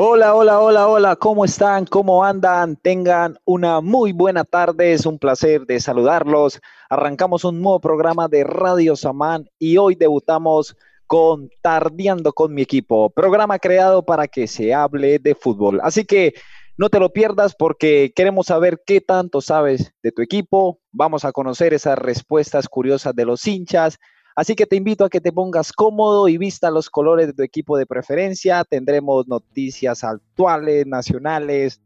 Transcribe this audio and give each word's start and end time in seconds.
Hola, 0.00 0.36
hola, 0.36 0.60
hola, 0.60 0.86
hola, 0.86 1.16
¿cómo 1.16 1.44
están? 1.44 1.84
¿Cómo 1.84 2.22
andan? 2.22 2.76
Tengan 2.76 3.36
una 3.44 3.80
muy 3.80 4.12
buena 4.12 4.44
tarde, 4.44 4.92
es 4.92 5.06
un 5.06 5.18
placer 5.18 5.66
de 5.66 5.80
saludarlos. 5.80 6.60
Arrancamos 6.88 7.44
un 7.44 7.60
nuevo 7.60 7.80
programa 7.80 8.28
de 8.28 8.44
Radio 8.44 8.94
Samán 8.94 9.50
y 9.58 9.76
hoy 9.76 9.96
debutamos 9.96 10.76
con 11.08 11.50
Tardeando 11.62 12.32
con 12.32 12.54
mi 12.54 12.62
equipo, 12.62 13.10
programa 13.10 13.58
creado 13.58 14.04
para 14.04 14.28
que 14.28 14.46
se 14.46 14.72
hable 14.72 15.18
de 15.18 15.34
fútbol. 15.34 15.80
Así 15.82 16.04
que 16.04 16.34
no 16.76 16.90
te 16.90 17.00
lo 17.00 17.12
pierdas 17.12 17.56
porque 17.56 18.12
queremos 18.14 18.46
saber 18.46 18.80
qué 18.86 19.00
tanto 19.00 19.40
sabes 19.40 19.92
de 20.04 20.12
tu 20.12 20.22
equipo, 20.22 20.78
vamos 20.92 21.24
a 21.24 21.32
conocer 21.32 21.74
esas 21.74 21.98
respuestas 21.98 22.68
curiosas 22.68 23.16
de 23.16 23.24
los 23.24 23.44
hinchas 23.48 23.98
Así 24.38 24.54
que 24.54 24.66
te 24.66 24.76
invito 24.76 25.04
a 25.04 25.10
que 25.10 25.20
te 25.20 25.32
pongas 25.32 25.72
cómodo 25.72 26.28
y 26.28 26.38
vista 26.38 26.70
los 26.70 26.90
colores 26.90 27.26
de 27.26 27.32
tu 27.32 27.42
equipo 27.42 27.76
de 27.76 27.86
preferencia. 27.86 28.62
Tendremos 28.62 29.26
noticias 29.26 30.04
actuales, 30.04 30.86
nacionales, 30.86 31.80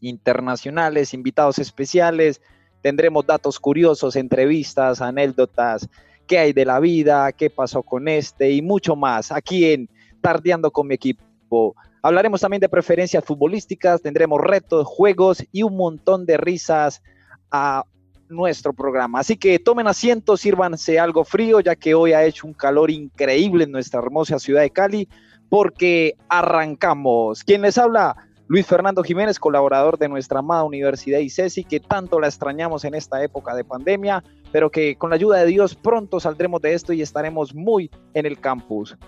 internacionales, 0.00 1.14
invitados 1.14 1.60
especiales. 1.60 2.40
Tendremos 2.82 3.24
datos 3.24 3.60
curiosos, 3.60 4.16
entrevistas, 4.16 5.00
anécdotas, 5.00 5.88
qué 6.26 6.38
hay 6.38 6.52
de 6.52 6.64
la 6.64 6.80
vida, 6.80 7.30
qué 7.30 7.48
pasó 7.48 7.84
con 7.84 8.08
este 8.08 8.50
y 8.50 8.60
mucho 8.60 8.96
más 8.96 9.30
aquí 9.30 9.66
en 9.66 9.88
Tardeando 10.20 10.72
con 10.72 10.88
mi 10.88 10.96
equipo. 10.96 11.76
Hablaremos 12.02 12.40
también 12.40 12.60
de 12.60 12.68
preferencias 12.68 13.24
futbolísticas, 13.24 14.02
tendremos 14.02 14.40
retos, 14.40 14.84
juegos 14.84 15.44
y 15.52 15.62
un 15.62 15.76
montón 15.76 16.26
de 16.26 16.38
risas 16.38 17.04
a 17.52 17.84
nuestro 18.28 18.72
programa. 18.72 19.20
Así 19.20 19.36
que 19.36 19.58
tomen 19.58 19.86
asiento, 19.86 20.36
sírvanse 20.36 20.98
algo 20.98 21.24
frío, 21.24 21.60
ya 21.60 21.76
que 21.76 21.94
hoy 21.94 22.12
ha 22.12 22.24
hecho 22.24 22.46
un 22.46 22.54
calor 22.54 22.90
increíble 22.90 23.64
en 23.64 23.72
nuestra 23.72 24.00
hermosa 24.00 24.38
ciudad 24.38 24.62
de 24.62 24.70
Cali, 24.70 25.08
porque 25.48 26.16
arrancamos. 26.28 27.44
¿Quién 27.44 27.62
les 27.62 27.78
habla? 27.78 28.16
Luis 28.46 28.66
Fernando 28.66 29.02
Jiménez, 29.02 29.38
colaborador 29.38 29.96
de 29.98 30.08
nuestra 30.08 30.40
amada 30.40 30.64
Universidad 30.64 31.18
ICESI, 31.18 31.64
que 31.64 31.80
tanto 31.80 32.20
la 32.20 32.26
extrañamos 32.26 32.84
en 32.84 32.94
esta 32.94 33.22
época 33.22 33.54
de 33.54 33.64
pandemia, 33.64 34.22
pero 34.52 34.70
que 34.70 34.96
con 34.96 35.10
la 35.10 35.16
ayuda 35.16 35.38
de 35.38 35.46
Dios 35.46 35.74
pronto 35.74 36.20
saldremos 36.20 36.60
de 36.60 36.74
esto 36.74 36.92
y 36.92 37.00
estaremos 37.00 37.54
muy 37.54 37.90
en 38.12 38.26
el 38.26 38.38
campus. 38.38 38.98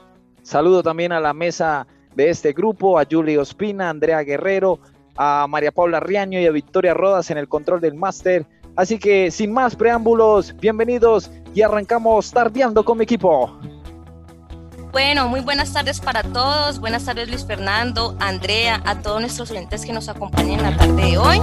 Saludo 0.42 0.82
también 0.82 1.12
a 1.12 1.20
la 1.20 1.34
mesa 1.34 1.86
de 2.14 2.30
este 2.30 2.52
grupo, 2.52 2.98
a 2.98 3.06
Julio 3.08 3.42
Espina, 3.42 3.88
a 3.88 3.90
Andrea 3.90 4.22
Guerrero, 4.22 4.80
a 5.16 5.46
María 5.48 5.70
Paula 5.70 6.00
Riaño 6.00 6.40
y 6.40 6.46
a 6.46 6.50
Victoria 6.50 6.94
Rodas 6.94 7.30
en 7.30 7.36
el 7.36 7.48
control 7.48 7.80
del 7.80 7.94
máster 7.94 8.46
Así 8.76 8.98
que 8.98 9.30
sin 9.30 9.52
más 9.52 9.74
preámbulos, 9.74 10.54
bienvenidos 10.60 11.30
y 11.54 11.62
arrancamos 11.62 12.30
tardeando 12.30 12.84
con 12.84 12.98
mi 12.98 13.04
equipo. 13.04 13.58
Bueno, 14.92 15.28
muy 15.28 15.40
buenas 15.40 15.72
tardes 15.72 16.00
para 16.00 16.22
todos. 16.22 16.78
Buenas 16.78 17.04
tardes 17.04 17.28
Luis 17.28 17.44
Fernando, 17.44 18.16
Andrea, 18.20 18.82
a 18.84 19.00
todos 19.00 19.20
nuestros 19.20 19.50
oyentes 19.50 19.84
que 19.84 19.92
nos 19.92 20.08
acompañan 20.08 20.60
en 20.60 20.62
la 20.62 20.76
tarde 20.76 21.10
de 21.10 21.18
hoy. 21.18 21.38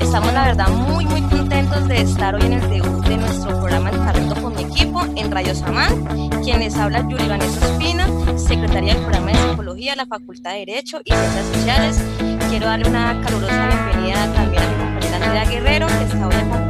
Estamos 0.00 0.32
la 0.32 0.46
verdad 0.46 0.68
muy 0.68 1.04
muy 1.06 1.22
contentos 1.22 1.88
de 1.88 2.02
estar 2.02 2.34
hoy 2.34 2.42
en 2.42 2.54
el 2.54 2.68
debut 2.68 3.06
de 3.06 3.16
nuestro 3.16 3.50
programa 3.58 3.90
Tardeando 3.90 4.34
con 4.42 4.54
mi 4.54 4.62
equipo 4.62 5.02
en 5.16 5.30
Radio 5.30 5.54
Samán. 5.54 6.04
Quienes 6.42 6.76
habla 6.76 7.06
Yuri 7.08 7.28
Vanessa 7.28 7.66
Espina, 7.66 8.06
secretaria 8.38 8.94
del 8.94 9.02
programa 9.02 9.32
de 9.32 9.38
Psicología 9.38 9.92
de 9.92 9.96
la 9.96 10.06
Facultad 10.06 10.52
de 10.52 10.58
Derecho 10.58 11.00
y 11.04 11.10
Ciencias 11.10 11.46
Sociales. 11.46 12.02
Quiero 12.50 12.66
darle 12.66 12.88
una 12.88 13.20
calurosa 13.22 13.68
bienvenida 13.68 14.32
también 14.34 14.62
a 14.62 14.66
mi 14.66 14.76
compañera 14.76 15.16
Andrea 15.16 15.44
Guerrero, 15.44 15.86
que 15.86 16.04
está 16.04 16.26
hoy 16.26 16.34
acompañándonos 16.34 16.67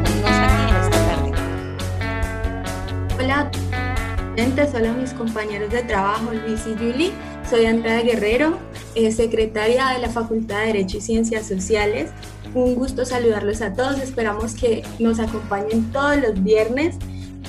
hola 4.41 4.93
mis 4.93 5.13
compañeros 5.15 5.69
de 5.73 5.83
trabajo 5.83 6.31
Luis 6.33 6.65
y 6.65 6.75
Julie. 6.75 7.11
Soy 7.51 7.67
Andrea 7.67 8.03
Guerrero, 8.03 8.57
eh, 8.95 9.11
secretaria 9.11 9.89
de 9.89 9.99
la 9.99 10.11
Facultad 10.11 10.61
de 10.61 10.67
Derecho 10.67 10.99
y 10.99 11.01
Ciencias 11.01 11.49
Sociales. 11.49 12.13
Un 12.55 12.77
gusto 12.77 13.05
saludarlos 13.05 13.63
a 13.63 13.73
todos. 13.75 13.99
Esperamos 13.99 14.55
que 14.55 14.85
nos 15.01 15.19
acompañen 15.19 15.91
todos 15.91 16.19
los 16.19 16.41
viernes 16.41 16.99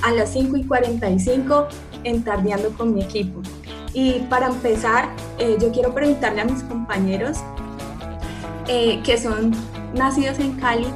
a 0.02 0.10
las 0.10 0.32
5 0.32 0.56
y 0.56 0.64
45 0.64 1.68
en 2.02 2.24
Tardeando 2.24 2.70
con 2.70 2.92
mi 2.92 3.04
equipo. 3.04 3.40
Y 3.94 4.22
para 4.28 4.48
empezar, 4.48 5.10
eh, 5.38 5.58
yo 5.60 5.70
quiero 5.70 5.94
preguntarle 5.94 6.40
a 6.40 6.44
mis 6.44 6.64
compañeros 6.64 7.38
eh, 8.66 9.00
que 9.04 9.16
son 9.16 9.52
nacidos 9.94 10.40
en 10.40 10.54
Cali, 10.54 10.88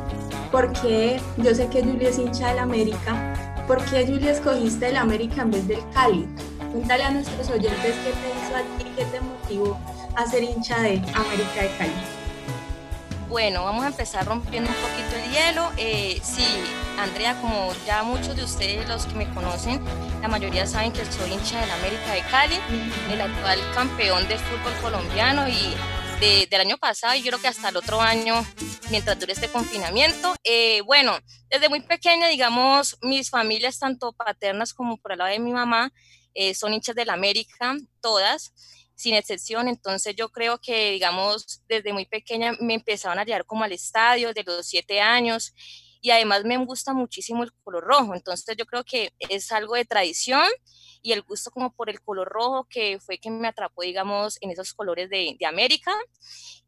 ¿por 0.51 0.73
qué? 0.73 1.21
Yo 1.37 1.55
sé 1.55 1.69
que 1.69 1.85
Julia 1.85 2.09
es 2.09 2.19
hincha 2.19 2.49
del 2.49 2.59
América, 2.59 3.34
¿por 3.67 3.85
qué 3.87 4.07
Julia 4.07 4.33
escogiste 4.33 4.89
el 4.89 4.97
América 4.97 5.43
en 5.43 5.51
vez 5.51 5.67
del 5.67 5.81
Cali? 5.93 6.29
Cuéntale 6.73 7.05
a 7.05 7.11
nuestros 7.11 7.49
oyentes 7.51 7.95
qué 8.05 8.13
te 8.13 8.29
hizo 8.31 8.57
a 8.57 8.97
qué 8.97 9.05
te 9.05 9.21
motivó 9.21 9.79
a 10.17 10.27
ser 10.27 10.43
hincha 10.43 10.81
de 10.81 10.97
América 11.15 11.63
de 11.63 11.71
Cali. 11.79 11.93
Bueno, 13.29 13.65
vamos 13.65 13.85
a 13.85 13.89
empezar 13.89 14.27
rompiendo 14.27 14.71
un 14.71 14.77
poquito 14.77 15.17
el 15.17 15.33
hielo. 15.33 15.69
Eh, 15.77 16.21
sí, 16.23 16.47
Andrea, 16.99 17.35
como 17.41 17.73
ya 17.85 18.05
muchos 18.05 18.37
de 18.37 18.45
ustedes, 18.45 18.89
los 18.89 19.07
que 19.07 19.15
me 19.17 19.29
conocen, 19.31 19.81
la 20.23 20.29
mayoría 20.29 20.67
saben 20.67 20.93
que 20.93 21.05
soy 21.05 21.33
hincha 21.33 21.61
del 21.61 21.71
América 21.71 22.13
de 22.13 22.21
Cali, 22.31 22.57
el 23.11 23.21
actual 23.21 23.59
campeón 23.75 24.29
del 24.29 24.39
fútbol 24.39 24.73
colombiano 24.83 25.49
y 25.49 25.75
del 26.25 26.61
año 26.61 26.79
pasado 26.79 27.15
y 27.15 27.23
yo 27.23 27.29
creo 27.29 27.41
que 27.41 27.49
hasta 27.49 27.69
el 27.69 27.77
otro 27.77 28.01
año, 28.01 28.35
mientras 28.91 29.19
dure 29.19 29.35
este 29.35 29.49
confinamiento. 29.49 30.35
Eh, 30.43 30.81
bueno, 30.83 31.19
desde 31.51 31.69
muy 31.69 31.83
pequeña, 31.83 32.29
digamos, 32.29 32.97
mis 33.03 33.29
familias, 33.29 33.79
tanto 33.79 34.13
paternas 34.13 34.73
como 34.73 34.97
por 34.97 35.13
el 35.13 35.19
lado 35.19 35.31
de 35.31 35.39
mi 35.39 35.53
mamá, 35.53 35.93
eh, 36.33 36.55
son 36.55 36.73
hinchas 36.73 36.97
del 36.97 37.11
América, 37.11 37.77
todas, 38.01 38.55
sin 38.95 39.15
excepción. 39.15 39.69
Entonces 39.69 40.17
yo 40.17 40.31
creo 40.31 40.59
que, 40.59 40.93
digamos, 40.93 41.63
desde 41.69 41.93
muy 41.93 42.07
pequeña 42.07 42.53
me 42.59 42.75
empezaron 42.75 43.19
a 43.19 43.25
llevar 43.25 43.45
como 43.45 43.65
al 43.65 43.73
estadio, 43.73 44.33
de 44.33 44.45
los 44.45 44.67
siete 44.67 45.01
años, 45.03 45.53
y 46.05 46.11
además 46.11 46.45
me 46.45 46.59
gusta 46.59 46.93
muchísimo 46.93 47.45
el 47.45 47.53
color 47.63 47.83
rojo. 47.85 48.15
Entonces 48.15 48.55
yo 48.59 48.67
creo 48.67 48.85
que 48.85 49.15
es 49.21 49.51
algo 49.53 49.75
de 49.75 49.87
tradición 49.87 50.47
y 51.01 51.13
el 51.13 51.23
gusto 51.23 51.51
como 51.51 51.73
por 51.73 51.89
el 51.89 51.99
color 52.03 52.29
rojo 52.29 52.67
que 52.69 53.01
fue 53.01 53.17
que 53.17 53.31
me 53.31 53.49
atrapó, 53.49 53.81
digamos, 53.81 54.37
en 54.43 54.51
esos 54.51 54.75
colores 54.75 55.09
de, 55.09 55.35
de, 55.41 55.47
América. 55.47 55.93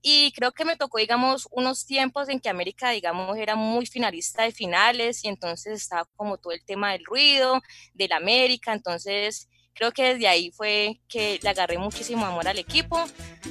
Y 0.01 0.33
creo 0.33 0.53
que 0.53 0.65
me 0.65 0.79
tocó, 0.79 0.97
digamos, 0.97 1.49
unos 1.51 1.85
tiempos 1.85 2.31
en 2.31 2.41
que 2.41 2.49
América, 2.49 2.89
digamos, 2.93 3.37
era 3.37 3.57
muy 3.57 3.85
finalista 3.85 4.45
de 4.45 4.53
finales 4.53 5.23
y 5.23 5.29
entonces 5.29 5.83
estaba 5.83 6.09
como 6.17 6.39
todo 6.39 6.55
el 6.55 6.65
tema 6.65 6.93
del 6.93 7.05
ruido, 7.05 7.61
del 7.93 8.13
América. 8.13 8.73
Entonces 8.73 9.51
creo 9.75 9.93
que 9.93 10.15
desde 10.15 10.29
ahí 10.29 10.51
fue 10.51 11.03
que 11.09 11.39
le 11.43 11.49
agarré 11.51 11.77
muchísimo 11.77 12.25
amor 12.25 12.49
al 12.49 12.59
equipo. 12.59 13.05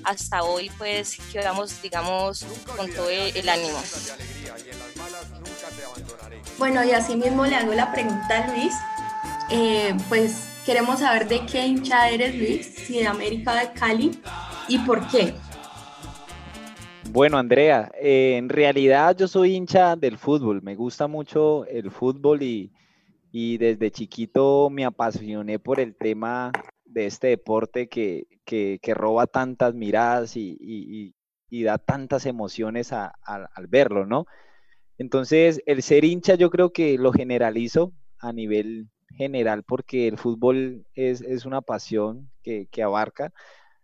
Hasta 0.03 0.41
hoy, 0.41 0.71
pues, 0.79 1.17
quedamos, 1.31 1.79
digamos, 1.79 2.43
con 2.75 2.91
todo 2.91 3.07
el, 3.11 3.47
ánimo. 3.47 3.79
Bueno, 6.57 6.83
y 6.83 6.91
así 6.91 7.15
mismo 7.15 7.45
le 7.45 7.55
hago 7.55 7.73
la 7.73 7.91
pregunta 7.91 8.43
a 8.43 8.47
Luis. 8.47 8.73
Eh, 9.51 9.95
pues 10.09 10.49
Queremos 10.65 10.99
saber 11.01 11.27
de 11.27 11.45
qué 11.45 11.63
hincha 11.67 12.09
eres, 12.09 12.35
Luis, 12.35 12.65
si 12.65 12.97
de 12.97 13.05
América 13.05 13.53
de 13.53 13.71
Cali 13.73 14.19
y 14.67 14.79
por 14.79 15.07
qué. 15.09 15.35
Bueno, 17.11 17.37
Andrea, 17.37 17.91
eh, 18.01 18.37
en 18.37 18.49
realidad 18.49 19.15
yo 19.15 19.27
soy 19.27 19.53
hincha 19.53 19.95
del 19.95 20.17
fútbol, 20.17 20.63
me 20.63 20.73
gusta 20.73 21.05
mucho 21.05 21.67
el 21.67 21.91
fútbol 21.91 22.41
y, 22.41 22.71
desde 23.31 23.91
chiquito 23.91 24.71
me 24.71 24.85
apasioné 24.85 25.59
por 25.59 25.79
el 25.79 25.95
tema 25.95 26.51
de 26.83 27.05
este 27.05 27.27
deporte 27.27 27.87
que, 27.87 28.25
roba 28.95 29.27
tantas 29.27 29.75
miradas 29.75 30.35
y, 30.35 31.13
da 31.51 31.77
tantas 31.77 32.25
emociones 32.25 32.91
al 32.91 33.67
verlo, 33.67 34.07
¿no? 34.07 34.25
Entonces, 34.97 35.61
el 35.65 35.83
ser 35.83 36.05
hincha 36.05 36.35
yo 36.35 36.49
creo 36.49 36.71
que 36.71 36.97
lo 36.97 37.11
generalizo 37.11 37.93
a 38.19 38.31
nivel 38.31 38.89
general 39.15 39.63
porque 39.63 40.07
el 40.07 40.17
fútbol 40.17 40.85
es, 40.93 41.45
una 41.45 41.61
pasión 41.61 42.31
que, 42.43 42.67
abarca. 42.83 43.31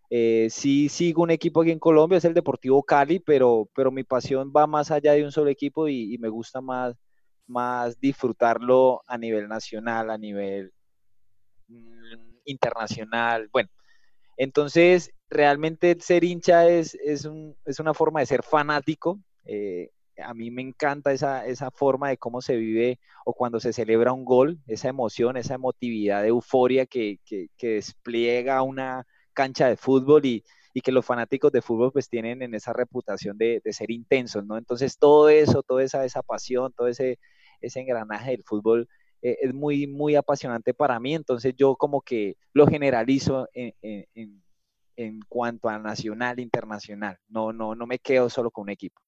Eh, 0.09 0.47
sí 0.49 0.89
sigo 0.89 1.23
un 1.23 1.31
equipo 1.31 1.61
aquí 1.61 1.72
en 1.72 1.79
Colombia, 1.79 2.17
es 2.17 2.25
el 2.25 2.33
Deportivo 2.33 2.83
Cali, 2.83 3.19
pero, 3.19 3.69
pero 3.73 3.91
mi 3.91 4.03
pasión 4.03 4.52
va 4.55 4.67
más 4.67 4.91
allá 4.91 5.13
de 5.13 5.23
un 5.23 5.31
solo 5.31 5.49
equipo 5.49 5.87
y, 5.87 6.17
me 6.19 6.29
gusta 6.29 6.61
más, 6.61 6.96
más 7.47 7.99
disfrutarlo 7.99 9.02
a 9.08 9.17
nivel 9.17 9.47
nacional, 9.47 10.09
a 10.09 10.17
nivel 10.17 10.72
mm, 11.67 12.40
internacional. 12.46 13.49
Bueno, 13.52 13.69
entonces 14.37 15.11
realmente 15.29 15.97
ser 15.99 16.23
hincha 16.23 16.67
es, 16.67 16.96
es, 16.96 17.25
una 17.79 17.93
forma 17.93 18.19
de 18.19 18.25
ser 18.25 18.43
fanático. 18.43 19.19
Eh, 19.46 19.90
a 20.22 20.34
mí 20.34 20.52
me 20.52 20.62
encanta 20.62 21.12
esa, 21.12 21.46
esa 21.46 21.72
forma 21.72 22.09
de 22.09 22.18
cómo 22.18 22.41
se 22.41 22.56
vive 22.56 23.00
o 23.26 23.34
cuando 23.34 23.59
se 23.59 23.73
celebra 23.73 24.14
un 24.14 24.26
gol, 24.26 24.59
esa 24.68 24.90
emoción, 24.90 25.38
esa 25.38 25.56
emotividad 25.56 26.26
euforia 26.26 26.85
que, 26.85 27.20
que, 27.26 27.50
despliega 27.59 28.62
una 28.62 29.06
cancha 29.34 29.68
de 29.68 29.78
fútbol 29.78 30.26
y, 30.26 30.44
y, 30.73 30.82
que 30.82 30.91
los 30.91 31.06
fanáticos 31.06 31.52
de 31.52 31.62
fútbol 31.62 31.91
pues 31.91 32.09
tienen 32.09 32.41
en 32.41 32.53
esa 32.56 32.73
reputación 32.73 33.38
de, 33.38 33.62
de 33.64 33.73
ser 33.73 33.91
intensos, 33.91 34.46
¿no? 34.46 34.58
Entonces 34.58 34.97
todo 34.97 35.29
eso, 35.29 35.64
toda 35.64 35.84
esa, 35.84 36.06
esa 36.06 36.22
pasión, 36.22 36.73
todo 36.73 36.88
ese, 36.88 37.20
ese 37.62 37.79
engranaje 37.82 38.32
del 38.32 38.44
fútbol 38.44 38.88
eh, 39.22 39.38
es 39.41 39.53
muy, 39.53 39.88
muy 39.88 40.16
apasionante 40.16 40.73
para 40.73 41.00
mí, 41.00 41.16
entonces 41.16 41.53
yo 41.58 41.76
como 41.76 42.02
que 42.02 42.38
lo 42.53 42.68
generalizo 42.68 43.47
en, 43.53 43.73
en, 43.82 44.41
en 44.96 45.20
cuanto 45.28 45.70
a 45.70 45.79
nacional, 45.79 46.40
internacional. 46.40 47.18
No, 47.28 47.53
no, 47.53 47.76
no 47.76 47.88
me 47.88 48.00
quedo 48.00 48.29
solo 48.29 48.52
con 48.52 48.64
un 48.64 48.70
equipo. 48.70 49.02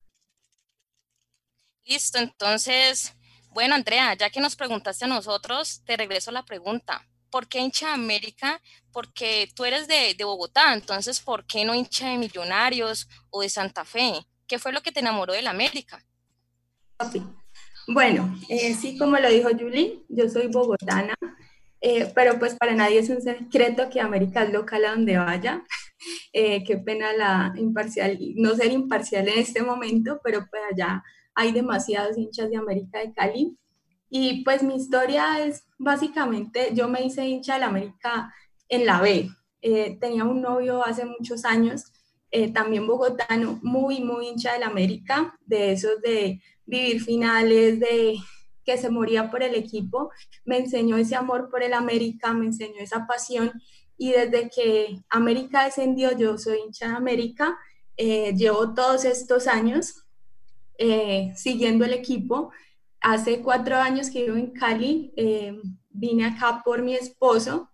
Listo, 1.85 2.18
entonces, 2.18 3.13
bueno, 3.51 3.75
Andrea, 3.75 4.13
ya 4.15 4.30
que 4.30 4.39
nos 4.39 4.56
preguntaste 4.56 5.06
a 5.06 5.09
nosotros, 5.09 5.81
te 5.85 5.97
regreso 5.97 6.31
la 6.31 6.44
pregunta. 6.44 7.06
¿Por 7.30 7.47
qué 7.47 7.59
hincha 7.59 7.88
de 7.88 7.94
América? 7.94 8.62
Porque 8.91 9.50
tú 9.56 9.65
eres 9.65 9.88
de, 9.88 10.15
Bogotá, 10.24 10.74
entonces, 10.74 11.19
¿por 11.19 11.45
qué 11.45 11.65
no 11.65 11.75
hincha 11.75 12.09
de 12.09 12.18
Millonarios 12.18 13.07
o 13.30 13.41
de 13.41 13.50
Santa 13.50 13.83
Fe? 13.83 14.13
¿Qué 14.47 14.59
fue 14.59 14.71
lo 14.71 14.81
que 14.81 14.91
te 14.91 15.01
enamoró 15.01 15.33
del 15.33 15.47
América? 15.47 16.03
Bueno, 17.88 18.33
eh, 18.47 18.74
sí, 18.75 18.97
como 18.97 19.18
lo 19.18 19.29
dijo 19.29 19.50
Julie, 19.50 20.06
yo 20.07 20.29
soy 20.29 20.47
bogotana, 20.47 21.15
eh, 21.81 22.09
pero 22.15 22.39
pues 22.39 22.56
para 22.56 22.74
nadie 22.74 23.00
es 23.00 23.09
un 23.09 23.21
secreto 23.21 23.89
que 23.89 24.00
América 24.00 24.44
es 24.44 24.53
local 24.53 24.86
a 24.86 24.91
donde 24.91 25.18
vaya. 25.18 25.63
Eh, 26.33 26.65
qué 26.65 26.75
pena 26.75 27.13
la 27.13 27.53
imparcial, 27.56 28.18
no 28.36 28.53
ser 28.56 28.74
imparcial 28.74 29.25
en 29.29 29.39
este 29.39 29.63
momento, 29.63 30.19
pero 30.21 30.45
pues 30.50 30.62
allá 30.69 31.01
hay 31.35 31.51
demasiados 31.51 32.18
hinchas 32.18 32.50
de 32.50 32.57
América 32.57 33.00
de 33.00 33.13
Cali. 33.13 33.57
Y 34.09 34.44
pues 34.44 34.62
mi 34.63 34.75
historia 34.75 35.44
es 35.45 35.63
básicamente, 35.77 36.69
yo 36.74 36.88
me 36.88 37.03
hice 37.03 37.27
hincha 37.27 37.56
de 37.56 37.62
la 37.62 37.68
América 37.68 38.33
en 38.69 38.85
la 38.85 39.01
B. 39.01 39.30
tenía 40.00 40.24
un 40.24 40.41
novio 40.41 40.85
hace 40.85 41.06
muchos 41.06 41.45
años, 41.45 41.85
también 42.53 42.88
bogotano, 42.88 43.59
muy, 43.63 44.01
muy 44.01 44.27
hincha 44.27 44.53
de 44.53 44.59
la 44.59 44.68
América, 44.68 45.38
de 45.45 45.74
esos 45.74 46.01
de 46.01 46.41
vivir 46.65 47.01
finales, 47.01 47.79
de 47.79 48.18
que 48.63 48.77
se 48.77 48.89
moría 48.89 49.29
por 49.29 49.44
el 49.44 49.56
equipo, 49.56 50.12
me 50.45 50.57
enseñó 50.57 50.97
ese 50.97 51.15
amor 51.15 51.50
por 51.50 51.63
el 51.63 51.74
América, 51.74 52.33
me 52.33 52.45
enseñó 52.45 52.79
esa 52.79 53.06
pasión 53.07 53.51
y 53.97 54.12
desde 54.12 54.50
que 54.50 55.00
América 55.09 55.65
descendió, 55.65 56.18
yo 56.18 56.38
soy 56.38 56.59
hincha 56.59 56.89
de 56.89 56.95
América, 56.95 57.57
eh, 57.97 58.33
llevo 58.36 58.74
todos 58.74 59.06
estos 59.06 59.47
años 59.47 60.02
eh, 60.77 61.33
siguiendo 61.35 61.85
el 61.85 61.93
equipo. 61.93 62.51
Hace 63.01 63.41
cuatro 63.41 63.77
años 63.77 64.09
que 64.09 64.23
vivo 64.23 64.37
en 64.37 64.51
Cali, 64.51 65.13
eh, 65.15 65.59
vine 65.89 66.25
acá 66.25 66.61
por 66.63 66.81
mi 66.81 66.95
esposo, 66.95 67.69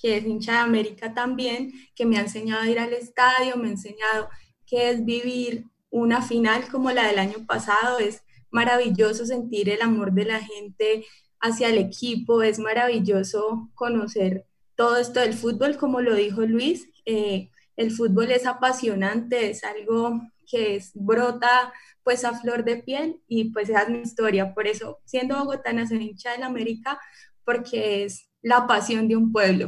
que 0.00 0.18
es 0.18 0.24
hincha 0.26 0.52
de 0.52 0.58
América 0.58 1.14
también, 1.14 1.72
que 1.94 2.04
me 2.04 2.18
ha 2.18 2.20
enseñado 2.20 2.62
a 2.62 2.68
ir 2.68 2.78
al 2.78 2.92
estadio, 2.92 3.56
me 3.56 3.68
ha 3.68 3.72
enseñado 3.72 4.28
qué 4.66 4.90
es 4.90 5.04
vivir 5.04 5.64
una 5.90 6.20
final 6.20 6.68
como 6.70 6.90
la 6.90 7.06
del 7.06 7.18
año 7.18 7.46
pasado, 7.46 7.98
es 7.98 8.22
maravilloso 8.50 9.24
sentir 9.24 9.70
el 9.70 9.82
amor 9.82 10.12
de 10.12 10.26
la 10.26 10.40
gente 10.40 11.06
hacia 11.40 11.68
el 11.68 11.78
equipo, 11.78 12.42
es 12.42 12.58
maravilloso 12.58 13.70
conocer 13.74 14.46
todo 14.74 14.96
esto 14.96 15.20
del 15.20 15.34
fútbol, 15.34 15.76
como 15.76 16.00
lo 16.00 16.14
dijo 16.14 16.42
Luis, 16.42 16.88
eh, 17.06 17.50
el 17.76 17.90
fútbol 17.90 18.30
es 18.30 18.46
apasionante, 18.46 19.50
es 19.50 19.64
algo 19.64 20.20
que 20.46 20.76
es, 20.76 20.92
brota 20.94 21.72
pues 22.06 22.24
a 22.24 22.38
flor 22.38 22.62
de 22.62 22.76
piel 22.76 23.20
y 23.26 23.50
pues 23.50 23.68
esa 23.68 23.82
es 23.82 23.88
mi 23.88 23.98
historia, 23.98 24.54
por 24.54 24.68
eso 24.68 25.00
siendo 25.04 25.36
bogotana 25.36 25.88
soy 25.88 25.98
hincha 25.98 26.30
del 26.30 26.44
América 26.44 27.00
porque 27.44 28.04
es 28.04 28.30
la 28.42 28.68
pasión 28.68 29.08
de 29.08 29.16
un 29.16 29.32
pueblo. 29.32 29.66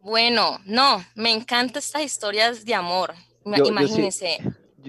Bueno, 0.00 0.58
no, 0.66 1.02
me 1.14 1.32
encantan 1.32 1.78
estas 1.78 2.04
historias 2.04 2.66
de 2.66 2.74
amor, 2.74 3.14
imagínense 3.42 4.38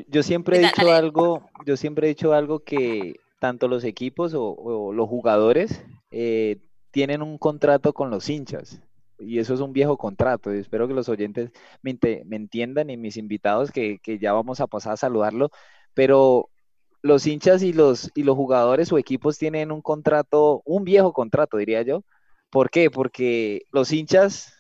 yo 0.10 0.24
siempre 0.24 0.57
he 0.57 0.62
dicho 0.62 0.92
algo, 0.92 1.50
yo 1.66 1.78
siempre 1.78 2.07
he 2.07 2.10
dicho 2.10 2.33
algo 2.33 2.60
que 2.60 3.16
tanto 3.40 3.68
los 3.68 3.83
equipos 3.83 4.33
o, 4.36 4.92
los 4.94 5.07
jugadores 5.07 5.83
eh, 6.12 6.57
tienen 6.92 7.22
un 7.22 7.38
contrato 7.38 7.94
con 7.94 8.10
los 8.10 8.30
hinchas. 8.30 8.81
Y 9.19 9.40
eso 9.40 9.56
es 9.56 9.62
un 9.62 9.74
viejo 9.74 9.98
contrato. 9.98 10.54
Y 10.54 10.60
espero 10.60 10.88
que 10.88 10.94
los 10.94 11.10
oyentes 11.10 11.51
me, 11.81 11.98
entiendan 12.31 12.92
y 12.92 12.98
mis 12.98 13.18
invitados 13.18 13.72
que, 13.72 14.00
ya 14.22 14.33
vamos 14.33 14.60
a 14.62 14.68
pasar 14.68 14.94
a 14.94 14.98
saludarlo. 14.98 15.50
Pero 15.97 16.49
los 17.01 17.27
hinchas 17.27 17.63
y 17.63 17.73
los, 17.73 18.11
y 18.15 18.23
los 18.23 18.35
jugadores 18.38 18.91
o 18.94 18.97
equipos 18.99 19.38
tienen 19.38 19.71
un 19.71 19.81
contrato, 19.81 20.61
un 20.65 20.83
viejo 20.85 21.13
contrato, 21.13 21.57
diría 21.57 21.81
yo. 21.81 22.03
¿Por 22.51 22.69
qué? 22.69 22.91
Porque 22.91 23.63
los 23.71 23.91
hinchas 23.91 24.53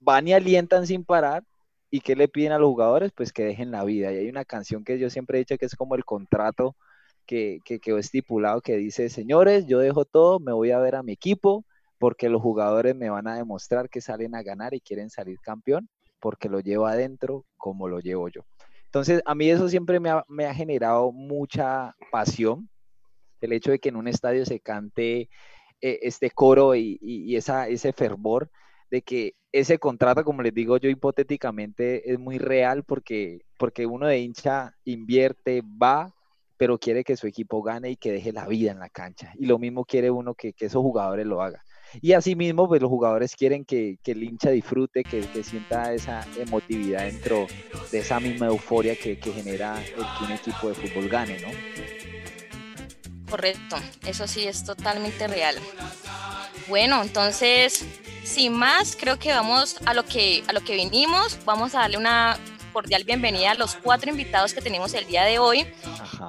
van 0.00 0.28
y 0.28 0.34
alientan 0.34 0.86
sin 0.86 1.04
parar 1.04 1.42
¿Y 1.90 2.00
qué 2.00 2.16
le 2.16 2.28
piden 2.28 2.52
a 2.52 2.58
los 2.58 2.68
jugadores? 2.68 3.12
Pues 3.14 3.32
que 3.32 3.44
dejen 3.44 3.70
la 3.70 3.84
vida. 3.84 4.12
Y 4.12 4.16
hay 4.18 4.28
una 4.28 4.44
canción 4.44 4.84
que 4.84 4.98
yo 4.98 5.10
siempre 5.10 5.38
he 5.38 5.40
dicho 5.40 5.56
que 5.58 5.66
es 5.66 5.74
como 5.74 5.94
el 5.94 6.04
contrato 6.04 6.76
que, 7.26 7.60
que 7.64 7.80
quedó 7.80 7.98
estipulado 7.98 8.60
que 8.60 8.76
dice, 8.76 9.08
señores, 9.08 9.66
yo 9.66 9.78
dejo 9.78 10.04
todo, 10.04 10.40
me 10.40 10.52
voy 10.52 10.70
a 10.70 10.78
ver 10.78 10.96
a 10.96 11.02
mi 11.02 11.12
equipo 11.12 11.64
porque 11.98 12.28
los 12.28 12.42
jugadores 12.42 12.94
me 12.94 13.10
van 13.10 13.26
a 13.28 13.36
demostrar 13.36 13.88
que 13.90 14.00
salen 14.00 14.34
a 14.34 14.42
ganar 14.42 14.74
y 14.74 14.80
quieren 14.80 15.10
salir 15.10 15.38
campeón 15.40 15.88
porque 16.20 16.48
lo 16.48 16.60
llevo 16.60 16.86
adentro 16.86 17.44
como 17.56 17.88
lo 17.88 18.00
llevo 18.00 18.28
yo. 18.28 18.42
Entonces, 18.88 19.22
a 19.26 19.34
mí 19.34 19.50
eso 19.50 19.68
siempre 19.68 20.00
me 20.00 20.10
ha, 20.10 20.24
me 20.28 20.46
ha 20.46 20.54
generado 20.54 21.12
mucha 21.12 21.94
pasión, 22.10 22.68
el 23.40 23.52
hecho 23.52 23.70
de 23.70 23.78
que 23.78 23.90
en 23.90 23.96
un 23.96 24.08
estadio 24.08 24.44
se 24.46 24.60
cante 24.60 25.28
eh, 25.80 26.00
este 26.02 26.30
coro 26.30 26.74
y, 26.74 27.36
esa, 27.36 27.68
ese 27.68 27.92
fervor 27.92 28.50
de 28.90 29.02
que 29.02 29.34
ese 29.52 29.78
contrato, 29.78 30.24
como 30.24 30.42
les 30.42 30.54
digo 30.54 30.76
yo 30.78 30.88
hipotéticamente, 30.90 32.10
es 32.10 32.18
muy 32.18 32.38
real 32.38 32.82
porque, 32.84 33.42
porque 33.58 33.86
uno 33.86 34.06
de 34.06 34.18
hincha 34.18 34.74
invierte, 34.84 35.62
va, 35.62 36.14
pero 36.56 36.78
quiere 36.78 37.04
que 37.04 37.16
su 37.16 37.26
equipo 37.26 37.62
gane 37.62 37.90
y 37.90 37.96
que 37.96 38.12
deje 38.12 38.32
la 38.32 38.46
vida 38.46 38.72
en 38.72 38.80
la 38.80 38.88
cancha. 38.88 39.32
Y 39.38 39.46
lo 39.46 39.58
mismo 39.58 39.84
quiere 39.84 40.10
uno 40.10 40.34
que, 40.34 40.54
esos 40.58 40.82
jugadores 40.82 41.26
lo 41.26 41.42
hagan. 41.42 41.62
Y 42.00 42.12
asimismo, 42.12 42.68
pues 42.68 42.80
los 42.80 42.90
jugadores 42.90 43.34
quieren 43.34 43.64
que, 43.64 43.98
el 44.04 44.22
hincha 44.22 44.50
disfrute, 44.50 45.04
que, 45.04 45.22
sienta 45.42 45.92
esa 45.92 46.26
emotividad 46.36 47.04
dentro 47.04 47.46
de 47.90 47.98
esa 47.98 48.20
misma 48.20 48.46
euforia 48.46 48.96
que, 48.96 49.16
genera 49.16 49.80
el 49.82 49.94
que 49.94 50.24
un 50.24 50.32
equipo 50.32 50.68
de 50.68 50.74
fútbol 50.74 51.08
gane, 51.08 51.38
¿no? 51.40 51.48
Correcto, 53.30 53.76
eso 54.06 54.26
sí 54.26 54.46
es 54.46 54.64
totalmente 54.64 55.26
real. 55.26 55.56
Bueno, 56.68 57.02
entonces 57.02 57.86
sin 58.28 58.52
más, 58.52 58.94
creo 58.94 59.18
que 59.18 59.30
vamos 59.30 59.78
a 59.86 59.94
lo 59.94 60.04
que, 60.04 60.44
a 60.48 60.52
lo 60.52 60.60
que 60.60 60.74
vinimos. 60.74 61.38
Vamos 61.46 61.74
a 61.74 61.80
darle 61.80 61.96
una 61.96 62.38
cordial 62.72 63.04
bienvenida 63.04 63.52
a 63.52 63.54
los 63.54 63.74
cuatro 63.76 64.10
invitados 64.10 64.52
que 64.52 64.60
tenemos 64.60 64.94
el 64.94 65.06
día 65.06 65.24
de 65.24 65.38
hoy. 65.38 65.66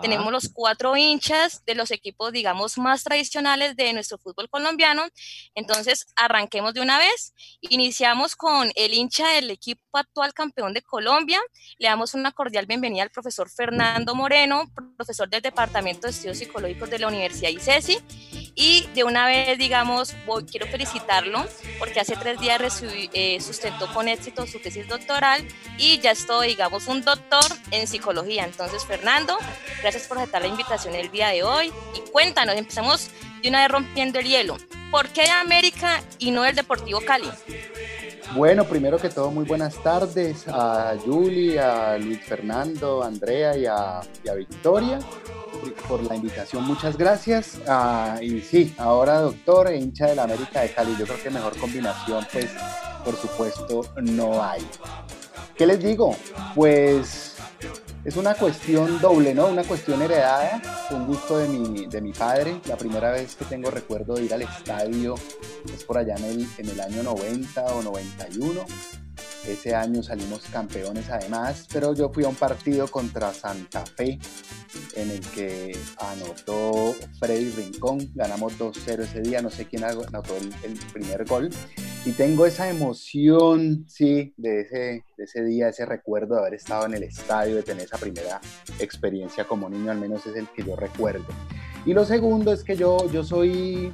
Tenemos 0.01 0.31
los 0.31 0.49
cuatro 0.53 0.95
hinchas 0.95 1.63
de 1.65 1.75
los 1.75 1.91
equipos, 1.91 2.31
digamos, 2.31 2.77
más 2.77 3.03
tradicionales 3.03 3.75
de 3.75 3.93
nuestro 3.93 4.17
fútbol 4.17 4.49
colombiano. 4.49 5.07
Entonces, 5.55 6.07
arranquemos 6.15 6.73
de 6.73 6.81
una 6.81 6.97
vez. 6.97 7.33
Iniciamos 7.61 8.35
con 8.35 8.71
el 8.75 8.93
hincha 8.93 9.27
del 9.29 9.51
equipo 9.51 9.81
actual 9.93 10.33
campeón 10.33 10.73
de 10.73 10.81
Colombia. 10.81 11.39
Le 11.77 11.87
damos 11.87 12.13
una 12.13 12.31
cordial 12.31 12.65
bienvenida 12.65 13.03
al 13.03 13.09
profesor 13.09 13.49
Fernando 13.49 14.15
Moreno, 14.15 14.71
profesor 14.95 15.29
del 15.29 15.41
Departamento 15.41 16.07
de 16.07 16.11
Estudios 16.11 16.37
Psicológicos 16.37 16.89
de 16.89 16.99
la 16.99 17.07
Universidad 17.07 17.49
ICESI. 17.49 17.97
Y 18.55 18.87
de 18.93 19.03
una 19.03 19.25
vez, 19.25 19.57
digamos, 19.57 20.13
voy, 20.25 20.43
quiero 20.45 20.67
felicitarlo 20.67 21.45
porque 21.77 21.99
hace 21.99 22.15
tres 22.15 22.39
días 22.39 22.59
eh, 22.83 23.39
sustentó 23.39 23.91
con 23.93 24.07
éxito 24.07 24.45
su 24.47 24.59
tesis 24.59 24.87
doctoral 24.87 25.47
y 25.77 25.99
ya 25.99 26.11
digamos, 26.37 26.87
un 26.87 27.01
doctor 27.03 27.43
en 27.71 27.87
psicología. 27.87 28.45
Entonces, 28.45 28.85
Fernando, 28.85 29.37
gracias 29.81 30.07
por 30.07 30.17
aceptar 30.17 30.41
la 30.41 30.47
invitación 30.47 30.93
el 30.95 31.09
día 31.11 31.29
de 31.29 31.43
hoy. 31.43 31.71
Y 31.95 32.11
cuéntanos, 32.11 32.55
empezamos 32.55 33.09
de 33.41 33.49
una 33.49 33.61
vez 33.61 33.71
rompiendo 33.71 34.19
el 34.19 34.27
hielo. 34.27 34.57
¿Por 34.91 35.09
qué 35.09 35.29
América 35.29 36.01
y 36.19 36.31
no 36.31 36.45
el 36.45 36.55
Deportivo 36.55 37.01
Cali? 37.01 37.29
Bueno, 38.35 38.63
primero 38.65 38.99
que 38.99 39.09
todo, 39.09 39.31
muy 39.31 39.45
buenas 39.45 39.81
tardes 39.81 40.47
a 40.47 40.95
Julie, 41.03 41.59
a 41.59 41.97
Luis 41.97 42.23
Fernando, 42.23 43.03
a 43.03 43.07
Andrea 43.07 43.57
y 43.57 43.65
a, 43.65 44.01
Victoria 44.35 44.99
por 45.87 46.03
la 46.03 46.15
invitación. 46.15 46.63
Muchas 46.63 46.95
gracias. 46.95 47.57
Ah, 47.67 48.19
y 48.21 48.41
sí, 48.41 48.73
ahora 48.77 49.19
doctor 49.19 49.71
e 49.71 49.77
hincha 49.77 50.05
de 50.05 50.15
la 50.15 50.23
América 50.23 50.61
de 50.61 50.71
Cali. 50.71 50.95
Yo 50.97 51.05
creo 51.05 51.21
que 51.21 51.29
mejor 51.31 51.57
combinación, 51.57 52.25
pues, 52.31 52.49
por 53.03 53.15
supuesto, 53.15 53.81
no 53.97 54.43
hay. 54.43 54.61
¿Qué 55.59 55.67
les 55.67 55.83
digo? 55.83 56.15
Pues 56.55 57.35
es 58.05 58.15
una 58.15 58.33
cuestión 58.33 59.01
doble, 59.01 59.35
¿no? 59.35 59.47
Una 59.47 59.65
cuestión 59.65 60.01
heredada, 60.01 60.61
un 60.91 61.05
gusto 61.05 61.37
de 61.37 61.49
mi, 61.49 61.85
de 61.85 61.99
mi 61.99 62.13
padre. 62.13 62.61
La 62.65 62.77
primera 62.77 63.11
vez 63.11 63.35
que 63.35 63.43
tengo 63.43 63.69
recuerdo 63.69 64.13
de 64.13 64.23
ir 64.23 64.33
al 64.33 64.43
estadio 64.43 65.15
es 65.65 65.83
por 65.83 65.97
allá 65.97 66.15
en 66.15 66.23
el, 66.23 66.47
en 66.59 66.69
el 66.69 66.79
año 66.79 67.03
90 67.03 67.65
o 67.75 67.83
91. 67.83 68.65
Ese 69.49 69.75
año 69.75 70.01
salimos 70.01 70.43
campeones 70.51 71.09
además, 71.09 71.67
pero 71.73 71.93
yo 71.93 72.09
fui 72.09 72.23
a 72.23 72.29
un 72.29 72.35
partido 72.35 72.87
contra 72.87 73.33
Santa 73.33 73.85
Fe 73.85 74.17
en 74.95 75.11
el 75.11 75.19
que 75.19 75.77
anotó 75.97 76.95
Freddy 77.19 77.49
Rincón, 77.51 78.11
ganamos 78.15 78.57
2-0 78.57 78.99
ese 79.01 79.21
día, 79.21 79.41
no 79.41 79.49
sé 79.49 79.65
quién 79.65 79.83
anotó 79.83 80.37
el, 80.63 80.79
primer 80.93 81.25
gol, 81.25 81.49
y 82.05 82.11
tengo 82.13 82.45
esa 82.45 82.69
emoción, 82.69 83.85
sí, 83.87 84.33
de 84.37 84.61
ese, 84.61 85.03
ese 85.17 85.43
día, 85.43 85.69
ese 85.69 85.85
recuerdo 85.85 86.35
de 86.35 86.41
haber 86.41 86.53
estado 86.53 86.85
en 86.85 86.93
el 86.93 87.03
estadio, 87.03 87.55
de 87.55 87.63
tener 87.63 87.83
esa 87.83 87.97
primera 87.97 88.39
experiencia 88.79 89.45
como 89.45 89.69
niño, 89.69 89.91
al 89.91 89.99
menos 89.99 90.25
es 90.25 90.35
el 90.35 90.47
que 90.47 90.63
yo 90.63 90.75
recuerdo. 90.75 91.25
Y 91.85 91.93
lo 91.93 92.05
segundo 92.05 92.53
es 92.53 92.63
que 92.63 92.75
yo, 92.75 93.09
yo 93.11 93.23
soy 93.23 93.91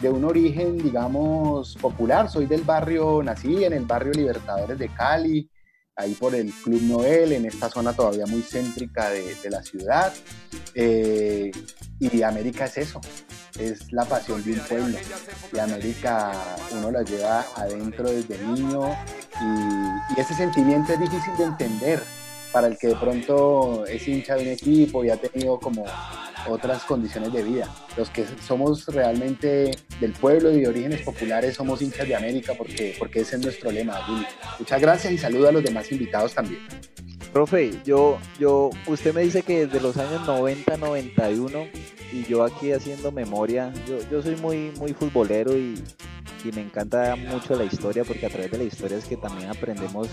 de 0.00 0.08
un 0.08 0.24
origen, 0.24 0.78
digamos, 0.78 1.76
popular. 1.76 2.30
Soy 2.30 2.46
del 2.46 2.62
barrio, 2.62 3.22
nací 3.22 3.64
en 3.64 3.72
el 3.72 3.84
barrio 3.84 4.12
Libertadores 4.12 4.78
de 4.78 4.88
Cali, 4.88 5.48
ahí 5.96 6.14
por 6.14 6.34
el 6.34 6.52
Club 6.52 6.82
Noel, 6.82 7.32
en 7.32 7.46
esta 7.46 7.70
zona 7.70 7.92
todavía 7.92 8.26
muy 8.26 8.42
céntrica 8.42 9.10
de, 9.10 9.50
la 9.50 9.62
ciudad. 9.62 10.12
Eh, 10.74 11.50
y 12.00 12.22
América 12.22 12.66
es 12.66 12.78
eso, 12.78 13.00
es 13.58 13.92
la 13.92 14.04
pasión 14.04 14.42
de 14.44 14.52
un 14.52 14.60
pueblo. 14.60 14.98
Y 15.52 15.58
América 15.58 16.32
uno 16.72 16.90
la 16.90 17.02
lleva 17.02 17.44
adentro 17.56 18.10
desde 18.10 18.38
niño 18.38 18.90
y, 19.40 20.20
ese 20.20 20.34
sentimiento 20.34 20.92
es 20.92 21.00
difícil 21.00 21.36
de 21.36 21.44
entender 21.44 22.02
para 22.52 22.68
el 22.68 22.78
que 22.78 22.88
de 22.88 22.96
pronto 22.96 23.84
es 23.86 24.06
hincha 24.08 24.34
de 24.34 24.42
un 24.42 24.48
equipo 24.48 25.04
y 25.04 25.10
ha 25.10 25.16
tenido 25.16 25.58
como 25.58 25.84
otras 26.48 26.84
condiciones 26.84 27.32
de 27.32 27.42
vida. 27.42 27.68
Los 27.96 28.08
que 28.08 28.24
somos 28.46 28.86
realmente 28.86 29.72
del 30.00 30.12
pueblo 30.12 30.50
y 30.52 30.60
de 30.60 30.68
orígenes 30.68 31.02
populares 31.02 31.56
somos 31.56 31.82
hinchas 31.82 32.06
de 32.06 32.14
América 32.14 32.54
porque, 32.56 32.94
porque 32.98 33.20
ese 33.20 33.36
es 33.36 33.42
nuestro 33.42 33.70
lema, 33.70 34.00
Muchas 34.58 34.80
gracias 34.80 35.12
y 35.12 35.18
saludo 35.18 35.48
a 35.48 35.52
los 35.52 35.62
demás 35.62 35.90
invitados 35.92 36.34
también. 36.34 36.60
Profe, 37.36 37.82
yo, 37.84 38.16
yo, 38.38 38.70
usted 38.86 39.12
me 39.12 39.20
dice 39.20 39.42
que 39.42 39.66
desde 39.66 39.78
los 39.82 39.98
años 39.98 40.26
90, 40.26 40.78
91 40.78 41.66
y 42.10 42.24
yo 42.24 42.42
aquí 42.42 42.72
haciendo 42.72 43.12
memoria, 43.12 43.74
yo, 43.86 43.98
yo 44.10 44.22
soy 44.22 44.36
muy, 44.36 44.72
muy 44.78 44.94
futbolero 44.94 45.54
y, 45.54 45.74
y 46.42 46.52
me 46.52 46.62
encanta 46.62 47.14
mucho 47.14 47.54
la 47.54 47.64
historia 47.64 48.04
porque 48.04 48.24
a 48.24 48.30
través 48.30 48.52
de 48.52 48.56
la 48.56 48.64
historia 48.64 48.96
es 48.96 49.04
que 49.04 49.18
también 49.18 49.50
aprendemos 49.50 50.08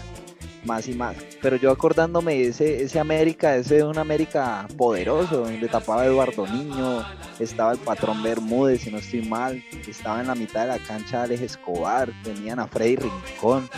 más 0.66 0.88
y 0.88 0.94
más. 0.94 1.16
Pero 1.42 1.56
yo 1.56 1.72
acordándome 1.72 2.42
ese, 2.42 2.84
ese 2.84 3.00
América, 3.00 3.56
ese 3.56 3.78
es 3.78 3.84
un 3.84 3.98
América 3.98 4.68
poderoso, 4.78 5.42
donde 5.42 5.68
tapaba 5.68 6.06
Eduardo 6.06 6.48
Niño, 6.48 7.06
estaba 7.40 7.74
el 7.74 7.80
patrón 7.80 8.24
Bermúdez, 8.24 8.82
si 8.82 8.92
no 8.92 8.98
estoy 8.98 9.22
mal, 9.24 9.64
estaba 9.88 10.22
en 10.22 10.28
la 10.28 10.36
mitad 10.36 10.62
de 10.62 10.68
la 10.68 10.80
cancha 10.80 11.24
Alex 11.24 11.42
Escobar, 11.42 12.12
tenían 12.24 12.60
a 12.60 12.68
Freddy 12.68 12.98
Rincón, 12.98 13.70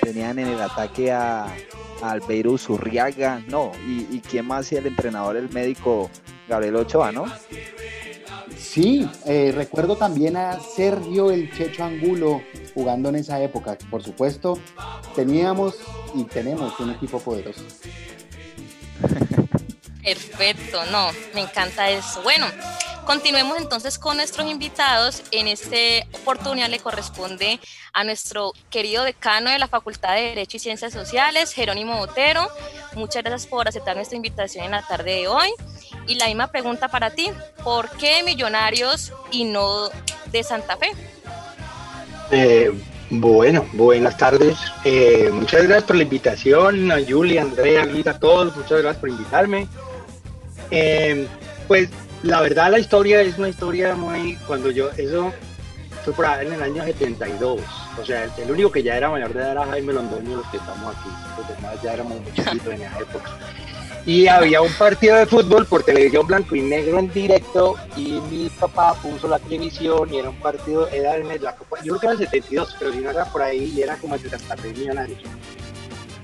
tenían 0.00 0.38
en 0.38 0.48
el 0.48 0.60
ataque 0.60 1.12
a, 1.12 1.44
a 1.44 2.10
Albeiro 2.10 2.56
no, 3.48 3.72
y, 3.86 4.06
y 4.10 4.22
quién 4.28 4.46
más 4.46 4.70
y 4.72 4.76
el 4.76 4.86
entrenador, 4.86 5.36
el 5.36 5.50
médico 5.50 6.10
Gabriel 6.48 6.76
Ochoa, 6.76 7.12
¿no? 7.12 7.26
Sí, 8.56 9.08
eh, 9.26 9.52
recuerdo 9.54 9.96
también 9.96 10.36
a 10.36 10.58
Sergio 10.60 11.30
el 11.30 11.52
Checho 11.52 11.84
Angulo 11.84 12.42
jugando 12.74 13.08
en 13.08 13.16
esa 13.16 13.40
época. 13.42 13.76
Por 13.90 14.02
supuesto, 14.02 14.58
teníamos 15.14 15.76
y 16.14 16.24
tenemos 16.24 16.78
un 16.80 16.90
equipo 16.90 17.18
poderoso. 17.20 17.62
Perfecto, 20.02 20.84
no, 20.90 21.10
me 21.34 21.42
encanta 21.42 21.88
eso. 21.90 22.22
Bueno, 22.22 22.46
continuemos 23.06 23.58
entonces 23.58 23.98
con 23.98 24.16
nuestros 24.16 24.50
invitados. 24.50 25.22
En 25.30 25.48
esta 25.48 25.76
oportunidad 26.12 26.68
le 26.68 26.78
corresponde 26.78 27.60
a 27.92 28.04
nuestro 28.04 28.52
querido 28.70 29.04
decano 29.04 29.50
de 29.50 29.58
la 29.58 29.68
Facultad 29.68 30.14
de 30.14 30.22
Derecho 30.22 30.56
y 30.56 30.60
Ciencias 30.60 30.92
Sociales, 30.92 31.52
Jerónimo 31.52 31.96
Botero. 31.98 32.48
Muchas 32.94 33.22
gracias 33.22 33.46
por 33.46 33.68
aceptar 33.68 33.96
nuestra 33.96 34.16
invitación 34.16 34.64
en 34.64 34.72
la 34.72 34.82
tarde 34.82 35.12
de 35.12 35.28
hoy. 35.28 35.48
Y 36.06 36.16
la 36.16 36.26
misma 36.26 36.48
pregunta 36.48 36.88
para 36.88 37.10
ti, 37.10 37.30
¿por 37.62 37.90
qué 37.90 38.22
Millonarios 38.22 39.12
y 39.30 39.44
no 39.44 39.88
de 40.30 40.42
Santa 40.42 40.76
Fe? 40.76 40.92
Eh, 42.30 42.72
bueno, 43.10 43.66
buenas 43.72 44.16
tardes. 44.16 44.56
Eh, 44.84 45.30
muchas 45.32 45.64
gracias 45.64 45.84
por 45.84 45.96
la 45.96 46.02
invitación, 46.02 46.90
a 46.90 46.98
Julia, 47.06 47.42
Andrea, 47.42 47.84
Luis, 47.84 48.06
a 48.06 48.18
todos, 48.18 48.56
muchas 48.56 48.80
gracias 48.80 48.96
por 48.96 49.10
invitarme. 49.10 49.68
Eh, 50.70 51.26
pues 51.68 51.90
la 52.22 52.40
verdad 52.40 52.70
la 52.70 52.78
historia 52.78 53.20
es 53.20 53.38
una 53.38 53.48
historia 53.48 53.94
muy, 53.94 54.36
cuando 54.46 54.70
yo, 54.70 54.90
eso 54.96 55.32
fue 56.04 56.12
por 56.12 56.26
ahí 56.26 56.46
en 56.46 56.54
el 56.54 56.62
año 56.62 56.84
72, 56.84 57.60
o 58.00 58.04
sea, 58.04 58.24
el, 58.36 58.50
único 58.50 58.70
que 58.70 58.82
ya 58.82 58.96
era 58.96 59.08
mayor 59.10 59.32
de 59.32 59.40
edad 59.40 59.52
era 59.52 59.66
Jaime 59.66 59.92
Londoño, 59.92 60.36
los 60.36 60.46
que 60.48 60.56
estamos 60.56 60.94
aquí, 60.96 61.08
los 61.36 61.48
demás 61.48 61.82
ya 61.82 61.92
éramos 61.94 62.20
muchachitos 62.20 62.74
en 62.74 62.82
esa 62.82 62.98
época 62.98 63.30
y 64.04 64.26
había 64.26 64.60
un 64.60 64.72
partido 64.72 65.16
de 65.16 65.26
fútbol 65.26 65.66
por 65.66 65.84
televisión 65.84 66.26
blanco 66.26 66.56
y 66.56 66.62
negro 66.62 66.98
en 66.98 67.12
directo 67.12 67.76
y 67.96 68.20
mi 68.30 68.48
papá 68.48 68.94
puso 68.94 69.28
la 69.28 69.38
televisión 69.38 70.12
y 70.12 70.18
era 70.18 70.30
un 70.30 70.36
partido, 70.36 70.88
era 70.88 71.16
la 71.18 71.56
Copa, 71.56 71.78
yo 71.82 71.96
creo 71.96 72.00
que 72.00 72.06
era 72.06 72.12
el 72.12 72.18
72, 72.18 72.76
pero 72.78 72.92
si 72.92 72.98
no 72.98 73.10
era 73.10 73.24
por 73.26 73.42
ahí 73.42 73.72
y 73.76 73.82
era 73.82 73.96
como 73.96 74.16
el 74.16 74.22
de 74.22 74.30
Santa 74.30 74.56
Fe. 74.56 74.72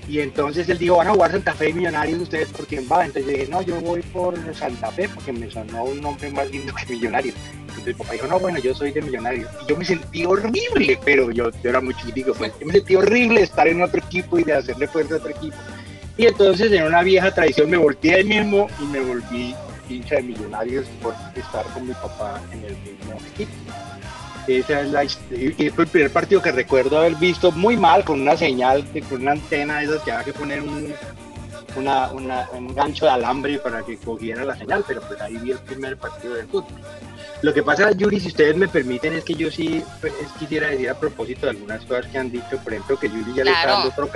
Y 0.09 0.21
entonces 0.21 0.67
él 0.67 0.79
dijo, 0.79 0.97
van 0.97 1.07
a 1.07 1.11
jugar 1.11 1.31
Santa 1.31 1.53
Fe 1.53 1.69
y 1.69 1.73
Millonarios, 1.73 2.19
¿ustedes 2.19 2.47
por 2.49 2.65
quién 2.65 2.87
va? 2.91 3.05
Entonces 3.05 3.31
yo 3.31 3.37
dije, 3.37 3.51
no, 3.51 3.61
yo 3.61 3.79
voy 3.79 4.01
por 4.01 4.35
Santa 4.55 4.89
Fe 4.91 5.07
porque 5.07 5.31
me 5.31 5.51
sonó 5.51 5.83
un 5.83 6.01
nombre 6.01 6.31
más 6.31 6.49
lindo 6.49 6.73
que 6.73 6.91
Millonarios. 6.91 7.35
Entonces 7.59 7.85
mi 7.85 7.93
papá 7.93 8.13
dijo, 8.13 8.25
no, 8.25 8.39
bueno, 8.39 8.57
yo 8.57 8.73
soy 8.73 8.91
de 8.91 9.03
Millonarios. 9.03 9.47
Y 9.63 9.69
yo 9.69 9.77
me 9.77 9.85
sentí 9.85 10.25
horrible, 10.25 10.99
pero 11.05 11.29
yo, 11.29 11.51
yo 11.51 11.69
era 11.69 11.79
muy 11.79 11.93
chiquitico, 11.93 12.33
pues 12.33 12.51
yo 12.59 12.65
me 12.65 12.73
sentí 12.73 12.95
horrible 12.95 13.43
estar 13.43 13.67
en 13.67 13.83
otro 13.83 13.99
equipo 13.99 14.39
y 14.39 14.43
de 14.43 14.53
hacerle 14.53 14.87
fuerza 14.87 15.13
a 15.13 15.17
otro 15.17 15.29
equipo. 15.29 15.57
Y 16.17 16.25
entonces 16.25 16.71
en 16.71 16.85
una 16.85 17.03
vieja 17.03 17.31
tradición 17.31 17.69
me 17.69 17.77
volteé 17.77 18.15
ahí 18.15 18.23
mismo 18.23 18.67
y 18.81 18.85
me 18.85 19.01
volví 19.01 19.53
hincha 19.89 20.15
de 20.15 20.23
millonarios 20.23 20.87
por 21.03 21.13
estar 21.35 21.65
con 21.67 21.87
mi 21.87 21.93
papá 21.93 22.41
en 22.51 22.63
el 22.63 22.75
mismo 22.77 23.13
equipo. 23.31 23.51
Esa 24.49 24.81
es 24.81 24.89
la 24.89 25.03
y 25.03 25.69
fue 25.69 25.83
el 25.83 25.89
primer 25.89 26.11
partido 26.11 26.41
que 26.41 26.51
recuerdo 26.51 26.97
haber 26.97 27.15
visto 27.15 27.51
muy 27.51 27.77
mal 27.77 28.03
con 28.03 28.19
una 28.19 28.35
señal, 28.35 28.83
con 29.07 29.21
una 29.21 29.33
antena 29.33 29.77
de 29.77 29.85
esas 29.85 30.01
que 30.01 30.11
había 30.11 30.25
que 30.25 30.33
poner 30.33 30.61
un, 30.61 30.91
una, 31.75 32.09
un 32.09 32.73
gancho 32.73 33.05
de 33.05 33.11
alambre 33.11 33.59
para 33.59 33.83
que 33.83 33.97
cogiera 33.97 34.43
la 34.43 34.57
señal, 34.57 34.83
pero 34.87 35.01
pues 35.01 35.21
ahí 35.21 35.37
vi 35.37 35.51
el 35.51 35.59
primer 35.59 35.97
partido 35.97 36.33
del 36.33 36.47
fútbol. 36.47 36.81
Lo 37.43 37.53
que 37.53 37.61
pasa, 37.61 37.91
Yuri, 37.91 38.19
si 38.19 38.29
ustedes 38.29 38.57
me 38.57 38.67
permiten, 38.67 39.13
es 39.13 39.23
que 39.23 39.35
yo 39.35 39.51
sí 39.51 39.83
pues, 40.01 40.13
quisiera 40.39 40.67
decir 40.69 40.89
a 40.89 40.99
propósito 40.99 41.45
de 41.45 41.51
algunas 41.51 41.85
cosas 41.85 42.07
que 42.07 42.17
han 42.17 42.31
dicho, 42.31 42.57
por 42.63 42.73
ejemplo, 42.73 42.99
que 42.99 43.07
Yuri 43.07 43.35
ya 43.35 43.43
le 43.43 43.51
está 43.51 43.67
dando 43.67 43.89
otro, 43.89 44.09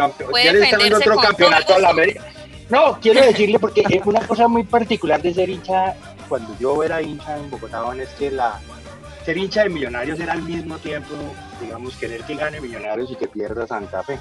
ya 0.43 0.51
le 0.51 0.63
está 0.63 0.77
dando 0.79 0.97
otro 0.97 1.17
campeonato 1.17 1.75
a 1.75 1.79
la 1.79 1.89
América. 1.89 2.25
No, 2.69 2.97
quiero 2.99 3.21
decirle 3.21 3.59
porque 3.59 3.83
es 3.87 4.05
una 4.05 4.25
cosa 4.25 4.47
muy 4.47 4.63
particular 4.63 5.21
de 5.21 5.31
ser 5.31 5.49
hincha, 5.49 5.93
cuando 6.27 6.57
yo 6.59 6.83
era 6.83 7.03
hincha 7.03 7.37
en 7.37 7.51
Bogotá, 7.51 7.83
es 8.01 8.09
que 8.09 8.31
la, 8.31 8.59
ser 9.23 9.37
hincha 9.37 9.63
de 9.63 9.69
Millonarios 9.69 10.19
era 10.19 10.33
al 10.33 10.41
mismo 10.41 10.77
tiempo, 10.77 11.15
digamos, 11.61 11.95
querer 11.95 12.21
que 12.23 12.35
gane 12.35 12.61
Millonarios 12.61 13.11
y 13.11 13.15
que 13.15 13.27
pierda 13.27 13.67
Santa 13.67 14.03
Fe. 14.03 14.19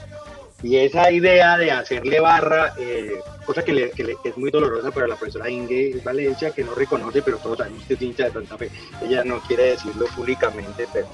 Y 0.63 0.77
esa 0.77 1.11
idea 1.11 1.57
de 1.59 1.73
hacerle 1.73 2.21
barra, 2.21 2.75
eh, 2.79 3.15
cosa 3.45 3.65
que, 3.65 3.91
es 4.25 4.37
muy 4.37 4.51
dolorosa 4.51 4.93
para 4.93 5.09
la 5.09 5.17
profesora 5.17 5.51
Inge 5.51 6.01
Valencia, 6.05 6.53
que 6.53 6.63
no 6.63 6.75
reconoce, 6.75 7.21
pero 7.21 7.39
todos 7.39 7.59
sabemos 7.59 7.85
que 7.85 7.95
es 7.95 8.03
hincha 8.03 8.27
de 8.27 8.33
Santa 8.33 8.57
Fe. 8.57 8.71
Ella 9.03 9.25
no 9.25 9.41
quiere 9.41 9.71
decirlo 9.71 10.07
públicamente, 10.15 10.87
pero, 10.93 11.09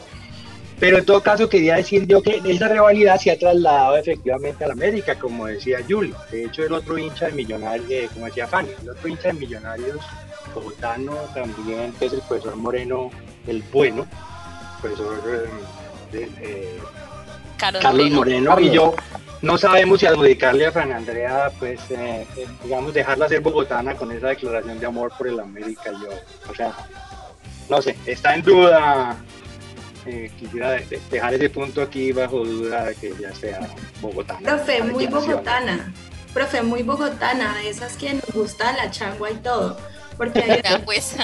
pero 0.78 0.98
en 0.98 1.06
todo 1.06 1.22
caso 1.22 1.48
quería 1.48 1.76
decir 1.76 2.06
yo 2.06 2.22
que 2.22 2.42
esa 2.44 2.68
rivalidad 2.68 3.18
se 3.18 3.30
ha 3.30 3.38
trasladado 3.38 3.96
efectivamente 3.96 4.64
a 4.64 4.68
la 4.68 4.74
América, 4.74 5.18
como 5.18 5.46
decía 5.46 5.78
Julio. 5.88 6.14
De 6.30 6.44
hecho, 6.44 6.64
el 6.64 6.72
otro 6.74 6.98
hincha 6.98 7.26
de 7.26 7.32
Millonarios, 7.32 7.90
eh, 7.90 8.10
como 8.12 8.26
decía 8.26 8.46
Fanny, 8.46 8.68
el 8.82 8.90
otro 8.90 9.08
hincha 9.08 9.28
de 9.28 9.34
Millonarios 9.34 10.04
bogotano 10.54 11.14
también, 11.34 11.94
es 12.00 12.12
el 12.12 12.20
profesor 12.20 12.56
Moreno, 12.56 13.10
el 13.48 13.62
bueno, 13.72 14.06
profesor 14.80 15.48
eh, 16.12 16.78
Carlos, 17.56 18.10
Moreno, 18.10 18.60
y 18.60 18.70
yo 18.70 18.94
no 19.40 19.56
sabemos 19.56 20.00
si 20.00 20.06
adjudicarle 20.06 20.66
a 20.66 20.72
Fran 20.72 20.92
Andrea, 20.92 21.50
pues, 21.58 21.80
eh, 21.90 22.26
eh, 22.36 22.46
digamos, 22.64 22.92
dejarla 22.92 23.28
ser 23.28 23.40
bogotana 23.40 23.94
con 23.94 24.10
esa 24.10 24.28
declaración 24.28 24.80
de 24.80 24.86
amor 24.86 25.12
por 25.16 25.28
el 25.28 25.38
América. 25.38 25.92
Yo, 25.92 26.08
o 26.50 26.54
sea, 26.54 26.74
no 27.68 27.80
sé, 27.80 27.96
está 28.06 28.34
en 28.34 28.42
duda. 28.42 29.16
Eh, 30.06 30.30
quisiera 30.38 30.80
dejar 31.10 31.34
ese 31.34 31.50
punto 31.50 31.82
aquí 31.82 32.12
bajo 32.12 32.44
duda 32.44 32.86
de 32.86 32.94
que 32.94 33.12
ya 33.20 33.34
sea 33.34 33.60
bogotana. 34.00 34.40
Profe, 34.40 34.82
muy 34.82 35.06
bogotana. 35.06 35.92
Profe, 36.32 36.62
muy 36.62 36.82
bogotana, 36.82 37.54
de 37.56 37.68
esas 37.68 37.96
que 37.96 38.14
nos 38.14 38.30
gusta 38.32 38.72
la 38.72 38.90
changua 38.90 39.30
y 39.30 39.36
todo. 39.36 39.78
Porque 40.16 40.40
hay 40.40 40.82
pues. 40.84 41.14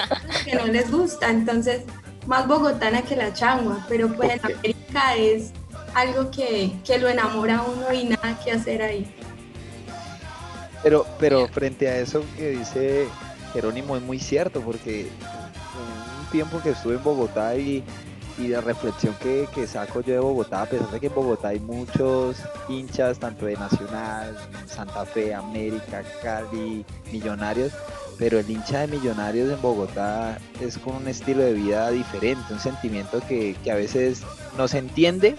que 0.45 0.55
no 0.55 0.67
les 0.67 0.89
gusta, 0.89 1.29
entonces, 1.29 1.81
más 2.25 2.47
bogotana 2.47 3.01
que 3.01 3.15
la 3.15 3.33
changua. 3.33 3.85
Pero 3.87 4.13
pues 4.13 4.31
en 4.33 4.45
América 4.45 5.15
es 5.15 5.51
algo 5.93 6.29
que, 6.31 6.71
lo 6.99 7.07
enamora 7.07 7.57
a 7.57 7.63
uno 7.63 7.93
y 7.93 8.05
nada 8.05 8.39
que 8.43 8.51
hacer 8.51 8.81
ahí. 8.81 9.05
Pero, 10.83 11.05
pero 11.19 11.47
frente 11.47 11.87
a 11.87 11.97
eso 11.97 12.23
que 12.37 12.51
dice 12.51 13.07
Jerónimo 13.53 13.95
es 13.95 14.03
muy 14.03 14.19
cierto, 14.19 14.61
porque 14.61 15.07
un 15.09 16.29
tiempo 16.31 16.61
que 16.61 16.71
estuve 16.71 16.95
en 16.95 17.03
Bogotá 17.03 17.55
y, 17.55 17.83
y 18.37 18.49
la 18.49 18.61
reflexión 18.61 19.15
que, 19.21 19.47
saco 19.65 20.01
yo 20.01 20.13
de 20.13 20.19
Bogotá, 20.19 20.63
a 20.63 20.65
pesar 20.65 20.89
de 20.91 20.99
que 20.99 21.07
en 21.07 21.15
Bogotá 21.15 21.49
hay 21.49 21.59
muchos 21.59 22.37
hinchas, 22.67 23.17
tanto 23.17 23.45
de 23.45 23.55
Nacional, 23.55 24.35
Santa 24.67 25.05
Fe, 25.05 25.33
América, 25.33 26.03
Cali, 26.21 26.85
Millonarios, 27.11 27.71
pero 28.17 28.39
el 28.39 28.49
hincha 28.49 28.81
de 28.81 28.87
Millonarios 28.87 29.51
en 29.51 29.61
Bogotá 29.61 30.39
es 30.61 30.77
con 30.77 30.95
un 30.95 31.07
estilo 31.07 31.43
de 31.43 31.53
vida 31.53 31.89
diferente, 31.91 32.53
un 32.53 32.59
sentimiento 32.59 33.21
que, 33.27 33.55
que 33.63 33.71
a 33.71 33.75
veces 33.75 34.21
no 34.57 34.67
se 34.67 34.77
entiende, 34.77 35.35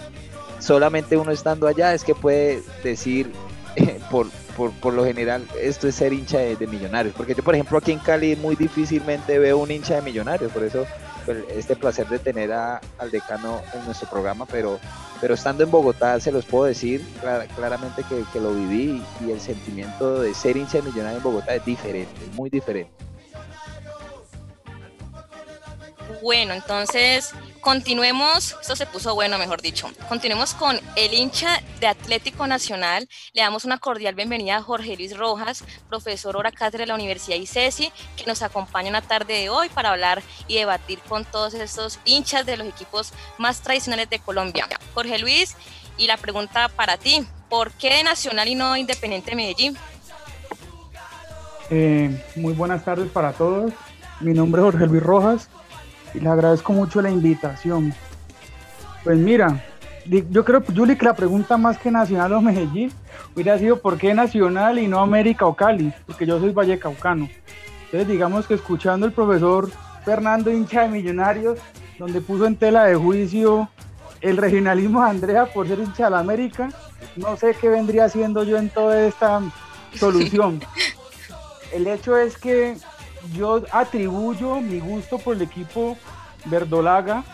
solamente 0.59 1.17
uno 1.17 1.31
estando 1.31 1.67
allá 1.67 1.95
es 1.95 2.05
que 2.05 2.15
puede 2.15 2.63
decir 2.83 3.31
por, 4.11 4.29
por, 4.57 4.95
lo 4.95 5.05
general 5.05 5.47
esto 5.61 5.87
es 5.89 5.95
ser 5.95 6.13
hincha 6.13 6.39
de, 6.39 6.67
millonarios. 6.67 7.15
Porque 7.15 7.35
yo, 7.35 7.43
por 7.43 7.55
ejemplo, 7.55 7.79
aquí 7.79 7.93
en 7.93 7.99
Cali 7.99 8.37
muy 8.37 8.57
difícilmente 8.57 9.39
veo 9.39 9.59
un 9.59 9.71
hincha 9.71 9.97
de 9.97 10.03
millonarios. 10.03 10.51
Por 10.53 10.65
eso 10.65 10.87
este 11.51 11.77
placer 11.77 12.09
de 12.09 12.19
tener 12.19 12.53
al 12.53 13.11
decano 13.11 13.63
en 13.73 13.85
nuestro 13.85 14.09
programa, 14.09 14.47
pero, 14.47 14.79
pero 15.21 15.35
estando 15.35 15.65
en 15.65 15.71
Bogotá 15.71 16.19
se 16.21 16.33
los 16.33 16.45
puedo 16.45 16.65
decir 16.65 17.05
claramente 17.57 18.03
que, 18.09 18.25
que, 18.33 18.41
lo 18.41 18.55
viví 18.55 19.03
y 19.25 19.31
el 19.31 19.41
sentimiento 19.41 20.21
de 20.21 20.35
ser 20.35 20.57
hincha 20.57 20.81
millonario 20.83 21.19
en 21.19 21.23
Bogotá 21.23 21.55
es 21.55 21.65
diferente, 21.65 22.21
muy 22.35 22.51
diferente. 22.51 22.93
Bueno, 26.23 26.55
entonces 26.55 27.33
continuemos, 27.67 28.57
esto 28.61 28.77
se 28.77 28.87
puso 28.87 29.17
bueno, 29.17 29.39
mejor 29.39 29.61
dicho. 29.61 29.89
Continuemos 30.09 30.55
con 30.55 30.79
el 30.95 31.13
hincha 31.13 31.61
de 31.81 31.89
Atlético 31.89 32.47
Nacional. 32.47 33.09
Le 33.33 33.43
damos 33.43 33.65
una 33.65 33.79
cordial 33.79 34.15
bienvenida 34.15 34.59
a 34.59 34.63
Jorge 34.63 34.97
Luis 34.97 35.17
Rojas, 35.19 35.65
profesor 35.89 36.37
hora 36.37 36.53
cátedra 36.53 36.85
de 36.85 36.87
la 36.87 36.95
Universidad 36.95 37.37
ICESI, 37.37 37.91
que 38.17 38.25
nos 38.25 38.43
acompaña 38.43 38.89
una 38.89 39.03
tarde 39.03 39.35
de 39.35 39.51
hoy 39.51 39.69
para 39.69 39.91
hablar 39.91 40.23
y 40.47 40.55
debatir 40.55 41.01
con 41.09 41.25
todos 41.25 41.55
estos 41.55 41.99
hinchas 42.05 42.47
de 42.47 42.57
los 42.57 42.69
equipos 42.69 43.13
más 43.37 43.61
tradicionales 43.63 44.09
de 44.11 44.21
Colombia. 44.21 44.69
Jorge 44.95 45.19
Luis, 45.19 45.57
y 45.99 46.07
la 46.07 46.19
pregunta 46.19 46.69
para 46.69 46.97
ti, 46.99 47.27
¿por 47.51 47.73
qué 47.73 48.05
Nacional 48.05 48.47
y 48.47 48.55
no 48.55 48.77
Independiente 48.77 49.35
Medellín? 49.35 49.77
Eh, 51.71 52.25
muy 52.37 52.53
buenas 52.53 52.85
tardes 52.85 53.11
para 53.11 53.33
todos. 53.33 53.73
Mi 54.21 54.33
nombre 54.35 54.63
es 54.63 54.67
Jorge 54.67 54.87
Luis 54.87 55.03
Rojas, 55.03 55.51
y 56.17 56.21
le 56.21 56.29
agradezco 56.29 56.73
mucho 56.73 57.03
la 57.03 57.11
invitación. 57.11 57.95
Pues 59.05 59.19
mira, 59.19 59.63
yo 60.31 60.45
creo, 60.45 60.63
Juli, 60.75 60.97
que 60.97 61.05
la 61.05 61.15
pregunta 61.15 61.57
más 61.57 61.79
que 61.79 61.91
Nacional 61.91 62.33
o 62.33 62.41
Medellín 62.41 62.93
hubiera 63.35 63.59
sido 63.59 63.81
¿por 63.81 63.99
qué 63.99 64.15
Nacional 64.15 64.79
y 64.79 64.89
no 64.89 65.01
América 65.01 65.47
o 65.47 65.55
Cali? 65.55 65.93
Porque 66.07 66.27
yo 66.27 66.41
soy 66.41 66.53
vallecaucano. 66.53 67.29
Entonces 67.85 68.09
digamos 68.09 68.47
que 68.47 68.55
escuchando 68.55 69.07
el 69.07 69.13
profesor 69.13 69.71
Fernando 70.05 70.51
hincha 70.51 70.83
de 70.83 70.89
Millonarios, 70.89 71.59
donde 71.99 72.21
puso 72.21 72.47
en 72.47 72.57
tela 72.57 72.85
de 72.85 72.97
juicio 72.97 73.69
el 74.21 74.39
regionalismo 74.39 75.03
de 75.03 75.11
Andrea 75.11 75.47
por 75.47 75.69
ser 75.69 75.79
hincha 75.81 76.05
de 76.05 76.11
la 76.11 76.21
América, 76.21 76.71
no 77.17 77.37
sé 77.37 77.55
qué 77.61 77.69
vendría 77.69 78.07
haciendo 78.07 78.43
yo 78.43 78.57
en 78.57 78.71
toda 78.71 79.07
esta 79.07 79.41
solución. 79.95 80.61
El 81.73 81.87
hecho 81.87 82.17
es 82.17 82.39
que 82.39 82.77
yo 83.33 83.63
atribuyo 83.73 84.61
mi 84.61 84.81
gusto 84.81 85.19
por 85.19 85.37
el 85.37 85.43
equipo 85.43 85.97
verdolaga. 86.45 87.25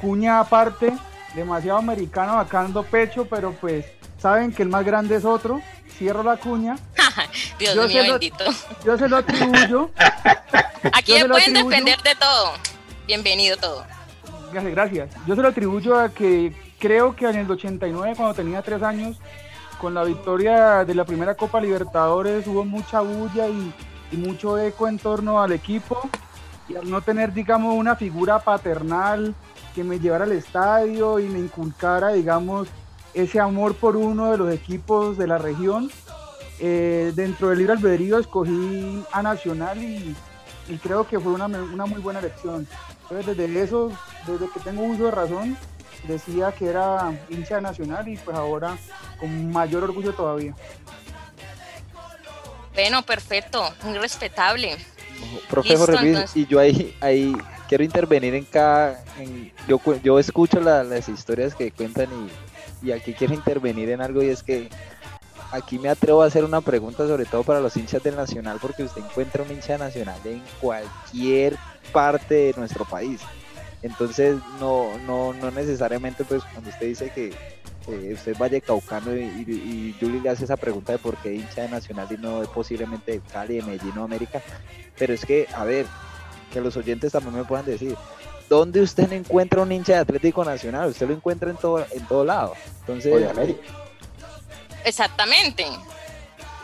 Cuña 0.00 0.40
aparte, 0.40 0.96
demasiado 1.34 1.78
americano 1.78 2.32
sacando 2.42 2.82
pecho, 2.82 3.26
pero 3.28 3.52
pues 3.52 3.86
saben 4.18 4.52
que 4.52 4.62
el 4.62 4.68
más 4.68 4.84
grande 4.84 5.16
es 5.16 5.24
otro. 5.24 5.60
Cierro 5.98 6.22
la 6.22 6.36
cuña. 6.36 6.78
Dios 7.58 7.74
yo 7.74 7.86
mío 7.86 8.02
bendito. 8.02 8.44
Yo 8.84 8.96
se 8.96 9.08
lo 9.08 9.18
atribuyo. 9.18 9.90
Aquí 10.92 11.12
pueden 11.28 11.52
defender 11.52 12.00
de 12.02 12.14
todo. 12.14 12.52
Bienvenido 13.06 13.56
todo. 13.58 13.84
Gracias, 14.50 14.72
gracias. 14.72 15.10
Yo 15.26 15.36
se 15.36 15.42
lo 15.42 15.48
atribuyo 15.48 15.98
a 15.98 16.08
que 16.08 16.54
creo 16.78 17.14
que 17.14 17.28
en 17.28 17.36
el 17.36 17.50
89, 17.50 18.14
cuando 18.16 18.34
tenía 18.34 18.62
tres 18.62 18.82
años, 18.82 19.18
con 19.80 19.94
la 19.94 20.04
victoria 20.04 20.84
de 20.84 20.94
la 20.94 21.04
primera 21.04 21.34
Copa 21.34 21.60
Libertadores, 21.60 22.46
hubo 22.46 22.64
mucha 22.64 23.00
bulla 23.00 23.48
y 23.48 23.72
y 24.10 24.16
mucho 24.16 24.58
eco 24.58 24.88
en 24.88 24.98
torno 24.98 25.40
al 25.40 25.52
equipo 25.52 26.00
y 26.68 26.76
al 26.76 26.88
no 26.88 27.00
tener, 27.00 27.32
digamos, 27.32 27.74
una 27.76 27.96
figura 27.96 28.38
paternal 28.38 29.34
que 29.74 29.84
me 29.84 29.98
llevara 29.98 30.24
al 30.24 30.32
estadio 30.32 31.18
y 31.18 31.28
me 31.28 31.38
inculcara, 31.38 32.10
digamos, 32.10 32.68
ese 33.14 33.40
amor 33.40 33.74
por 33.74 33.96
uno 33.96 34.30
de 34.30 34.38
los 34.38 34.52
equipos 34.52 35.18
de 35.18 35.26
la 35.26 35.38
región. 35.38 35.90
Eh, 36.60 37.12
dentro 37.14 37.48
del 37.48 37.58
libre 37.58 37.72
albedrío 37.72 38.18
escogí 38.18 39.02
a 39.12 39.22
Nacional 39.22 39.82
y, 39.82 40.14
creo 40.82 41.06
que 41.06 41.18
fue 41.18 41.32
una, 41.32 41.46
una, 41.46 41.86
muy 41.86 42.00
buena 42.00 42.20
elección. 42.20 42.68
Entonces, 43.02 43.36
desde 43.36 43.62
eso, 43.62 43.90
desde 44.26 44.48
que 44.50 44.60
tengo 44.60 44.84
uso 44.84 45.06
de 45.06 45.10
razón, 45.10 45.56
decía 46.06 46.52
que 46.52 46.66
era 46.66 47.12
hincha 47.28 47.60
Nacional 47.60 48.06
y 48.08 48.16
pues 48.18 48.36
ahora 48.36 48.76
con 49.18 49.50
mayor 49.50 49.84
orgullo 49.84 50.12
todavía. 50.12 50.54
Bueno, 52.74 53.02
perfecto, 53.02 53.72
muy 53.84 53.98
respetable. 53.98 54.76
Profesor 55.48 56.00
Luis, 56.00 56.18
y 56.34 56.46
yo 56.46 56.58
ahí, 56.58 56.96
ahí 57.00 57.36
quiero 57.68 57.84
intervenir 57.84 58.34
en 58.34 58.44
cada, 58.44 59.04
yo, 59.68 59.80
yo 60.02 60.18
escucho 60.18 60.60
las 60.60 61.08
historias 61.08 61.54
que 61.54 61.70
cuentan 61.70 62.08
y, 62.82 62.88
y 62.88 62.92
aquí 62.92 63.12
quiero 63.12 63.34
intervenir 63.34 63.90
en 63.90 64.00
algo 64.00 64.22
y 64.22 64.30
es 64.30 64.42
que 64.42 64.68
aquí 65.52 65.78
me 65.78 65.88
atrevo 65.88 66.22
a 66.22 66.26
hacer 66.26 66.44
una 66.44 66.60
pregunta 66.60 67.06
sobre 67.06 67.26
todo 67.26 67.42
para 67.42 67.60
los 67.60 67.76
hinchas 67.76 68.02
del 68.02 68.16
Nacional 68.16 68.58
porque 68.60 68.84
usted 68.84 69.02
encuentra 69.02 69.42
un 69.42 69.50
hincha 69.50 69.76
nacional 69.78 70.18
en 70.24 70.42
cualquier 70.60 71.56
parte 71.92 72.34
de 72.34 72.54
nuestro 72.56 72.84
país. 72.84 73.20
Entonces 73.82 74.36
no, 74.58 74.96
no, 75.06 75.32
no 75.32 75.50
necesariamente 75.50 76.24
pues 76.24 76.42
cuando 76.44 76.70
usted 76.70 76.86
dice 76.86 77.10
que 77.10 77.34
eh, 77.88 78.12
usted 78.14 78.36
vaya 78.38 78.60
Caucano 78.60 79.16
y, 79.16 79.20
y, 79.20 79.96
Juli 79.98 80.20
le 80.20 80.30
hace 80.30 80.44
esa 80.44 80.56
pregunta 80.56 80.92
de 80.92 80.98
por 80.98 81.16
qué 81.16 81.34
hincha 81.34 81.62
de 81.62 81.68
Nacional 81.68 82.06
y 82.10 82.16
no 82.16 82.42
posiblemente 82.52 83.12
de 83.12 83.20
Cali, 83.20 83.56
de 83.56 83.62
Medellín 83.62 83.98
o 83.98 84.04
América. 84.04 84.42
Pero 84.98 85.14
es 85.14 85.24
que, 85.24 85.46
a 85.54 85.64
ver, 85.64 85.86
que 86.52 86.60
los 86.60 86.76
oyentes 86.76 87.12
también 87.12 87.34
me 87.34 87.44
puedan 87.44 87.64
decir, 87.64 87.96
¿dónde 88.48 88.82
usted 88.82 89.08
no 89.08 89.14
encuentra 89.14 89.62
un 89.62 89.72
hincha 89.72 89.94
de 89.94 89.98
Atlético 90.00 90.44
Nacional? 90.44 90.90
Usted 90.90 91.08
lo 91.08 91.14
encuentra 91.14 91.50
en 91.50 91.56
todo, 91.56 91.84
en 91.90 92.06
todo 92.06 92.24
lado. 92.24 92.54
Entonces, 92.80 93.12
o 93.12 93.18
de 93.18 93.30
América. 93.30 93.60
Exactamente. 94.84 95.66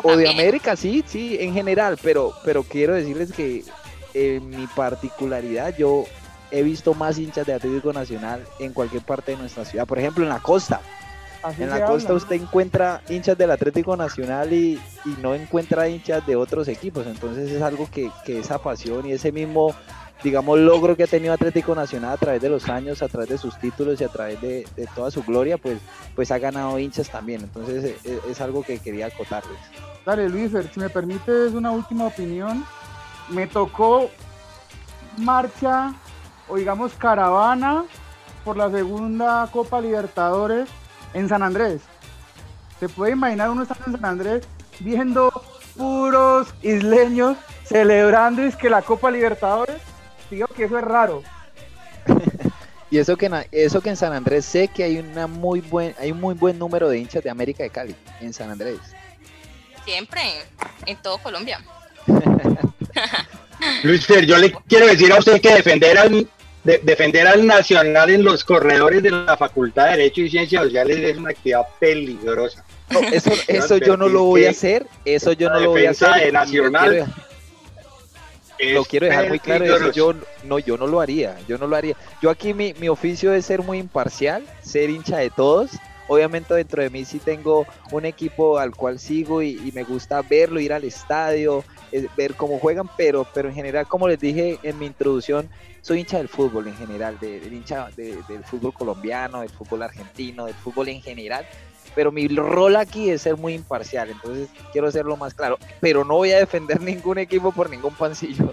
O 0.02 0.16
de 0.16 0.28
América, 0.28 0.76
sí, 0.76 1.02
sí, 1.06 1.38
en 1.40 1.54
general, 1.54 1.98
pero, 2.02 2.34
pero 2.44 2.62
quiero 2.62 2.94
decirles 2.94 3.32
que 3.32 3.64
en 4.12 4.48
mi 4.50 4.66
particularidad 4.68 5.76
yo 5.76 6.04
he 6.50 6.62
visto 6.62 6.94
más 6.94 7.18
hinchas 7.18 7.46
de 7.46 7.54
Atlético 7.54 7.92
Nacional 7.92 8.44
en 8.58 8.72
cualquier 8.72 9.02
parte 9.02 9.32
de 9.32 9.38
nuestra 9.38 9.64
ciudad. 9.64 9.86
Por 9.86 9.98
ejemplo, 9.98 10.22
en 10.22 10.28
la 10.28 10.40
costa 10.40 10.80
en 11.58 11.70
la 11.70 11.86
costa 11.86 12.14
usted 12.14 12.36
encuentra 12.36 13.02
hinchas 13.08 13.36
del 13.36 13.50
Atlético 13.50 13.96
Nacional 13.96 14.52
y, 14.52 14.80
no 15.22 15.34
encuentra 15.34 15.88
hinchas 15.88 16.26
de 16.26 16.36
otros 16.36 16.68
equipos. 16.68 17.06
Entonces 17.06 17.50
es 17.50 17.62
algo 17.62 17.88
que, 17.90 18.10
esa 18.26 18.58
pasión 18.58 19.06
y 19.06 19.12
ese 19.12 19.32
mismo, 19.32 19.74
digamos, 20.22 20.58
logro 20.58 20.96
que 20.96 21.04
ha 21.04 21.06
tenido 21.06 21.32
Atlético 21.32 21.74
Nacional 21.74 22.12
a 22.12 22.16
través 22.16 22.42
de 22.42 22.48
los 22.48 22.68
años, 22.68 23.02
a 23.02 23.08
través 23.08 23.28
de 23.28 23.38
sus 23.38 23.58
títulos 23.58 24.00
y 24.00 24.04
a 24.04 24.08
través 24.08 24.40
de, 24.40 24.66
toda 24.94 25.10
su 25.10 25.22
gloria, 25.22 25.58
pues, 25.58 25.78
pues 26.14 26.30
ha 26.30 26.38
ganado 26.38 26.78
hinchas 26.78 27.08
también. 27.08 27.42
Entonces 27.42 27.84
es, 27.84 28.06
e, 28.06 28.20
es 28.30 28.40
algo 28.40 28.62
que 28.62 28.78
quería 28.78 29.06
acotarles. 29.06 29.58
Dale, 30.04 30.28
Luis, 30.28 30.52
si 30.72 30.80
me 30.80 30.90
permites 30.90 31.52
una 31.52 31.70
última 31.70 32.06
opinión. 32.06 32.64
Me 33.28 33.46
tocó 33.46 34.08
marcha 35.16 35.94
o 36.48 36.56
digamos 36.56 36.92
caravana 36.94 37.84
por 38.44 38.56
la 38.56 38.70
segunda 38.70 39.48
Copa 39.52 39.80
Libertadores 39.80 40.68
en 41.16 41.28
San 41.28 41.42
Andrés. 41.42 41.80
¿Se 42.78 42.88
puede 42.88 43.12
imaginar 43.12 43.48
uno 43.50 43.62
estando 43.62 43.86
en 43.86 43.92
San 43.92 44.04
Andrés 44.04 44.44
viendo 44.80 45.32
puros 45.74 46.54
isleños 46.62 47.38
celebrando 47.64 48.42
es 48.42 48.54
que 48.54 48.68
la 48.68 48.82
Copa 48.82 49.10
Libertadores? 49.10 49.80
Digo 50.30 50.46
que 50.48 50.64
eso 50.64 50.78
es 50.78 50.84
raro. 50.84 51.22
y 52.90 52.98
eso 52.98 53.16
que, 53.16 53.48
eso 53.50 53.80
que 53.80 53.88
en 53.90 53.96
San 53.96 54.12
Andrés 54.12 54.44
sé 54.44 54.68
que 54.68 54.84
hay 54.84 54.98
una 54.98 55.26
muy 55.26 55.60
buen, 55.60 55.94
hay 55.98 56.12
un 56.12 56.20
muy 56.20 56.34
buen 56.34 56.58
número 56.58 56.90
de 56.90 56.98
hinchas 56.98 57.24
de 57.24 57.30
América 57.30 57.62
de 57.62 57.70
Cali 57.70 57.96
en 58.20 58.34
San 58.34 58.50
Andrés. 58.50 58.78
Siempre, 59.86 60.20
en 60.84 60.96
todo 60.98 61.16
Colombia. 61.18 61.64
Luis 63.82 64.04
Fer, 64.04 64.26
yo 64.26 64.36
le 64.36 64.52
quiero 64.68 64.86
decir 64.86 65.10
a 65.12 65.18
usted 65.18 65.40
que 65.40 65.54
defender 65.54 65.96
al, 65.96 66.28
defender 66.82 67.26
al 67.26 67.46
Nacional 67.46 68.10
en 68.10 68.24
los 68.24 68.44
corredores 68.44 69.02
de 69.02 69.10
la 69.10 69.36
Facultad 69.36 69.86
de 69.86 69.90
Derecho 69.92 70.20
y 70.22 70.30
Ciencias 70.30 70.64
Sociales 70.64 70.98
es 70.98 71.16
una 71.16 71.30
actividad 71.30 71.62
peligrosa. 71.78 72.64
eso, 73.12 73.30
eso 73.48 73.76
yo 73.78 73.96
no 73.96 74.08
lo 74.08 74.24
voy 74.24 74.44
a 74.46 74.50
hacer, 74.50 74.86
eso 75.04 75.32
yo 75.32 75.48
no 75.50 75.60
lo 75.60 75.70
voy 75.70 75.86
a 75.86 75.90
hacer. 75.90 76.08
De 76.14 76.32
Nacional 76.32 77.06
lo 78.58 78.84
quiero 78.84 79.06
dejar 79.06 79.28
muy 79.28 79.38
claro, 79.38 79.64
eso 79.64 79.92
yo 79.92 80.14
no, 80.44 80.58
yo 80.58 80.76
no 80.76 80.86
lo 80.86 81.00
haría, 81.00 81.36
yo 81.46 81.58
no 81.58 81.66
lo 81.66 81.76
haría. 81.76 81.96
Yo 82.22 82.30
aquí 82.30 82.54
mi, 82.54 82.74
mi 82.74 82.88
oficio 82.88 83.34
es 83.34 83.46
ser 83.46 83.62
muy 83.62 83.78
imparcial, 83.78 84.44
ser 84.62 84.90
hincha 84.90 85.18
de 85.18 85.30
todos. 85.30 85.70
Obviamente 86.08 86.54
dentro 86.54 86.82
de 86.82 86.88
mí 86.88 87.04
sí 87.04 87.18
tengo 87.18 87.66
un 87.90 88.04
equipo 88.04 88.58
al 88.58 88.74
cual 88.74 89.00
sigo 89.00 89.42
y, 89.42 89.60
y 89.64 89.72
me 89.72 89.82
gusta 89.82 90.22
verlo, 90.22 90.60
ir 90.60 90.72
al 90.72 90.84
estadio, 90.84 91.64
ver 92.16 92.34
cómo 92.34 92.58
juegan, 92.58 92.88
pero, 92.96 93.26
pero 93.34 93.48
en 93.48 93.54
general, 93.54 93.86
como 93.88 94.06
les 94.06 94.20
dije 94.20 94.58
en 94.62 94.78
mi 94.78 94.86
introducción, 94.86 95.48
soy 95.86 96.00
hincha 96.00 96.18
del 96.18 96.28
fútbol 96.28 96.66
en 96.66 96.76
general, 96.76 97.16
de, 97.20 97.38
del 97.38 97.52
hincha 97.52 97.88
del 97.96 98.44
fútbol 98.44 98.74
colombiano, 98.74 99.42
del 99.42 99.50
fútbol 99.50 99.84
argentino, 99.84 100.46
del 100.46 100.54
fútbol 100.56 100.88
en 100.88 101.00
general, 101.00 101.46
pero 101.94 102.10
mi 102.10 102.26
rol 102.26 102.74
aquí 102.74 103.08
es 103.08 103.22
ser 103.22 103.36
muy 103.36 103.54
imparcial, 103.54 104.10
entonces 104.10 104.48
quiero 104.72 104.88
hacerlo 104.88 105.16
más 105.16 105.32
claro, 105.32 105.60
pero 105.80 106.04
no 106.04 106.14
voy 106.14 106.32
a 106.32 106.38
defender 106.38 106.80
ningún 106.82 107.18
equipo 107.18 107.52
por 107.52 107.70
ningún 107.70 107.94
pancillo. 107.94 108.52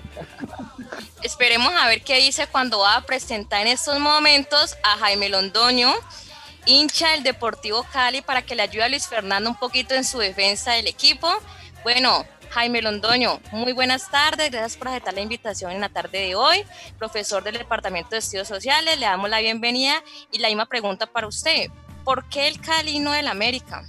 Esperemos 1.24 1.74
a 1.74 1.88
ver 1.88 2.04
qué 2.04 2.19
dice 2.19 2.46
cuando 2.46 2.80
va 2.80 2.98
a 2.98 3.02
presentar 3.02 3.62
en 3.62 3.67
estos 3.69 4.00
momentos 4.00 4.78
a 4.84 4.98
Jaime 5.00 5.28
Londoño, 5.30 5.91
hincha 6.67 7.13
del 7.13 7.24
Deportivo 7.24 7.84
Cali, 7.91 8.22
para 8.22 8.43
que 8.43 8.54
le 8.54 8.62
ayude 8.62 8.84
a 8.84 8.89
Luis 8.89 9.08
Fernando 9.08 9.50
un 9.50 9.58
poquito 9.58 9.96
en 9.96 10.04
su 10.04 10.19
defensa 10.19 10.74
del 10.74 10.86
equipo. 10.86 11.28
Bueno, 11.82 12.26
Jaime 12.54 12.84
Londoño. 12.84 13.39
Muy 13.52 13.74
buenas 13.74 14.12
tardes, 14.12 14.52
gracias 14.52 14.78
por 14.78 14.88
aceptar 14.89 15.16
la 15.16 15.22
invitación 15.22 15.72
en 15.72 15.82
la 15.82 15.89
tarde 15.89 16.20
de 16.20 16.36
hoy. 16.36 16.58
Profesor 17.00 17.44
del 17.44 17.58
Departamento 17.58 18.12
de 18.12 18.20
Estudios 18.20 18.48
Sociales, 18.48 19.00
le 19.00 19.08
damos 19.08 19.28
la 19.28 19.39
bienvenida 19.39 20.04
y 20.32 20.38
la 20.38 20.50
misma 20.50 20.68
pregunta 20.68 21.08
para 21.08 21.26
usted. 21.26 21.72
¿Por 22.04 22.26
qué 22.30 22.48
el 22.48 22.62
Cali 22.62 23.00
no 23.00 23.12
del 23.12 23.28
América? 23.28 23.82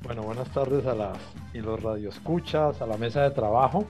Bueno, 0.00 0.22
buenas 0.22 0.48
tardes 0.52 0.86
a 0.86 0.94
las 0.94 1.18
y 1.52 1.58
los 1.58 1.82
radioescuchas, 1.82 2.80
a 2.80 2.86
la 2.86 2.96
mesa 2.96 3.22
de 3.24 3.32
trabajo. 3.32 3.84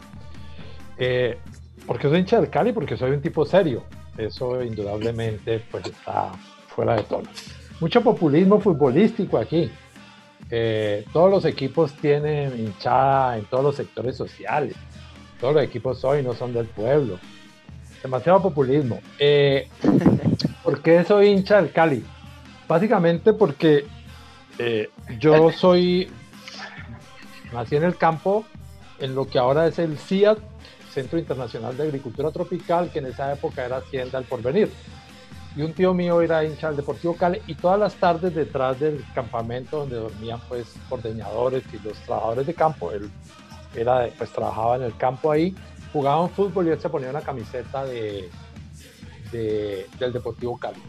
Eh, 0.98 1.38
¿Por 1.86 2.00
qué 2.00 2.08
soy 2.08 2.18
hincha 2.18 2.40
del 2.40 2.50
Cali? 2.50 2.72
Porque 2.72 2.96
soy 2.96 3.12
un 3.12 3.22
tipo 3.22 3.46
serio. 3.46 3.84
Eso 4.18 4.64
indudablemente 4.64 5.60
pues 5.70 5.86
está 5.86 6.32
fuera 6.66 6.96
de 6.96 7.04
tono. 7.04 7.30
Mucho 7.78 8.02
populismo 8.02 8.58
futbolístico 8.58 9.38
aquí. 9.38 9.70
Eh, 10.50 11.04
todos 11.12 11.30
los 11.30 11.44
equipos 11.44 11.92
tienen 11.94 12.58
hinchada 12.58 13.36
en 13.38 13.44
todos 13.46 13.64
los 13.64 13.76
sectores 13.76 14.16
sociales. 14.16 14.74
Todos 15.40 15.54
los 15.54 15.64
equipos 15.64 16.04
hoy 16.04 16.22
no 16.22 16.34
son 16.34 16.52
del 16.52 16.66
pueblo. 16.66 17.18
Demasiado 18.02 18.42
populismo. 18.42 19.00
Eh, 19.18 19.68
¿Por 20.62 20.82
qué 20.82 21.04
soy 21.04 21.28
hincha 21.28 21.56
del 21.60 21.72
Cali? 21.72 22.04
Básicamente 22.68 23.32
porque 23.32 23.84
eh, 24.58 24.90
yo 25.18 25.52
soy, 25.52 26.08
nací 27.52 27.76
en 27.76 27.84
el 27.84 27.96
campo, 27.96 28.44
en 28.98 29.14
lo 29.14 29.26
que 29.26 29.38
ahora 29.38 29.66
es 29.66 29.78
el 29.78 29.98
CIAT, 29.98 30.38
Centro 30.90 31.18
Internacional 31.18 31.76
de 31.76 31.84
Agricultura 31.84 32.30
Tropical, 32.30 32.90
que 32.90 33.00
en 33.00 33.06
esa 33.06 33.32
época 33.32 33.64
era 33.64 33.78
Hacienda 33.78 34.18
El 34.18 34.24
Porvenir. 34.24 34.70
Y 35.56 35.62
un 35.62 35.72
tío 35.72 35.94
mío 35.94 36.20
era 36.20 36.44
hincha 36.44 36.68
del 36.68 36.76
Deportivo 36.76 37.16
Cali 37.16 37.40
y 37.46 37.54
todas 37.54 37.80
las 37.80 37.94
tardes 37.94 38.34
detrás 38.34 38.78
del 38.78 39.02
campamento 39.14 39.78
donde 39.78 39.96
dormían 39.96 40.38
pues 40.48 40.74
ordeñadores 40.90 41.64
y 41.72 41.78
los 41.86 41.96
trabajadores 42.00 42.46
de 42.46 42.54
campo, 42.54 42.92
él 42.92 43.10
era, 43.74 44.06
pues 44.18 44.30
trabajaba 44.30 44.76
en 44.76 44.82
el 44.82 44.96
campo 44.98 45.32
ahí, 45.32 45.54
jugaban 45.94 46.28
fútbol 46.28 46.68
y 46.68 46.70
él 46.70 46.80
se 46.80 46.90
ponía 46.90 47.08
una 47.08 47.22
camiseta 47.22 47.86
de, 47.86 48.28
del 49.32 50.12
Deportivo 50.12 50.58
Cali. 50.58 50.80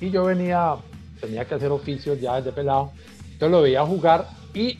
Y 0.00 0.10
yo 0.10 0.24
venía, 0.24 0.74
tenía 1.20 1.44
que 1.44 1.54
hacer 1.54 1.70
oficios 1.70 2.20
ya 2.20 2.36
desde 2.36 2.50
pelado, 2.50 2.90
entonces 3.22 3.50
lo 3.50 3.62
veía 3.62 3.86
jugar 3.86 4.26
y 4.52 4.78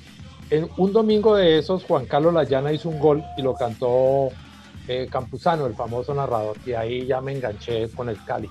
en 0.50 0.68
un 0.76 0.92
domingo 0.92 1.36
de 1.36 1.58
esos 1.58 1.84
Juan 1.84 2.06
Carlos 2.06 2.34
Layana 2.34 2.72
hizo 2.72 2.88
un 2.88 2.98
gol 2.98 3.22
y 3.36 3.42
lo 3.42 3.54
cantó 3.54 4.28
eh, 4.88 5.06
Campuzano, 5.10 5.66
el 5.66 5.74
famoso 5.74 6.14
narrador, 6.14 6.56
y 6.64 6.72
ahí 6.72 7.06
ya 7.06 7.20
me 7.20 7.32
enganché 7.32 7.88
con 7.90 8.08
el 8.08 8.22
Cali. 8.24 8.48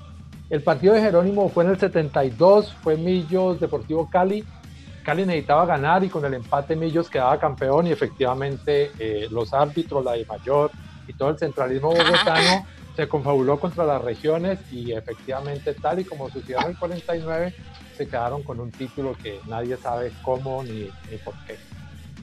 El 0.49 0.61
partido 0.61 0.93
de 0.93 1.01
Jerónimo 1.01 1.49
fue 1.49 1.63
en 1.63 1.71
el 1.71 1.79
72, 1.79 2.73
fue 2.83 2.97
Millos 2.97 3.59
Deportivo 3.59 4.07
Cali. 4.09 4.43
Cali 5.03 5.25
necesitaba 5.25 5.65
ganar 5.65 6.03
y 6.03 6.09
con 6.09 6.23
el 6.25 6.35
empate 6.35 6.75
Millos 6.75 7.09
quedaba 7.09 7.39
campeón 7.39 7.87
y 7.87 7.91
efectivamente 7.91 8.91
eh, 8.99 9.27
los 9.31 9.53
árbitros, 9.53 10.03
la 10.03 10.13
de 10.13 10.25
mayor 10.25 10.71
y 11.07 11.13
todo 11.13 11.29
el 11.29 11.39
centralismo 11.39 11.89
bogotano 11.89 12.65
se 12.95 13.07
confabuló 13.07 13.59
contra 13.59 13.85
las 13.85 14.01
regiones 14.01 14.59
y 14.71 14.91
efectivamente 14.93 15.73
tal 15.73 15.99
y 15.99 16.05
como 16.05 16.29
sucedió 16.29 16.59
en 16.61 16.67
el 16.67 16.77
49 16.77 17.53
se 17.97 18.07
quedaron 18.07 18.43
con 18.43 18.59
un 18.59 18.71
título 18.71 19.15
que 19.21 19.39
nadie 19.47 19.77
sabe 19.77 20.11
cómo 20.21 20.63
ni, 20.63 20.89
por 21.23 21.33
qué. 21.45 21.57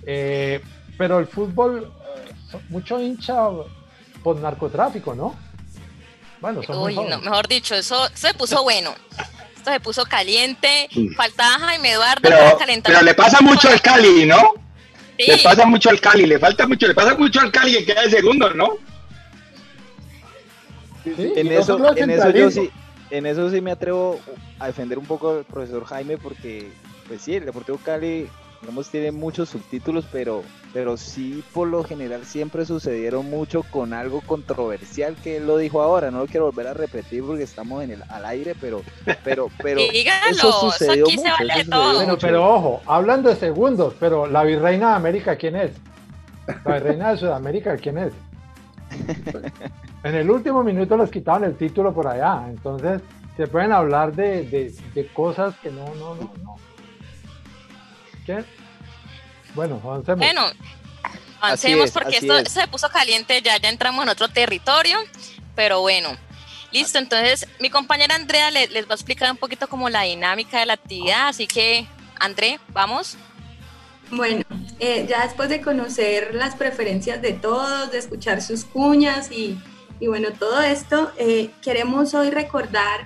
Eh, 0.04 0.60
pero 0.96 1.18
el 1.18 1.26
fútbol, 1.26 1.90
eh, 2.16 2.58
mucho 2.68 3.00
hincha 3.00 3.48
por 4.22 4.36
narcotráfico, 4.36 5.14
¿no? 5.14 5.34
Bueno, 6.42 6.60
Uy, 6.68 6.96
no, 6.96 7.20
mejor 7.20 7.46
dicho, 7.46 7.76
eso, 7.76 8.08
se 8.14 8.34
puso 8.34 8.64
bueno. 8.64 8.92
Esto 9.56 9.70
se 9.70 9.78
puso 9.78 10.04
caliente. 10.04 10.88
Faltaba 11.16 11.52
Jaime 11.60 11.92
Eduardo 11.92 12.20
pero, 12.20 12.58
Pero 12.82 13.02
le 13.02 13.14
pasa 13.14 13.40
mucho 13.40 13.68
al 13.68 13.80
Cali, 13.80 14.26
¿no? 14.26 14.54
Le 15.16 15.38
pasa 15.38 15.64
mucho 15.66 15.88
al 15.88 16.00
Cali, 16.00 16.26
le 16.26 16.40
falta 16.40 16.66
mucho, 16.66 16.88
le 16.88 16.94
pasa 16.94 17.14
mucho 17.16 17.38
al 17.38 17.52
Cali 17.52 17.74
que 17.74 17.84
queda 17.84 18.02
de 18.02 18.10
segundo, 18.10 18.52
¿no? 18.54 18.70
en, 21.04 21.52
eso, 21.52 21.96
en 21.96 22.10
eso 22.10 22.30
yo 22.30 22.50
sí, 22.50 22.70
en 23.10 23.26
eso 23.26 23.50
sí 23.50 23.60
me 23.60 23.72
atrevo 23.72 24.20
a 24.58 24.66
defender 24.66 24.98
un 24.98 25.06
poco 25.06 25.38
al 25.38 25.44
profesor 25.44 25.84
Jaime 25.84 26.16
porque, 26.16 26.72
pues 27.06 27.22
sí, 27.22 27.36
el 27.36 27.44
Deportivo 27.44 27.78
Cali, 27.84 28.28
digamos, 28.62 28.88
tiene 28.90 29.10
muchos 29.10 29.48
subtítulos, 29.48 30.06
pero, 30.10 30.42
pero 30.72 30.96
sí, 30.96 31.42
por 31.52 31.66
lo 31.66 31.82
general, 31.82 32.24
siempre 32.24 32.64
sucedieron 32.64 33.28
mucho 33.28 33.64
con 33.64 33.92
algo 33.92 34.20
controversial 34.20 35.16
que 35.16 35.38
él 35.38 35.48
lo 35.48 35.56
dijo 35.58 35.82
ahora. 35.82 36.12
No 36.12 36.20
lo 36.20 36.26
quiero 36.26 36.46
volver 36.46 36.68
a 36.68 36.74
repetir 36.74 37.24
porque 37.24 37.42
estamos 37.42 37.82
en 37.82 37.90
el, 37.90 38.02
al 38.08 38.24
aire, 38.24 38.54
pero, 38.60 38.82
pero, 39.24 39.48
pero 39.62 39.80
eso 40.30 40.52
sucedió 40.52 41.06
mucho. 41.06 42.18
pero 42.20 42.48
ojo, 42.48 42.80
hablando 42.86 43.28
de 43.28 43.36
segundos, 43.36 43.94
pero 43.98 44.28
la 44.28 44.44
virreina 44.44 44.90
de 44.90 44.94
América, 44.94 45.36
¿quién 45.36 45.56
es? 45.56 45.72
La 46.64 46.74
virreina 46.74 47.10
de 47.10 47.16
Sudamérica, 47.16 47.76
¿quién 47.76 47.98
es? 47.98 48.12
en 50.04 50.14
el 50.14 50.30
último 50.30 50.62
minuto 50.62 50.96
les 50.96 51.10
quitaban 51.10 51.42
el 51.44 51.56
título 51.56 51.92
por 51.92 52.06
allá. 52.06 52.46
Entonces, 52.48 53.02
se 53.36 53.48
pueden 53.48 53.72
hablar 53.72 54.14
de, 54.14 54.72
cosas 55.14 55.56
que 55.58 55.70
no, 55.72 55.84
no, 55.96 56.14
no, 56.14 56.32
no. 56.44 56.56
¿Qué? 58.26 58.44
Bueno, 59.54 59.80
avancemos. 59.82 60.18
Bueno, 60.18 60.42
avancemos 61.40 61.90
porque 61.90 62.18
esto 62.18 62.44
se 62.46 62.66
puso 62.68 62.88
caliente, 62.88 63.40
ya, 63.42 63.56
ya 63.58 63.68
entramos 63.68 64.04
en 64.04 64.10
otro 64.10 64.28
territorio, 64.28 64.98
pero 65.54 65.80
bueno. 65.80 66.10
Listo, 66.70 66.98
entonces 66.98 67.46
mi 67.60 67.68
compañera 67.68 68.14
Andrea 68.14 68.50
les, 68.50 68.70
les 68.70 68.86
va 68.86 68.92
a 68.92 68.94
explicar 68.94 69.30
un 69.30 69.36
poquito 69.36 69.68
como 69.68 69.90
la 69.90 70.02
dinámica 70.02 70.60
de 70.60 70.66
la 70.66 70.72
actividad, 70.72 71.28
así 71.28 71.46
que 71.46 71.86
André, 72.18 72.60
vamos. 72.68 73.16
Bueno, 74.12 74.44
eh, 74.78 75.06
ya 75.08 75.24
después 75.24 75.48
de 75.48 75.60
conocer 75.60 76.34
las 76.34 76.54
preferencias 76.54 77.22
de 77.22 77.32
todos, 77.32 77.90
de 77.90 77.98
escuchar 77.98 78.42
sus 78.42 78.64
cuñas 78.64 79.32
y, 79.32 79.58
bueno, 80.00 80.28
todo 80.38 80.60
esto, 80.60 81.10
eh, 81.16 81.50
queremos 81.62 82.12
hoy 82.12 82.30
recordar 82.30 83.00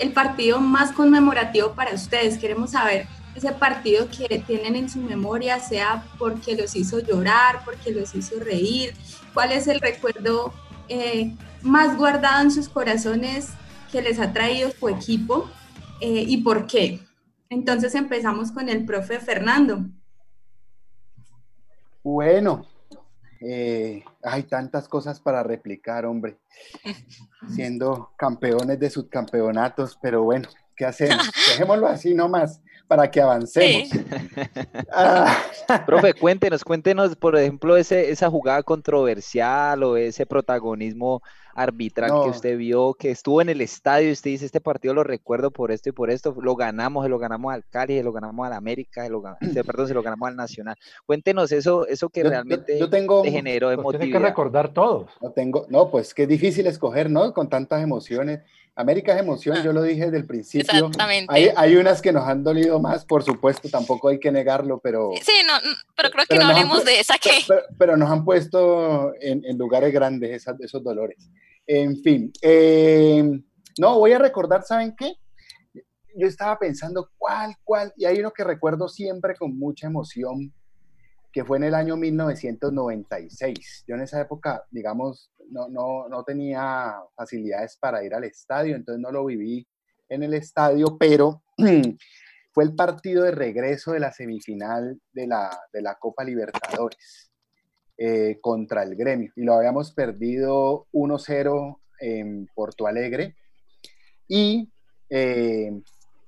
el 0.00 0.12
partido 0.12 0.60
más 0.60 0.90
conmemorativo 0.92 1.74
para 1.74 1.94
ustedes. 1.94 2.38
Queremos 2.38 2.72
saber 2.72 3.06
ese 3.34 3.52
partido 3.52 4.08
que 4.08 4.38
tienen 4.46 4.76
en 4.76 4.88
su 4.88 5.00
memoria, 5.00 5.58
sea 5.60 6.04
porque 6.18 6.56
los 6.56 6.76
hizo 6.76 7.00
llorar, 7.00 7.64
porque 7.64 7.90
los 7.90 8.14
hizo 8.14 8.38
reír, 8.40 8.94
cuál 9.32 9.52
es 9.52 9.66
el 9.68 9.80
recuerdo 9.80 10.52
eh, 10.88 11.34
más 11.62 11.96
guardado 11.96 12.42
en 12.42 12.50
sus 12.50 12.68
corazones 12.68 13.48
que 13.90 14.02
les 14.02 14.18
ha 14.18 14.32
traído 14.32 14.70
su 14.70 14.88
equipo 14.88 15.48
y 16.00 16.38
por 16.38 16.66
qué. 16.66 16.98
Entonces 17.48 17.94
empezamos 17.94 18.50
con 18.50 18.68
el 18.70 18.84
profe 18.84 19.20
Fernando. 19.20 19.84
Bueno, 22.02 22.66
eh, 23.42 24.02
hay 24.22 24.44
tantas 24.44 24.88
cosas 24.88 25.20
para 25.20 25.42
replicar, 25.42 26.06
hombre, 26.06 26.38
siendo 27.54 28.12
campeones 28.16 28.80
de 28.80 28.88
subcampeonatos, 28.88 29.98
pero 30.00 30.22
bueno, 30.22 30.48
¿qué 30.74 30.86
hacemos? 30.86 31.30
Dejémoslo 31.48 31.88
así 31.88 32.14
nomás 32.14 32.61
para 32.92 33.10
que 33.10 33.20
avancemos. 33.20 33.88
Ah. 34.94 35.34
Profe, 35.86 36.12
cuéntenos, 36.12 36.64
cuéntenos, 36.64 37.16
por 37.16 37.34
ejemplo, 37.36 37.78
ese, 37.78 38.10
esa 38.10 38.28
jugada 38.28 38.62
controversial 38.62 39.82
o 39.82 39.96
ese 39.96 40.26
protagonismo 40.26 41.22
arbitral 41.54 42.10
que 42.24 42.30
usted 42.30 42.58
vio, 42.58 42.94
que 42.94 43.10
estuvo 43.10 43.40
en 43.40 43.48
el 43.48 43.60
estadio 43.62 44.10
y 44.10 44.12
usted 44.12 44.30
dice, 44.30 44.44
este 44.44 44.60
partido 44.60 44.92
lo 44.92 45.04
recuerdo 45.04 45.50
por 45.50 45.70
esto 45.70 45.88
y 45.88 45.92
por 45.92 46.10
esto, 46.10 46.34
lo 46.40 46.56
ganamos, 46.56 47.04
se 47.04 47.08
lo 47.08 47.18
ganamos 47.18 47.54
al 47.54 47.64
Cali, 47.68 47.96
se 47.96 48.02
lo 48.02 48.12
ganamos 48.12 48.46
al 48.46 48.52
América, 48.52 49.04
se 49.04 49.10
lo, 49.10 49.22
perdón, 49.66 49.88
se 49.88 49.94
lo 49.94 50.02
ganamos 50.02 50.28
al 50.28 50.36
Nacional. 50.36 50.76
Cuéntenos 51.06 51.52
eso, 51.52 51.86
eso 51.86 52.10
que 52.10 52.22
realmente 52.24 52.78
yo, 52.78 52.90
tengo, 52.90 53.24
generó 53.24 53.70
emotividad. 53.70 54.00
Tiene 54.00 54.18
que 54.18 54.24
recordar 54.26 54.72
todos. 54.74 55.10
No, 55.20 55.30
tengo, 55.30 55.66
no, 55.70 55.90
pues 55.90 56.12
que 56.12 56.24
es 56.24 56.28
difícil 56.28 56.66
escoger, 56.66 57.10
¿no? 57.10 57.32
Con 57.32 57.48
tantas 57.48 57.82
emociones. 57.82 58.40
América 58.74 59.12
es 59.14 59.20
emoción, 59.20 59.62
yo 59.62 59.72
lo 59.72 59.82
dije 59.82 60.06
desde 60.06 60.16
el 60.16 60.26
principio. 60.26 60.72
Exactamente. 60.72 61.32
Hay, 61.32 61.50
hay, 61.54 61.76
unas 61.76 62.00
que 62.00 62.12
nos 62.12 62.26
han 62.26 62.42
dolido 62.42 62.80
más, 62.80 63.04
por 63.04 63.22
supuesto, 63.22 63.68
tampoco 63.68 64.08
hay 64.08 64.18
que 64.18 64.32
negarlo, 64.32 64.80
pero... 64.82 65.10
Sí, 65.22 65.32
no, 65.46 65.52
pero 65.94 66.10
creo 66.10 66.24
que 66.26 66.38
no 66.38 66.46
hablemos 66.46 66.84
de 66.84 67.00
esa 67.00 67.18
que... 67.18 67.30
Pero, 67.78 67.96
nos 67.96 68.10
han 68.10 68.24
puesto 68.24 69.12
en, 69.20 69.44
en 69.44 69.58
lugares 69.58 69.92
grandes 69.92 70.46
esos 70.60 70.82
dolores. 70.82 71.18
En 71.66 71.96
fin, 72.02 72.32
eh, 72.40 73.22
no, 73.78 73.98
voy 73.98 74.12
a 74.12 74.18
recordar, 74.18 74.62
¿saben 74.62 74.94
qué? 74.96 75.14
Yo 76.14 76.26
estaba 76.26 76.58
pensando 76.58 77.10
cuál, 77.16 77.54
cuál, 77.64 77.92
y 77.96 78.04
hay 78.04 78.20
uno 78.20 78.32
que 78.32 78.44
recuerdo 78.44 78.88
siempre 78.88 79.34
con 79.36 79.58
mucha 79.58 79.86
emoción, 79.86 80.52
que 81.32 81.44
fue 81.44 81.56
en 81.56 81.64
el 81.64 81.74
año 81.74 81.96
1996. 81.96 83.84
Yo 83.86 83.94
en 83.94 84.02
esa 84.02 84.20
época, 84.20 84.64
digamos, 84.70 85.32
no, 85.48 85.68
no, 85.68 86.08
no 86.08 86.24
tenía 86.24 86.94
facilidades 87.16 87.76
para 87.78 88.04
ir 88.04 88.14
al 88.14 88.24
estadio, 88.24 88.76
entonces 88.76 89.00
no 89.00 89.10
lo 89.10 89.24
viví 89.24 89.66
en 90.08 90.22
el 90.22 90.34
estadio, 90.34 90.98
pero 90.98 91.42
fue 92.52 92.64
el 92.64 92.74
partido 92.74 93.24
de 93.24 93.30
regreso 93.30 93.92
de 93.92 94.00
la 94.00 94.12
semifinal 94.12 95.00
de 95.12 95.26
la, 95.26 95.58
de 95.72 95.82
la 95.82 95.94
Copa 95.96 96.24
Libertadores. 96.24 97.32
Eh, 97.98 98.38
contra 98.40 98.82
el 98.82 98.96
gremio 98.96 99.30
y 99.36 99.42
lo 99.42 99.52
habíamos 99.52 99.92
perdido 99.92 100.88
1-0 100.92 101.78
en 102.00 102.48
Porto 102.52 102.86
Alegre 102.86 103.36
y 104.26 104.72
eh, 105.10 105.70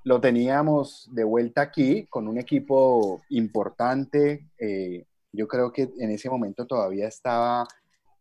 lo 0.04 0.20
teníamos 0.20 1.08
de 1.12 1.24
vuelta 1.24 1.62
aquí 1.62 2.06
con 2.08 2.28
un 2.28 2.38
equipo 2.38 3.22
importante, 3.30 4.50
eh, 4.58 5.06
Yo 5.32 5.48
creo 5.48 5.72
que 5.72 5.90
en 5.98 6.10
ese 6.10 6.30
momento 6.30 6.64
todavía 6.66 7.08
estaba... 7.08 7.66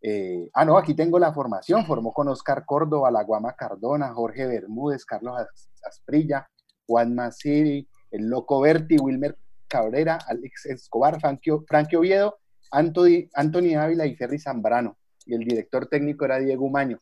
eh, 0.01 0.49
ah, 0.53 0.65
no, 0.65 0.77
aquí 0.77 0.95
tengo 0.95 1.19
la 1.19 1.31
formación. 1.33 1.85
Formó 1.85 2.11
con 2.11 2.27
Oscar 2.29 2.65
Córdoba, 2.65 3.11
La 3.11 3.23
Guama 3.23 3.53
Cardona, 3.53 4.13
Jorge 4.13 4.47
Bermúdez, 4.47 5.05
Carlos 5.05 5.37
As- 5.39 5.69
Asprilla, 5.83 6.47
Juan 6.87 7.13
Masiri, 7.13 7.87
El 8.11 8.27
Loco 8.29 8.61
Berti, 8.61 8.97
Wilmer 8.97 9.37
Cabrera, 9.67 10.17
Alex 10.27 10.65
Escobar, 10.65 11.19
Frankie 11.19 11.95
Oviedo, 11.97 12.39
Anthony, 12.71 13.29
Anthony 13.35 13.75
Ávila 13.77 14.05
y 14.07 14.15
Ferry 14.15 14.39
Zambrano. 14.39 14.97
Y 15.25 15.35
el 15.35 15.41
director 15.41 15.87
técnico 15.87 16.25
era 16.25 16.39
Diego 16.39 16.65
Umaño. 16.65 16.99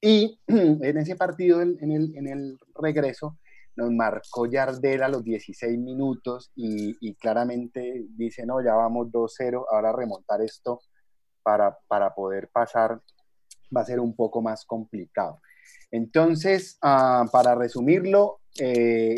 Y 0.00 0.40
en 0.46 0.96
ese 0.96 1.14
partido, 1.16 1.60
en 1.60 2.26
el 2.26 2.58
regreso, 2.74 3.36
nos 3.76 3.90
marcó 3.90 4.46
Yardel 4.46 5.02
a 5.02 5.08
los 5.08 5.24
16 5.24 5.78
minutos 5.78 6.50
y, 6.54 7.14
claramente 7.14 8.06
dice, 8.10 8.44
no, 8.46 8.62
ya 8.62 8.74
vamos 8.74 9.08
2-0, 9.08 9.64
ahora 9.70 9.92
remontar 9.92 10.40
esto 10.42 10.80
para, 11.42 11.78
para 11.88 12.14
poder 12.14 12.48
pasar 12.52 13.00
va 13.74 13.82
a 13.82 13.84
ser 13.84 14.00
un 14.00 14.14
poco 14.14 14.42
más 14.42 14.64
complicado. 14.64 15.40
Entonces, 15.90 16.78
ah, 16.82 17.24
para 17.32 17.54
resumirlo, 17.54 18.40
eh, 18.58 19.14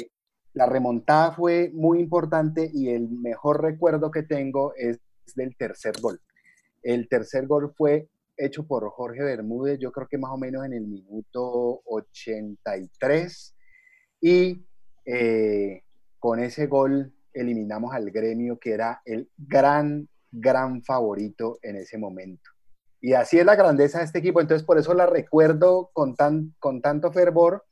la 0.55 0.67
remontada 0.67 1.33
fue 1.33 1.71
muy 1.73 2.01
importante 2.01 2.71
y 2.73 2.91
el 2.91 3.09
mejor 3.09 3.62
recuerdo 3.62 4.11
que 4.11 4.23
tengo 4.23 4.75
es 4.77 4.99
del 5.35 5.57
tercer 5.57 5.95
gol. 6.01 6.21
El 6.83 7.09
tercer 7.09 7.47
gol 7.47 7.73
fue 7.77 8.09
hecho 8.37 8.67
por 8.67 8.88
Jorge 8.91 9.23
Bermúdez, 9.23 9.79
yo 9.79 9.93
creo 9.93 10.09
que 10.09 10.19
más 10.19 10.33
o 10.33 10.37
menos 10.37 10.65
en 10.65 10.73
el 10.73 10.87
minuto 10.87 11.83
83 11.85 13.55
y 14.23 14.65
eh, 15.05 15.83
con 16.19 16.39
ese 16.39 16.69
gol 16.69 17.13
eliminamos 17.35 17.93
al 17.93 18.11
gremio 18.11 18.59
que 18.59 18.73
era 18.73 19.03
el 19.05 19.29
gran, 19.37 20.09
gran 20.31 20.83
favorito 20.83 21.59
en 21.61 21.77
ese 21.77 21.99
momento. 21.99 22.51
Y 23.01 23.15
así 23.15 23.39
es 23.39 23.45
la 23.45 23.57
grandeza 23.57 23.99
de 23.99 24.05
este 24.05 24.21
equipo, 24.21 24.41
entonces 24.41 24.65
por 24.65 24.79
eso 24.79 24.95
la 24.95 25.07
recuerdo 25.07 25.91
con, 25.93 26.15
tan, 26.15 26.55
con 26.61 26.81
tanto 26.81 27.13
fervor, 27.13 27.65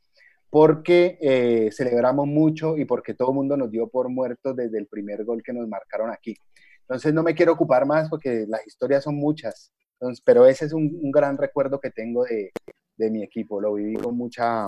porque 0.49 1.17
eh, 1.21 1.69
celebramos 1.71 2.27
mucho 2.27 2.77
y 2.77 2.83
porque 2.83 3.13
todo 3.13 3.29
el 3.29 3.35
mundo 3.35 3.55
nos 3.55 3.71
dio 3.71 3.87
por 3.87 4.09
muertos 4.09 4.53
desde 4.57 4.77
el 4.77 4.87
primer 4.87 5.23
gol 5.23 5.41
que 5.41 5.53
nos 5.53 5.65
marcaron 5.69 6.11
aquí. 6.11 6.35
Entonces 6.81 7.13
no 7.13 7.23
me 7.23 7.33
quiero 7.33 7.53
ocupar 7.53 7.85
más 7.85 8.09
porque 8.09 8.45
las 8.49 8.67
historias 8.67 9.05
son 9.05 9.15
muchas, 9.15 9.71
entonces, 9.93 10.21
pero 10.25 10.45
ese 10.45 10.65
es 10.65 10.73
un, 10.73 10.99
un 11.01 11.11
gran 11.11 11.37
recuerdo 11.37 11.79
que 11.79 11.91
tengo 11.91 12.25
de, 12.25 12.51
de 12.97 13.09
mi 13.09 13.23
equipo, 13.23 13.61
lo 13.61 13.75
viví 13.75 13.95
con 13.95 14.17
mucha, 14.17 14.67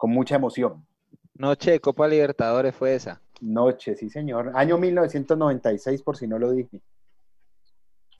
con 0.00 0.10
mucha 0.12 0.36
emoción. 0.36 0.86
Noche 1.34 1.72
de 1.72 1.80
Copa 1.80 2.08
Libertadores 2.08 2.74
fue 2.74 2.94
esa. 2.94 3.20
Noche, 3.42 3.94
sí 3.96 4.08
señor. 4.08 4.50
Año 4.54 4.78
1996, 4.78 6.00
por 6.02 6.16
si 6.16 6.26
no 6.26 6.38
lo 6.38 6.52
dije. 6.52 6.80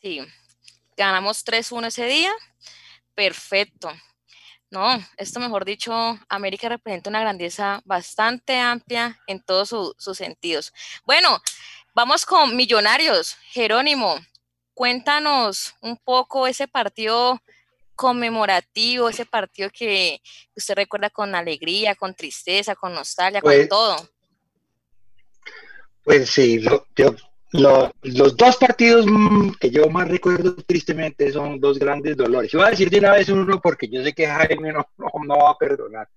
Sí, 0.03 0.21
ganamos 0.95 1.43
3-1 1.43 1.87
ese 1.87 2.05
día. 2.05 2.33
Perfecto. 3.15 3.91
No, 4.71 4.87
esto 5.17 5.41
mejor 5.41 5.65
dicho, 5.65 5.91
América 6.29 6.69
representa 6.69 7.09
una 7.09 7.21
grandeza 7.21 7.81
bastante 7.87 8.59
amplia 8.59 9.19
en 9.27 9.43
todos 9.43 9.71
su- 9.71 9.95
sus 9.97 10.19
sentidos. 10.19 10.75
Bueno, 11.07 11.39
vamos 11.95 12.27
con 12.27 12.55
Millonarios. 12.57 13.37
Jerónimo, 13.53 14.17
cuéntanos 14.75 15.75
un 15.81 15.97
poco 15.97 16.47
ese 16.47 16.69
partido 16.69 17.41
conmemorativo, 18.01 19.11
ese 19.11 19.27
partido 19.27 19.69
que 19.71 20.23
usted 20.57 20.75
recuerda 20.75 21.11
con 21.11 21.35
alegría, 21.35 21.95
con 21.95 22.15
tristeza, 22.15 22.75
con 22.75 22.95
nostalgia, 22.95 23.43
con 23.43 23.53
Pues- 23.53 23.69
todo. 23.69 23.97
Pues 26.03 26.31
sí, 26.31 26.61
lo- 26.61 26.87
yo- 26.97 27.15
lo- 27.53 27.93
los 28.03 28.35
dos 28.39 28.57
partidos 28.57 29.05
mm, 29.07 29.51
que 29.61 29.71
yo 29.71 29.87
más 29.91 30.09
recuerdo 30.09 30.55
tristemente 30.67 31.31
son 31.31 31.61
dos 31.61 31.79
grandes 31.79 32.17
dolores. 32.17 32.51
Yo 32.51 32.59
voy 32.61 32.69
a 32.69 32.71
decir 32.71 32.89
de 32.89 33.01
una 33.01 33.13
vez 33.13 33.29
uno 33.29 33.61
porque 33.61 33.87
yo 33.87 34.03
sé 34.03 34.15
que 34.15 34.27
Jaime 34.27 34.73
no, 34.73 34.87
no, 34.97 35.11
no 35.27 35.37
va 35.45 35.51
a 35.51 35.59
perdonar, 35.59 36.09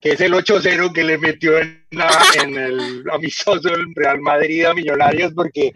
que 0.00 0.10
es 0.12 0.20
el 0.20 0.32
8-0 0.32 0.92
que 0.92 1.02
le 1.04 1.18
metió 1.18 1.58
en, 1.58 1.84
la- 1.90 2.10
en 2.42 2.56
el 2.56 3.04
amistoso 3.10 3.68
del 3.68 3.92
Real 3.94 4.20
Madrid 4.20 4.64
a 4.64 4.74
Millonarios, 4.74 5.32
porque, 5.34 5.72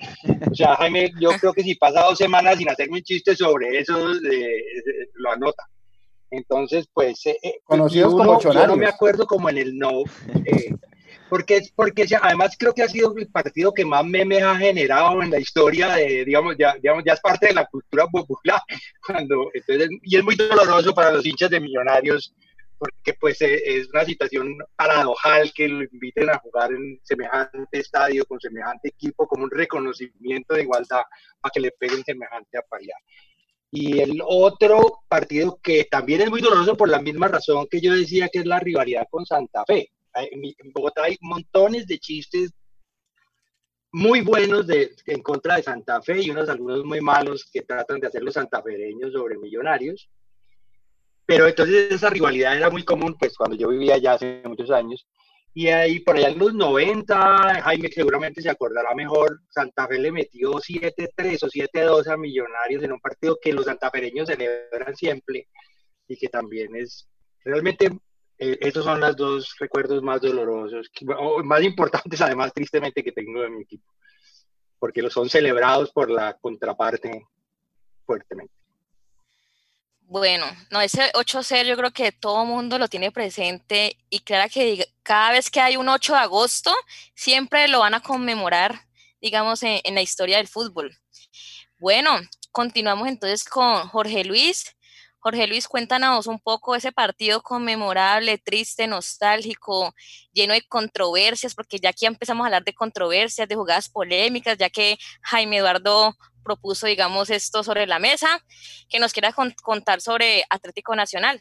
o 0.51 0.55
sea, 0.55 0.77
Jaime, 0.77 1.11
yo 1.21 1.31
creo 1.41 1.53
que 1.53 1.63
si 1.63 1.75
pasa 1.75 2.03
dos 2.03 2.19
semanas 2.19 2.57
sin 2.59 2.69
hacerme 2.71 2.99
un 2.99 3.03
chiste 3.03 3.35
sobre 3.35 3.79
eso, 3.81 4.13
eh, 4.13 4.19
eh, 4.31 5.09
lo 5.15 5.33
anota. 5.33 5.65
Entonces, 6.31 6.87
pues, 6.93 7.27
eh, 7.27 7.37
eh, 7.43 7.55
Conocidos 7.65 8.13
y 8.13 8.17
como 8.17 8.31
uno- 8.39 8.41
yo 8.41 8.67
no 8.67 8.77
me 8.77 8.87
acuerdo 8.87 9.27
como 9.27 9.51
en 9.51 9.59
el 9.59 9.77
no, 9.77 10.03
eh, 10.47 10.75
porque, 11.29 11.61
porque 11.75 12.07
además 12.21 12.55
creo 12.59 12.73
que 12.75 12.83
ha 12.83 12.89
sido 12.89 13.15
el 13.17 13.27
partido 13.29 13.73
que 13.73 13.85
más 13.85 14.05
memes 14.05 14.43
ha 14.43 14.57
generado 14.57 15.23
en 15.23 15.31
la 15.31 15.41
historia 15.41 15.89
de, 15.95 16.25
digamos, 16.25 16.55
ya, 16.59 16.75
digamos, 16.81 17.03
ya 17.05 17.15
es 17.15 17.21
parte 17.21 17.49
de 17.49 17.55
la 17.55 17.67
cultura 17.67 18.07
popular, 18.07 18.61
cuando, 19.07 19.51
entonces, 19.53 19.89
y 20.03 20.17
es 20.17 20.23
muy 20.23 20.37
doloroso 20.37 20.95
para 20.95 21.11
los 21.11 21.25
hinchas 21.27 21.51
de 21.51 21.61
millonarios, 21.61 22.33
porque 22.83 23.15
pues 23.21 23.41
eh, 23.43 23.63
es 23.65 23.89
una 23.91 24.05
situación 24.05 24.57
paradojal 24.75 25.53
que 25.55 25.69
lo 25.69 25.85
inviten 25.85 26.29
a 26.31 26.39
jugar 26.39 26.73
en 26.73 26.99
semejante 27.05 27.79
estadio, 27.79 28.25
con 28.25 28.41
semejante 28.41 28.89
equipo, 28.89 29.29
como 29.29 29.45
un 29.45 29.51
reconocimiento 29.53 30.55
de 30.55 30.63
igualdad, 30.63 31.03
para 31.41 31.53
que 31.53 31.61
le 31.61 31.71
peguen 31.71 32.03
semejante 32.03 32.59
apaleada. 32.59 33.01
Y 33.71 34.01
el 34.01 34.21
otro 34.27 35.05
partido 35.09 35.61
que 35.63 35.85
también 35.85 36.23
es 36.23 36.31
muy 36.31 36.41
doloroso 36.41 36.77
por 36.77 36.89
la 36.89 37.01
misma 37.01 37.29
razón 37.29 37.69
que 37.71 37.81
yo 37.81 37.95
decía 37.95 38.29
que 38.29 38.41
es 38.41 38.47
la 38.47 38.59
rivalidad 38.59 39.07
con 39.09 39.25
Santa 39.25 39.65
Fe. 39.65 39.93
Mi- 40.37 40.57
en 40.59 40.73
Bogotá 40.73 41.05
hay 41.05 41.17
montones 41.21 41.87
de 41.87 41.99
chistes 42.01 42.51
muy 43.93 44.23
buenos 44.23 44.67
de, 44.67 44.91
en 45.07 45.23
contra 45.23 45.57
de 45.57 45.63
Santa 45.63 46.03
Fe 46.03 46.21
y 46.21 46.31
unos 46.31 46.49
algunos 46.49 46.85
muy 46.85 47.01
malos 47.01 47.49
que 47.53 47.63
tratan 47.63 48.01
de 48.01 48.09
hacer 48.09 48.23
los 48.25 48.35
santafereños 48.35 49.13
sobre 49.13 49.39
millonarios. 49.39 50.09
Pero 51.33 51.49
entonces 51.49 51.91
esa 51.91 52.11
rivalidad 52.11 52.55
era 52.55 52.69
muy 52.69 52.85
común, 52.85 53.17
pues 53.19 53.35
cuando 53.39 53.57
yo 53.57 53.69
vivía 53.69 53.95
allá 53.95 54.13
hace 54.13 54.43
muchos 54.45 54.71
años. 54.71 55.09
Y 55.55 55.69
ahí 55.69 56.01
por 56.01 56.15
allá 56.15 56.29
en 56.29 56.39
los 56.39 56.53
90, 56.53 57.63
Jaime 57.63 57.89
seguramente 57.89 58.43
se 58.43 58.51
acordará 58.51 58.95
mejor, 58.95 59.41
Santa 59.49 59.89
Fe 59.89 59.99
le 59.99 60.13
metió 60.13 60.53
7-3 60.53 61.43
o 61.43 61.49
7-2 61.49 62.07
a 62.09 62.19
Millonarios 62.19 62.83
en 62.83 62.93
un 62.93 63.01
partido 63.01 63.39
que 63.41 63.55
los 63.55 63.65
santafereños 63.65 64.29
celebran 64.29 64.95
siempre 64.95 65.49
y 66.07 66.19
que 66.19 66.29
también 66.29 66.77
es 66.77 67.09
realmente 67.43 67.91
eh, 68.37 68.59
esos 68.61 68.85
son 68.85 69.01
los 69.01 69.17
dos 69.17 69.57
recuerdos 69.59 70.03
más 70.03 70.21
dolorosos, 70.21 70.91
o 71.17 71.43
más 71.43 71.63
importantes 71.63 72.21
además 72.21 72.53
tristemente 72.53 73.03
que 73.03 73.13
tengo 73.13 73.41
de 73.41 73.49
mi 73.49 73.63
equipo, 73.63 73.91
porque 74.79 75.01
los 75.01 75.15
son 75.15 75.31
celebrados 75.31 75.93
por 75.93 76.11
la 76.11 76.37
contraparte 76.39 77.27
fuertemente. 78.05 78.62
Bueno, 80.13 80.45
no, 80.71 80.83
ese 80.83 81.11
8-0 81.15 81.65
yo 81.65 81.75
creo 81.75 81.91
que 81.91 82.13
todo 82.13 82.45
mundo 82.45 82.79
lo 82.79 82.87
tiene 82.87 83.11
presente 83.11 83.97
y 84.11 84.21
claro 84.21 84.51
que 84.53 84.87
cada 85.03 85.33
vez 85.33 85.51
que 85.51 85.59
hay 85.59 85.79
un 85.79 85.89
8 85.89 86.13
de 86.13 86.19
agosto, 86.19 86.71
siempre 87.15 87.67
lo 87.67 87.79
van 87.79 87.95
a 87.95 88.03
conmemorar, 88.03 88.85
digamos, 89.23 89.63
en, 89.63 89.81
en 89.85 89.95
la 89.95 90.03
historia 90.03 90.37
del 90.37 90.49
fútbol. 90.49 90.95
Bueno, 91.79 92.11
continuamos 92.51 93.09
entonces 93.09 93.43
con 93.43 93.89
Jorge 93.89 94.23
Luis. 94.23 94.77
Jorge 95.23 95.47
Luis, 95.47 95.69
cuéntanos 95.69 96.27
un 96.27 96.41
poco 96.41 96.75
ese 96.75 96.91
partido 96.91 97.43
conmemorable, 97.43 98.39
triste, 98.39 98.89
nostálgico, 98.89 99.95
lleno 100.33 100.53
de 100.53 100.63
controversias, 100.63 101.55
porque 101.55 101.79
ya 101.79 101.91
aquí 101.91 102.07
empezamos 102.07 102.43
a 102.43 102.47
hablar 102.47 102.65
de 102.65 102.75
controversias, 102.75 103.49
de 103.49 103.55
jugadas 103.55 103.89
polémicas, 103.89 104.59
ya 104.59 104.69
que 104.69 104.99
Jaime 105.23 105.59
Eduardo 105.59 106.17
propuso, 106.43 106.89
digamos, 106.89 107.31
esto 107.31 107.63
sobre 107.63 107.87
la 107.87 108.01
mesa 108.01 108.27
que 108.89 108.99
nos 108.99 109.13
quiera 109.13 109.33
con- 109.33 109.55
contar 109.63 110.01
sobre 110.01 110.43
Atlético 110.51 110.97
Nacional. 110.97 111.41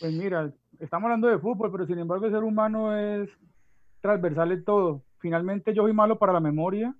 Pues 0.00 0.12
mira, 0.12 0.52
estamos 0.78 1.04
hablando 1.04 1.28
de 1.28 1.38
fútbol, 1.38 1.72
pero 1.72 1.86
sin 1.86 1.98
embargo 1.98 2.26
el 2.26 2.32
ser 2.32 2.44
humano 2.44 2.94
es 2.94 3.30
transversal 4.02 4.52
en 4.52 4.64
todo. 4.66 5.02
Finalmente 5.18 5.72
yo 5.72 5.84
soy 5.84 5.94
malo 5.94 6.18
para 6.18 6.34
la 6.34 6.40
memoria, 6.40 6.94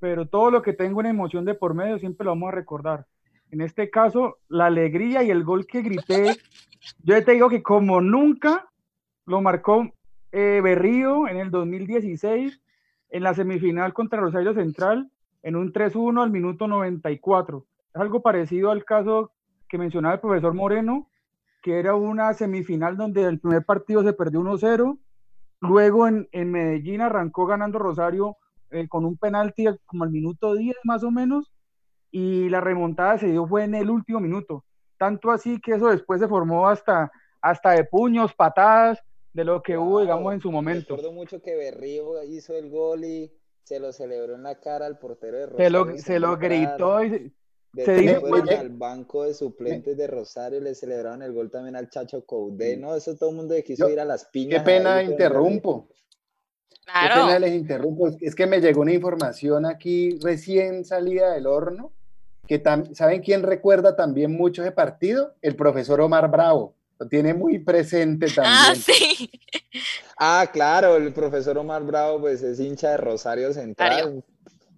pero 0.00 0.26
todo 0.26 0.50
lo 0.50 0.60
que 0.60 0.72
tengo 0.72 0.98
en 1.02 1.06
emoción 1.06 1.44
de 1.44 1.54
por 1.54 1.72
medio 1.72 2.00
siempre 2.00 2.24
lo 2.24 2.32
vamos 2.32 2.48
a 2.48 2.56
recordar. 2.56 3.06
En 3.52 3.60
este 3.60 3.90
caso, 3.90 4.38
la 4.48 4.66
alegría 4.66 5.22
y 5.22 5.30
el 5.30 5.44
gol 5.44 5.66
que 5.66 5.82
grité, 5.82 6.38
yo 7.04 7.22
te 7.22 7.32
digo 7.32 7.50
que 7.50 7.62
como 7.62 8.00
nunca 8.00 8.66
lo 9.26 9.42
marcó 9.42 9.92
eh, 10.32 10.62
Berrío 10.64 11.28
en 11.28 11.36
el 11.36 11.50
2016 11.50 12.58
en 13.10 13.22
la 13.22 13.34
semifinal 13.34 13.92
contra 13.92 14.22
Rosario 14.22 14.54
Central 14.54 15.10
en 15.42 15.56
un 15.56 15.70
3-1 15.70 16.22
al 16.22 16.30
minuto 16.30 16.66
94. 16.66 17.66
Es 17.94 18.00
algo 18.00 18.22
parecido 18.22 18.70
al 18.70 18.86
caso 18.86 19.32
que 19.68 19.76
mencionaba 19.76 20.14
el 20.14 20.20
profesor 20.20 20.54
Moreno, 20.54 21.10
que 21.62 21.78
era 21.78 21.94
una 21.94 22.32
semifinal 22.32 22.96
donde 22.96 23.24
el 23.24 23.38
primer 23.38 23.66
partido 23.66 24.02
se 24.02 24.14
perdió 24.14 24.40
1-0, 24.40 24.98
luego 25.60 26.08
en, 26.08 26.26
Medellín 26.50 27.02
arrancó 27.02 27.44
ganando 27.44 27.78
Rosario 27.78 28.38
eh, 28.70 28.88
con 28.88 29.04
un 29.04 29.18
penalti 29.18 29.66
como 29.84 30.04
al 30.04 30.10
minuto 30.10 30.54
10 30.54 30.74
más 30.84 31.04
o 31.04 31.10
menos, 31.10 31.51
y 32.12 32.48
la 32.48 32.60
remontada 32.60 33.18
se 33.18 33.26
dio 33.26 33.46
fue 33.46 33.64
en 33.64 33.74
el 33.74 33.90
último 33.90 34.20
minuto, 34.20 34.64
tanto 34.98 35.32
así 35.32 35.60
que 35.60 35.72
eso 35.72 35.88
después 35.88 36.20
se 36.20 36.28
formó 36.28 36.68
hasta, 36.68 37.10
hasta 37.40 37.72
de 37.72 37.84
puños, 37.84 38.32
patadas, 38.34 39.02
de 39.32 39.44
lo 39.44 39.62
que 39.62 39.76
wow, 39.76 39.86
hubo, 39.86 40.00
digamos, 40.02 40.34
en 40.34 40.40
su 40.40 40.52
momento. 40.52 40.94
Recuerdo 40.94 41.12
mucho 41.12 41.42
que 41.42 41.56
Berrío 41.56 42.22
hizo 42.22 42.54
el 42.54 42.70
gol 42.70 43.04
y, 43.04 43.32
se 43.64 43.78
lo 43.78 43.92
celebró 43.92 44.34
en 44.34 44.42
la 44.42 44.58
cara 44.58 44.86
al 44.86 44.98
portero 44.98 45.38
de 45.38 45.46
Rosario. 45.46 45.64
Se 45.64 45.70
lo, 45.70 45.98
se 45.98 46.18
lo 46.18 46.36
gritó 46.36 47.04
y 47.04 47.32
se 47.74 47.94
dice 47.94 48.20
al 48.58 48.70
banco 48.70 49.24
de 49.24 49.32
suplentes 49.32 49.96
de 49.96 50.06
Rosario 50.06 50.60
le 50.60 50.74
celebraron 50.74 51.22
el 51.22 51.32
gol 51.32 51.50
también 51.50 51.76
al 51.76 51.88
Chacho 51.88 52.26
Coudet, 52.26 52.78
¿no? 52.78 52.94
Eso 52.94 53.16
todo 53.16 53.30
el 53.30 53.36
mundo 53.36 53.54
quiso 53.64 53.88
ir 53.88 53.98
a 53.98 54.04
las 54.04 54.26
piñas. 54.26 54.60
Qué 54.60 54.66
pena 54.66 55.02
interrumpo. 55.02 55.88
Claro. 56.84 57.14
Qué 57.14 57.20
pena 57.20 57.38
les 57.38 57.54
interrumpo. 57.54 58.10
Es 58.20 58.34
que 58.34 58.46
me 58.46 58.60
llegó 58.60 58.82
una 58.82 58.92
información 58.92 59.64
aquí 59.64 60.18
recién 60.20 60.84
salida 60.84 61.32
del 61.32 61.46
horno, 61.46 61.92
que 62.46 62.62
¿saben 62.94 63.22
quién 63.22 63.42
recuerda 63.42 63.96
también 63.96 64.32
mucho 64.32 64.62
ese 64.62 64.72
partido? 64.72 65.34
El 65.42 65.56
profesor 65.56 66.00
Omar 66.00 66.30
Bravo. 66.30 66.74
Lo 66.98 67.08
tiene 67.08 67.34
muy 67.34 67.58
presente 67.58 68.26
ah, 68.26 68.32
también. 68.34 68.54
Ah, 68.54 68.74
sí. 68.74 69.30
Ah, 70.18 70.50
claro, 70.52 70.96
el 70.96 71.12
profesor 71.12 71.58
Omar 71.58 71.82
Bravo 71.82 72.20
pues 72.20 72.42
es 72.42 72.60
hincha 72.60 72.90
de 72.90 72.96
Rosario 72.98 73.52
Central 73.52 74.22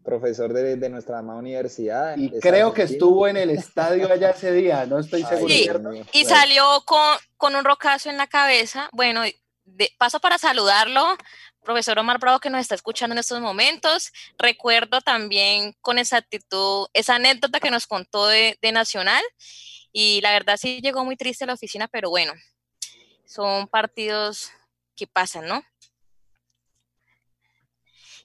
profesor 0.05 0.53
de, 0.53 0.77
de 0.77 0.89
nuestra 0.89 1.19
amada 1.19 1.39
universidad. 1.39 2.17
Y 2.17 2.39
creo 2.39 2.73
que 2.73 2.83
estuvo 2.83 3.27
en 3.27 3.37
el 3.37 3.51
estadio 3.51 4.13
allá 4.13 4.31
ese 4.31 4.53
día, 4.53 4.87
no 4.87 5.01
estoy 5.01 5.25
seguro. 5.25 5.49
Sí, 5.49 5.69
y 6.13 6.25
salió 6.27 6.83
con, 6.85 7.17
con, 7.37 7.57
un 7.57 7.65
rocazo 7.65 8.11
en 8.11 8.19
la 8.19 8.29
cabeza. 8.29 8.89
Bueno, 8.93 9.23
de, 9.65 9.91
paso 9.99 10.21
para 10.21 10.39
saludarlo, 10.39 11.17
profesor 11.65 11.99
Omar 11.99 12.21
Bravo, 12.21 12.39
que 12.39 12.51
nos 12.51 12.61
está 12.61 12.75
escuchando 12.75 13.15
en 13.15 13.19
estos 13.19 13.41
momentos. 13.41 14.13
Recuerdo 14.39 15.01
también 15.01 15.75
con 15.81 15.99
esa 15.99 16.19
actitud, 16.19 16.87
esa 16.93 17.17
anécdota 17.17 17.59
que 17.59 17.71
nos 17.71 17.87
contó 17.87 18.27
de, 18.29 18.59
de 18.63 18.73
Nacional. 18.73 19.23
Y 19.93 20.21
la 20.21 20.33
verdad 20.33 20.57
sí 20.57 20.81
llegó 20.81 21.05
muy 21.05 21.17
triste 21.17 21.45
a 21.45 21.47
la 21.49 21.55
oficina, 21.55 21.89
pero 21.89 22.11
bueno, 22.11 22.33
son 23.25 23.67
partidos 23.69 24.51
que 24.97 25.07
pasan, 25.07 25.47
¿no? 25.47 25.63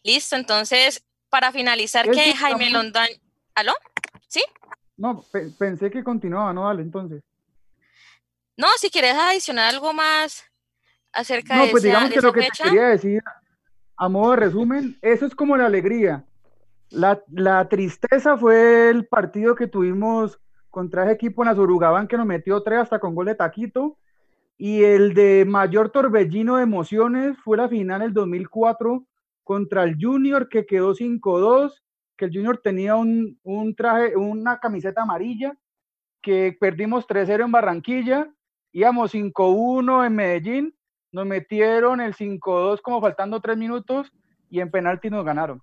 Listo, 0.03 0.35
entonces 0.35 1.03
para 1.29 1.51
finalizar, 1.51 2.09
que 2.09 2.35
Jaime. 2.35 2.71
¿Aló? 3.55 3.73
¿Sí? 4.27 4.41
No, 4.97 5.25
pensé 5.57 5.89
que 5.89 6.03
continuaba, 6.03 6.53
no, 6.53 6.65
dale, 6.65 6.81
entonces. 6.81 7.21
No, 8.57 8.67
si 8.77 8.89
quieres 8.89 9.15
adicionar 9.15 9.69
algo 9.69 9.93
más 9.93 10.48
acerca 11.13 11.55
de 11.55 11.65
No, 11.65 11.71
pues 11.71 11.83
digamos 11.83 12.09
que 12.11 12.21
lo 12.21 12.33
que 12.33 12.41
te 12.41 12.63
quería 12.63 12.87
decir, 12.89 13.21
a 13.97 14.09
modo 14.09 14.31
de 14.31 14.37
resumen, 14.37 14.97
eso 15.01 15.25
es 15.25 15.35
como 15.35 15.57
la 15.57 15.65
alegría. 15.65 16.25
La, 16.89 17.21
la, 17.31 17.67
tristeza 17.69 18.37
fue 18.37 18.89
el 18.89 19.05
partido 19.05 19.55
que 19.55 19.67
tuvimos 19.67 20.39
contra 20.69 21.03
ese 21.03 21.13
equipo 21.13 21.43
en 21.43 21.49
Azurugabán 21.49 22.07
que 22.07 22.17
nos 22.17 22.25
metió 22.25 22.63
tres 22.63 22.79
hasta 22.79 22.99
con 22.99 23.15
gol 23.15 23.27
de 23.27 23.35
Taquito. 23.35 23.97
Y 24.57 24.83
el 24.83 25.13
de 25.13 25.45
mayor 25.47 25.89
torbellino 25.89 26.57
de 26.57 26.63
emociones 26.63 27.37
fue 27.43 27.57
la 27.57 27.69
final 27.69 28.01
del 28.01 28.13
2004 28.13 29.05
contra 29.49 29.83
el 29.83 29.97
Junior 29.99 30.47
que 30.47 30.65
quedó 30.65 30.93
5-2, 30.93 31.73
que 32.15 32.25
el 32.25 32.31
Junior 32.31 32.59
tenía 32.61 32.95
un, 32.95 33.75
traje, 33.75 34.15
una 34.15 34.59
camiseta 34.59 35.01
amarilla, 35.01 35.57
que 36.21 36.55
perdimos 36.59 37.07
3-0 37.07 37.45
en 37.45 37.51
Barranquilla, 37.51 38.29
íbamos 38.73 39.13
5-1 39.13 40.05
en 40.05 40.15
Medellín, 40.15 40.75
nos 41.11 41.25
metieron 41.25 42.01
el 42.01 42.15
5-2 42.15 42.81
como 42.81 43.01
faltando 43.01 43.39
3 43.41 43.57
minutos 43.57 44.11
y 44.49 44.59
en 44.59 44.71
penalti 44.71 45.09
nos 45.09 45.25
ganaron. 45.25 45.61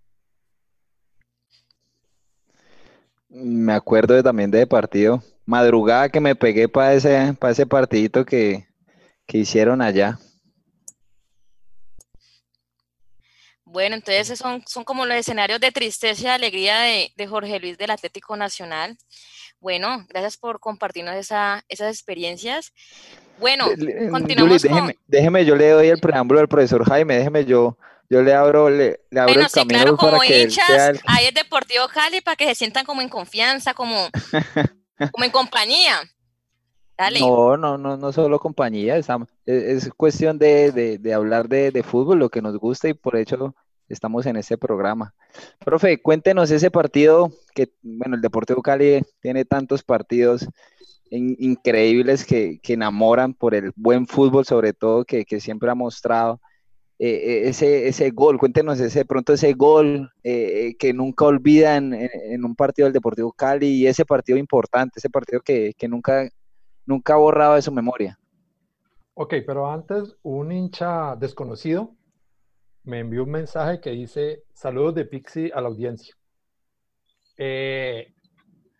Me 3.28 3.72
acuerdo 3.72 4.22
también 4.22 4.50
de 4.50 4.66
partido, 4.66 5.22
madrugada 5.44 6.08
que 6.08 6.20
me 6.20 6.36
pegué 6.36 6.68
para 6.68 6.94
ese, 6.94 7.34
para 7.38 7.52
ese 7.52 7.66
partidito 7.66 8.24
que, 8.24 8.66
que 9.26 9.38
hicieron 9.38 9.82
allá. 9.82 10.18
Bueno, 13.76 13.96
entonces 13.96 14.38
son, 14.38 14.62
son 14.66 14.84
como 14.84 15.04
los 15.04 15.16
escenarios 15.16 15.60
de 15.60 15.72
tristeza 15.72 16.22
y 16.22 16.26
alegría 16.28 16.78
de, 16.80 17.26
Jorge 17.26 17.60
Luis 17.60 17.76
del 17.76 17.90
Atlético 17.90 18.36
Nacional. 18.36 18.96
Bueno, 19.60 20.06
gracias 20.08 20.38
por 20.38 20.60
compartirnos 20.60 21.14
esa, 21.14 21.62
esas 21.68 21.94
experiencias. 21.94 22.72
Bueno, 23.38 23.66
continuamos 24.10 24.62
déjeme, 25.06 25.44
yo 25.44 25.56
le 25.56 25.70
doy 25.70 25.88
el 25.88 26.00
preámbulo 26.00 26.40
al 26.40 26.48
profesor 26.48 26.84
Jaime, 26.84 27.16
déjeme 27.16 27.44
yo, 27.44 27.76
yo 28.08 28.22
le 28.22 28.32
abro, 28.32 28.70
le, 28.70 29.00
abro 29.16 29.40
el 29.40 29.50
camino 29.50 29.80
claro, 29.80 29.96
como 29.96 30.24
hinchas, 30.24 31.00
ahí 31.06 31.26
es 31.26 31.34
Deportivo 31.34 31.86
Cali 31.92 32.20
para 32.20 32.36
que 32.36 32.46
se 32.46 32.54
sientan 32.54 32.84
como 32.84 33.02
en 33.02 33.08
confianza, 33.08 33.74
como, 33.74 34.08
como 35.12 35.24
en 35.24 35.30
compañía. 35.30 36.00
Dale. 36.96 37.20
No, 37.20 37.58
no, 37.58 37.76
no, 37.76 37.98
no 37.98 38.12
solo 38.12 38.38
compañía, 38.38 38.96
es, 38.96 39.08
es 39.44 39.90
cuestión 39.94 40.38
de, 40.38 40.72
de, 40.72 40.96
de 40.96 41.14
hablar 41.14 41.46
de, 41.46 41.70
de, 41.70 41.82
fútbol, 41.82 42.18
lo 42.18 42.30
que 42.30 42.40
nos 42.40 42.56
gusta 42.56 42.88
y 42.88 42.94
por 42.94 43.16
hecho 43.16 43.54
estamos 43.88 44.26
en 44.26 44.36
este 44.36 44.58
programa. 44.58 45.14
Profe, 45.64 46.00
cuéntenos 46.00 46.50
ese 46.50 46.70
partido 46.70 47.30
que, 47.54 47.70
bueno, 47.82 48.16
el 48.16 48.22
Deportivo 48.22 48.62
Cali 48.62 49.02
tiene 49.20 49.44
tantos 49.44 49.82
partidos 49.82 50.48
increíbles 51.10 52.24
que, 52.24 52.60
enamoran 52.64 53.34
por 53.34 53.54
el 53.54 53.72
buen 53.76 54.06
fútbol, 54.06 54.44
sobre 54.44 54.72
todo, 54.72 55.04
que, 55.04 55.24
siempre 55.40 55.70
ha 55.70 55.74
mostrado. 55.74 56.40
Eh, 56.98 57.08
eh, 57.08 57.48
ese, 57.48 57.88
ese 57.88 58.10
gol, 58.10 58.38
cuéntenos 58.38 58.80
ese 58.80 59.04
pronto 59.04 59.34
ese 59.34 59.52
gol 59.52 60.10
eh, 60.24 60.74
que 60.78 60.94
nunca 60.94 61.26
olvidan 61.26 61.92
en, 61.92 62.42
un 62.42 62.56
partido 62.56 62.86
del 62.86 62.94
Deportivo 62.94 63.32
Cali 63.32 63.68
y 63.68 63.86
ese 63.86 64.06
partido 64.06 64.38
importante, 64.38 64.98
ese 64.98 65.10
partido 65.10 65.42
que, 65.42 65.74
nunca, 65.88 66.26
nunca 66.86 67.12
ha 67.12 67.18
borrado 67.18 67.54
de 67.56 67.62
su 67.62 67.70
memoria. 67.70 68.18
Ok, 69.12 69.34
pero 69.46 69.70
antes 69.70 70.16
un 70.22 70.52
hincha 70.52 71.16
desconocido 71.16 71.95
me 72.86 73.00
envió 73.00 73.24
un 73.24 73.30
mensaje 73.30 73.80
que 73.80 73.90
dice, 73.90 74.44
saludos 74.54 74.94
de 74.94 75.04
Pixie 75.04 75.50
a 75.52 75.60
la 75.60 75.68
audiencia. 75.68 76.14
Eh, 77.36 78.14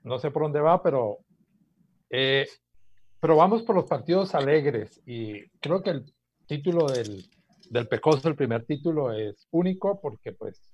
no 0.05 0.19
sé 0.19 0.31
por 0.31 0.45
dónde 0.45 0.61
va, 0.61 0.81
pero, 0.83 1.19
eh, 2.09 2.47
pero 3.21 3.37
vamos 3.37 3.65
por 3.65 3.75
los 3.75 3.87
partidos 3.87 4.35
alegres 4.35 5.03
y 5.05 5.49
creo 5.59 5.83
que 5.83 5.91
el 5.91 6.15
título 6.47 6.87
del, 6.87 7.25
del 7.69 7.89
Pecoso, 7.89 8.29
el 8.29 8.37
primer 8.37 8.65
título, 8.65 9.13
es 9.13 9.49
único 9.51 10.01
porque 10.01 10.33
pues 10.33 10.71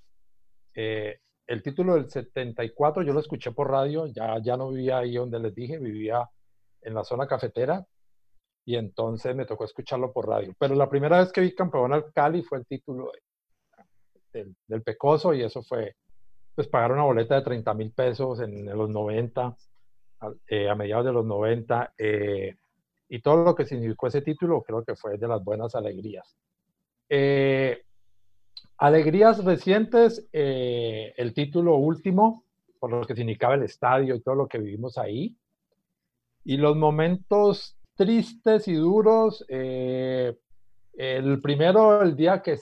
eh, 0.74 1.18
el 1.46 1.62
título 1.62 1.94
del 1.94 2.10
74 2.10 3.02
yo 3.02 3.14
lo 3.14 3.20
escuché 3.20 3.50
por 3.52 3.70
radio, 3.70 4.06
ya, 4.06 4.38
ya 4.42 4.58
no 4.58 4.68
vivía 4.68 4.98
ahí 4.98 5.14
donde 5.14 5.40
les 5.40 5.54
dije, 5.54 5.78
vivía 5.78 6.28
en 6.82 6.94
la 6.94 7.02
zona 7.02 7.26
cafetera 7.26 7.86
y 8.64 8.76
entonces 8.76 9.34
me 9.34 9.44
tocó 9.44 9.64
escucharlo 9.64 10.12
por 10.12 10.28
radio. 10.28 10.54
Pero 10.58 10.74
la 10.74 10.88
primera 10.88 11.18
vez 11.18 11.32
que 11.32 11.40
vi 11.40 11.54
campeón 11.54 11.92
al 11.92 12.12
Cali 12.12 12.42
fue 12.42 12.58
el 12.58 12.66
título 12.66 13.10
del, 14.32 14.54
del, 14.66 14.82
Pecoso 14.82 15.34
y 15.34 15.42
eso 15.42 15.62
fue, 15.62 15.96
pues 16.54 16.68
pagar 16.68 16.92
una 16.92 17.02
boleta 17.02 17.34
de 17.34 17.42
30 17.42 17.74
mil 17.74 17.90
pesos 17.92 18.40
en, 18.40 18.66
los 18.66 18.88
90, 18.88 19.56
eh, 20.46 20.68
a 20.68 20.74
mediados 20.74 21.06
de 21.06 21.12
los 21.12 21.24
90, 21.24 21.94
eh, 21.98 22.54
y 23.08 23.20
todo 23.20 23.44
lo 23.44 23.54
que 23.54 23.66
significó 23.66 24.06
ese 24.06 24.22
título 24.22 24.62
creo 24.62 24.84
que 24.84 24.96
fue 24.96 25.18
de 25.18 25.28
las 25.28 25.42
buenas 25.42 25.74
alegrías. 25.74 26.36
Eh, 27.08 27.84
alegrías 28.78 29.44
recientes, 29.44 30.28
el 30.32 31.34
título 31.34 31.76
último, 31.76 32.44
por 32.78 32.90
lo 32.90 33.04
que 33.04 33.14
significaba 33.14 33.54
el 33.54 33.64
estadio 33.64 34.14
y 34.14 34.20
todo 34.22 34.34
lo 34.34 34.48
que 34.48 34.58
vivimos 34.58 34.96
ahí. 34.98 35.36
Y 36.44 36.56
los 36.56 36.76
momentos 36.76 37.76
tristes 37.94 38.68
y 38.68 38.74
duros. 38.74 39.44
Eh, 39.48 40.36
el 40.94 41.40
primero, 41.40 42.02
el 42.02 42.16
día 42.16 42.42
que 42.42 42.58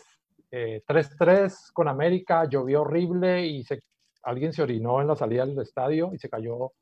3-3 0.51 1.47
eh, 1.47 1.51
con 1.73 1.89
América, 1.89 2.45
llovió 2.49 2.83
horrible 2.83 3.47
y 3.47 3.63
se, 3.65 3.81
alguien 4.23 4.53
se 4.53 4.63
orinó 4.63 5.01
en 5.01 5.09
la 5.09 5.17
salida 5.17 5.47
del 5.47 5.59
estadio 5.61 6.11
y 6.15 6.19
se 6.19 6.29
cayó. 6.29 6.73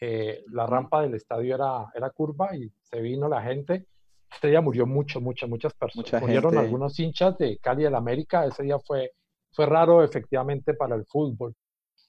Eh, 0.00 0.44
la 0.52 0.66
rampa 0.66 1.02
del 1.02 1.14
estadio 1.14 1.54
era, 1.54 1.86
era 1.94 2.10
curva 2.10 2.56
y 2.56 2.70
se 2.82 3.00
vino 3.00 3.28
la 3.28 3.42
gente. 3.42 3.86
Este 4.32 4.48
día 4.48 4.60
murió 4.60 4.86
mucho, 4.86 5.20
muchas, 5.20 5.48
muchas 5.48 5.74
personas. 5.74 6.22
Murieron 6.22 6.56
algunos 6.56 6.98
hinchas 6.98 7.36
de 7.36 7.58
Cali 7.58 7.82
del 7.82 7.94
América. 7.94 8.46
Ese 8.46 8.62
día 8.62 8.78
fue, 8.78 9.12
fue 9.52 9.66
raro 9.66 10.02
efectivamente 10.02 10.72
para 10.74 10.94
el 10.94 11.04
fútbol. 11.04 11.54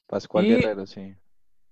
Pascual 0.08 0.46
Guerrero, 0.46 0.86
sí. 0.86 1.16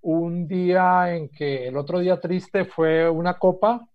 Un 0.02 0.48
día 0.48 1.14
en 1.14 1.30
que 1.30 1.68
el 1.68 1.78
otro 1.78 2.00
día 2.00 2.20
triste 2.20 2.66
fue 2.66 3.10
una 3.10 3.38
copa 3.38 3.88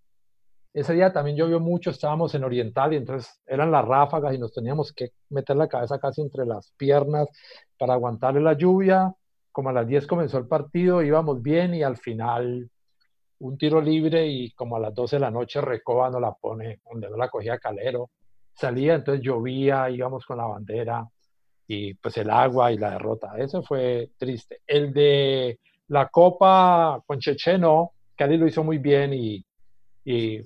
ese 0.74 0.92
día 0.92 1.12
también 1.12 1.36
llovió 1.36 1.60
mucho, 1.60 1.90
estábamos 1.90 2.34
en 2.34 2.42
Oriental 2.42 2.92
y 2.92 2.96
entonces 2.96 3.40
eran 3.46 3.70
las 3.70 3.84
ráfagas 3.84 4.34
y 4.34 4.38
nos 4.38 4.52
teníamos 4.52 4.92
que 4.92 5.10
meter 5.30 5.56
la 5.56 5.68
cabeza 5.68 6.00
casi 6.00 6.20
entre 6.20 6.44
las 6.44 6.72
piernas 6.76 7.28
para 7.78 7.94
aguantarle 7.94 8.40
la 8.40 8.54
lluvia. 8.54 9.14
Como 9.52 9.68
a 9.68 9.72
las 9.72 9.86
10 9.86 10.08
comenzó 10.08 10.36
el 10.38 10.48
partido, 10.48 11.00
íbamos 11.00 11.40
bien 11.40 11.74
y 11.74 11.84
al 11.84 11.96
final 11.96 12.68
un 13.38 13.56
tiro 13.56 13.80
libre 13.80 14.26
y 14.26 14.50
como 14.50 14.74
a 14.76 14.80
las 14.80 14.92
12 14.92 15.16
de 15.16 15.20
la 15.20 15.30
noche 15.30 15.60
Recoba 15.60 16.10
no 16.10 16.18
la 16.18 16.32
pone, 16.32 16.80
donde 16.90 17.08
no 17.08 17.16
la 17.16 17.28
cogía 17.28 17.58
Calero. 17.58 18.10
Salía, 18.52 18.96
entonces 18.96 19.24
llovía, 19.24 19.88
íbamos 19.90 20.26
con 20.26 20.38
la 20.38 20.46
bandera 20.46 21.06
y 21.68 21.94
pues 21.94 22.16
el 22.18 22.30
agua 22.30 22.72
y 22.72 22.78
la 22.78 22.90
derrota. 22.90 23.34
Eso 23.38 23.62
fue 23.62 24.10
triste. 24.18 24.62
El 24.66 24.92
de 24.92 25.60
la 25.88 26.08
Copa 26.08 27.00
con 27.06 27.20
Checheno, 27.20 27.92
Cali 28.16 28.36
lo 28.36 28.48
hizo 28.48 28.64
muy 28.64 28.78
bien 28.78 29.14
y, 29.14 29.44
y 30.04 30.40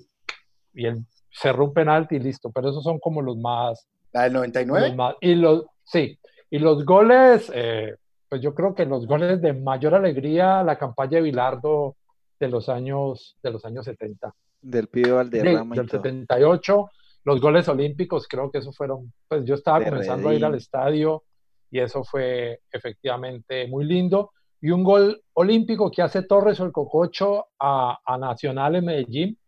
y 0.78 0.86
él 0.86 1.04
cerró 1.30 1.64
un 1.64 1.74
penalti 1.74 2.16
y 2.16 2.20
listo, 2.20 2.50
pero 2.52 2.70
esos 2.70 2.84
son 2.84 3.00
como 3.00 3.20
los 3.20 3.36
más... 3.36 3.88
¿La 4.12 4.22
del 4.22 4.32
99? 4.34 4.96
y 5.20 5.34
los, 5.34 5.64
sí, 5.84 6.18
Y 6.50 6.60
los 6.60 6.84
goles, 6.84 7.50
eh, 7.52 7.96
pues 8.28 8.40
yo 8.40 8.54
creo 8.54 8.76
que 8.76 8.86
los 8.86 9.06
goles 9.06 9.42
de 9.42 9.52
mayor 9.52 9.96
alegría, 9.96 10.62
la 10.62 10.78
campaña 10.78 11.16
de 11.16 11.22
Bilardo 11.22 11.96
de 12.38 12.48
los 12.48 12.68
años, 12.68 13.36
de 13.42 13.50
los 13.50 13.64
años 13.64 13.84
70. 13.86 14.32
Del 14.62 14.86
pibe 14.86 15.10
Valderrama. 15.10 15.74
del 15.74 15.90
78, 15.90 16.90
los 17.24 17.40
goles 17.40 17.68
olímpicos, 17.68 18.28
creo 18.28 18.48
que 18.50 18.58
eso 18.58 18.72
fueron, 18.72 19.12
pues 19.26 19.44
yo 19.44 19.56
estaba 19.56 19.84
comenzando 19.84 20.28
a 20.28 20.34
ir 20.34 20.44
al 20.44 20.54
estadio 20.54 21.24
y 21.72 21.80
eso 21.80 22.04
fue 22.04 22.60
efectivamente 22.70 23.66
muy 23.66 23.84
lindo. 23.84 24.30
Y 24.60 24.70
un 24.70 24.84
gol 24.84 25.22
olímpico 25.34 25.90
que 25.90 26.02
hace 26.02 26.22
Torres 26.22 26.60
o 26.60 26.64
el 26.64 26.72
Cococho 26.72 27.46
a, 27.58 27.98
a 28.04 28.16
Nacional 28.16 28.76
en 28.76 28.84
Medellín, 28.84 29.38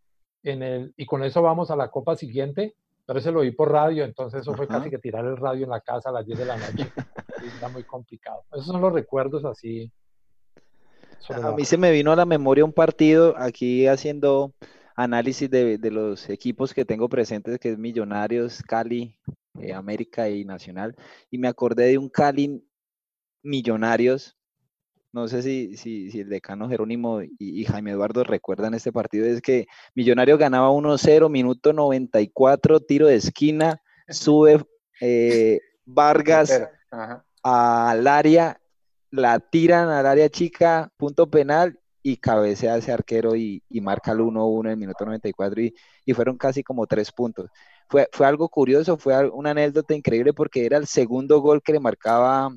en 0.42 0.62
el, 0.62 0.94
y 0.96 1.06
con 1.06 1.22
eso 1.22 1.42
vamos 1.42 1.70
a 1.70 1.76
la 1.76 1.90
copa 1.90 2.16
siguiente, 2.16 2.74
pero 3.06 3.18
ese 3.18 3.32
lo 3.32 3.40
vi 3.40 3.50
por 3.50 3.72
radio, 3.72 4.04
entonces 4.04 4.42
eso 4.42 4.54
fue 4.54 4.68
casi 4.68 4.90
que 4.90 4.98
tirar 4.98 5.24
el 5.24 5.36
radio 5.36 5.64
en 5.64 5.70
la 5.70 5.80
casa 5.80 6.10
a 6.10 6.12
las 6.12 6.26
10 6.26 6.38
de 6.38 6.44
la 6.44 6.56
noche. 6.56 6.92
Está 7.44 7.68
muy 7.68 7.84
complicado. 7.84 8.44
Esos 8.52 8.66
son 8.66 8.80
los 8.80 8.92
recuerdos 8.92 9.44
así. 9.44 9.90
A 11.28 11.52
mí 11.52 11.64
se 11.64 11.76
me 11.76 11.92
vino 11.92 12.12
a 12.12 12.16
la 12.16 12.24
memoria 12.24 12.64
un 12.64 12.72
partido 12.72 13.34
aquí 13.36 13.86
haciendo 13.86 14.52
análisis 14.96 15.50
de, 15.50 15.78
de 15.78 15.90
los 15.90 16.28
equipos 16.28 16.74
que 16.74 16.84
tengo 16.84 17.08
presentes, 17.08 17.58
que 17.58 17.70
es 17.70 17.78
Millonarios, 17.78 18.62
Cali, 18.62 19.16
eh, 19.60 19.72
América 19.72 20.28
y 20.28 20.44
Nacional, 20.44 20.96
y 21.30 21.38
me 21.38 21.48
acordé 21.48 21.86
de 21.86 21.98
un 21.98 22.08
Cali 22.08 22.64
Millonarios 23.42 24.36
no 25.12 25.26
sé 25.28 25.42
si, 25.42 25.76
si, 25.76 26.20
el 26.20 26.28
decano 26.28 26.68
Jerónimo 26.68 27.20
y, 27.22 27.64
Jaime 27.64 27.92
Eduardo 27.92 28.22
recuerdan 28.24 28.74
este 28.74 28.92
partido, 28.92 29.26
es 29.26 29.42
que 29.42 29.66
Millonario 29.94 30.38
ganaba 30.38 30.70
1-0, 30.70 31.28
minuto 31.28 31.72
94, 31.72 32.80
tiro 32.80 33.08
de 33.08 33.16
esquina, 33.16 33.80
sube 34.08 34.64
eh, 35.00 35.60
Vargas 35.84 36.62
al 37.42 38.06
área, 38.06 38.60
la 39.10 39.40
tiran 39.40 39.88
al 39.88 40.06
área 40.06 40.28
chica, 40.28 40.92
punto 40.96 41.28
penal, 41.28 41.80
y 42.02 42.16
cabecea 42.16 42.76
ese 42.76 42.92
arquero 42.92 43.36
y, 43.36 43.62
marca 43.82 44.12
el 44.12 44.20
1-1 44.20 44.66
en 44.66 44.70
el 44.70 44.76
minuto 44.76 45.04
94 45.04 45.60
y, 45.62 45.74
y, 46.04 46.14
fueron 46.14 46.36
casi 46.38 46.62
como 46.62 46.86
tres 46.86 47.12
puntos. 47.12 47.50
Fue, 47.88 48.08
fue 48.12 48.26
algo 48.26 48.48
curioso, 48.48 48.96
fue 48.96 49.28
una 49.30 49.50
anécdota 49.50 49.94
increíble 49.94 50.32
porque 50.32 50.64
era 50.64 50.76
el 50.76 50.86
segundo 50.86 51.40
gol 51.40 51.62
que 51.62 51.72
le 51.72 51.80
marcaba 51.80 52.50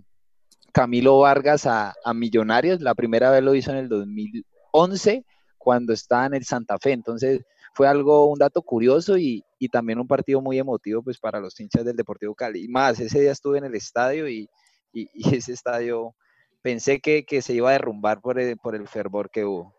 Camilo 0.73 1.19
Vargas 1.19 1.65
a, 1.67 1.93
Millonarios. 2.13 2.81
La 2.81 2.95
primera 2.95 3.31
vez 3.31 3.43
lo 3.43 3.55
hizo 3.55 3.71
en 3.71 3.77
el 3.77 3.89
2011 3.89 5.25
cuando 5.57 5.93
estaba 5.93 6.25
en 6.25 6.33
el 6.33 6.43
Santa 6.43 6.77
Fe. 6.79 6.91
Entonces 6.91 7.45
fue 7.73 7.87
algo, 7.87 8.25
un 8.25 8.39
dato 8.39 8.61
curioso 8.61 9.17
y, 9.17 9.45
también 9.71 9.97
un 9.97 10.07
partido 10.07 10.41
muy 10.41 10.59
emotivo 10.59 11.01
pues 11.01 11.17
para 11.19 11.39
los 11.39 11.57
hinchas 11.57 11.85
del 11.85 11.95
Deportivo 11.95 12.35
Cali. 12.35 12.65
Y 12.65 12.67
más, 12.67 12.99
ese 12.99 13.21
día 13.21 13.31
estuve 13.31 13.59
en 13.59 13.65
el 13.65 13.75
estadio 13.75 14.27
y, 14.27 14.49
ese 15.13 15.53
estadio 15.53 16.13
pensé 16.61 16.99
que, 16.99 17.41
se 17.41 17.53
iba 17.53 17.69
a 17.69 17.73
derrumbar 17.73 18.19
por 18.19 18.39
el, 18.39 18.57
por 18.57 18.75
el 18.75 18.87
fervor 18.87 19.29
que 19.29 19.45
hubo. 19.45 19.73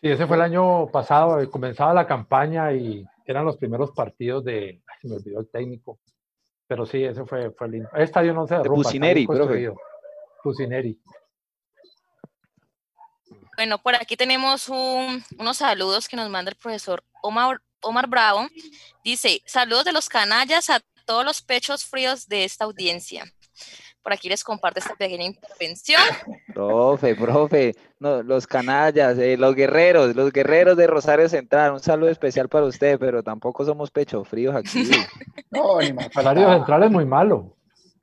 Sí, 0.00 0.08
ese 0.08 0.26
fue 0.26 0.36
el 0.36 0.42
año 0.42 0.86
pasado, 0.88 1.40
eh, 1.40 1.50
comenzaba 1.50 1.92
la 1.92 2.06
campaña 2.06 2.72
y 2.72 3.04
eran 3.26 3.44
los 3.44 3.56
primeros 3.56 3.90
partidos 3.92 4.44
de, 4.44 4.80
se 5.00 5.08
me 5.08 5.16
olvidó 5.16 5.40
el 5.40 5.48
técnico, 5.50 5.98
pero 6.68 6.84
sí, 6.84 7.02
ese 7.02 7.24
fue, 7.24 7.50
fue 7.50 7.68
lindo. 7.68 7.88
El 7.94 8.02
estadio 8.02 8.34
no 8.34 8.46
se 8.46 8.54
derrumba. 8.56 8.90
Profe. 9.26 9.72
Pusineri. 10.42 11.00
Bueno, 13.56 13.78
por 13.78 13.96
aquí 13.96 14.16
tenemos 14.16 14.68
unos 14.68 15.56
saludos 15.56 16.06
que 16.06 16.16
nos 16.16 16.28
manda 16.30 16.50
el 16.50 16.56
profesor 16.56 17.02
Omar, 17.22 17.60
Omar 17.80 18.06
Bravo. 18.06 18.46
Dice, 19.02 19.42
saludos 19.46 19.86
de 19.86 19.92
los 19.92 20.08
canallas 20.08 20.70
a 20.70 20.80
todos 21.06 21.24
los 21.24 21.42
pechos 21.42 21.84
fríos 21.84 22.28
de 22.28 22.44
esta 22.44 22.66
audiencia. 22.66 23.24
Por 24.08 24.14
aquí 24.14 24.30
les 24.30 24.42
comparto 24.42 24.78
esta 24.78 24.94
pequeña 24.94 25.24
intervención. 25.24 26.00
Profe, 26.54 27.14
profe, 27.14 27.76
no, 28.00 28.22
los 28.22 28.46
canallas, 28.46 29.18
eh, 29.18 29.36
los 29.36 29.54
guerreros, 29.54 30.16
los 30.16 30.32
guerreros 30.32 30.78
de 30.78 30.86
Rosario 30.86 31.28
Central, 31.28 31.72
un 31.72 31.80
saludo 31.80 32.08
especial 32.08 32.48
para 32.48 32.64
usted, 32.64 32.98
pero 32.98 33.22
tampoco 33.22 33.66
somos 33.66 33.90
pecho 33.90 34.24
fríos 34.24 34.56
aquí. 34.56 34.88
no, 35.50 35.78
ni 35.78 35.92
más. 35.92 36.08
Rosario 36.14 36.50
Central 36.54 36.84
es 36.84 36.90
muy 36.90 37.04
malo. 37.04 37.54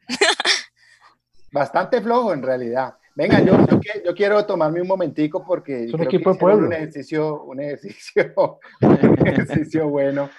Bastante 1.51 1.99
flojo 1.99 2.33
en 2.33 2.43
realidad. 2.43 2.93
Venga, 3.15 3.39
yo, 3.39 3.57
yo, 4.05 4.13
quiero 4.13 4.45
tomarme 4.45 4.81
un 4.81 4.87
momentico 4.87 5.43
porque 5.43 5.85
es 5.85 5.93
un 5.95 6.03
equipo 6.03 6.33
de 6.33 6.37
pueblo. 6.37 6.67
Un 6.67 6.73
ejercicio, 6.73 7.45
un 7.45 7.61
ejercicio, 7.61 8.59
un 8.81 9.27
ejercicio 9.27 9.89
bueno. 9.89 10.29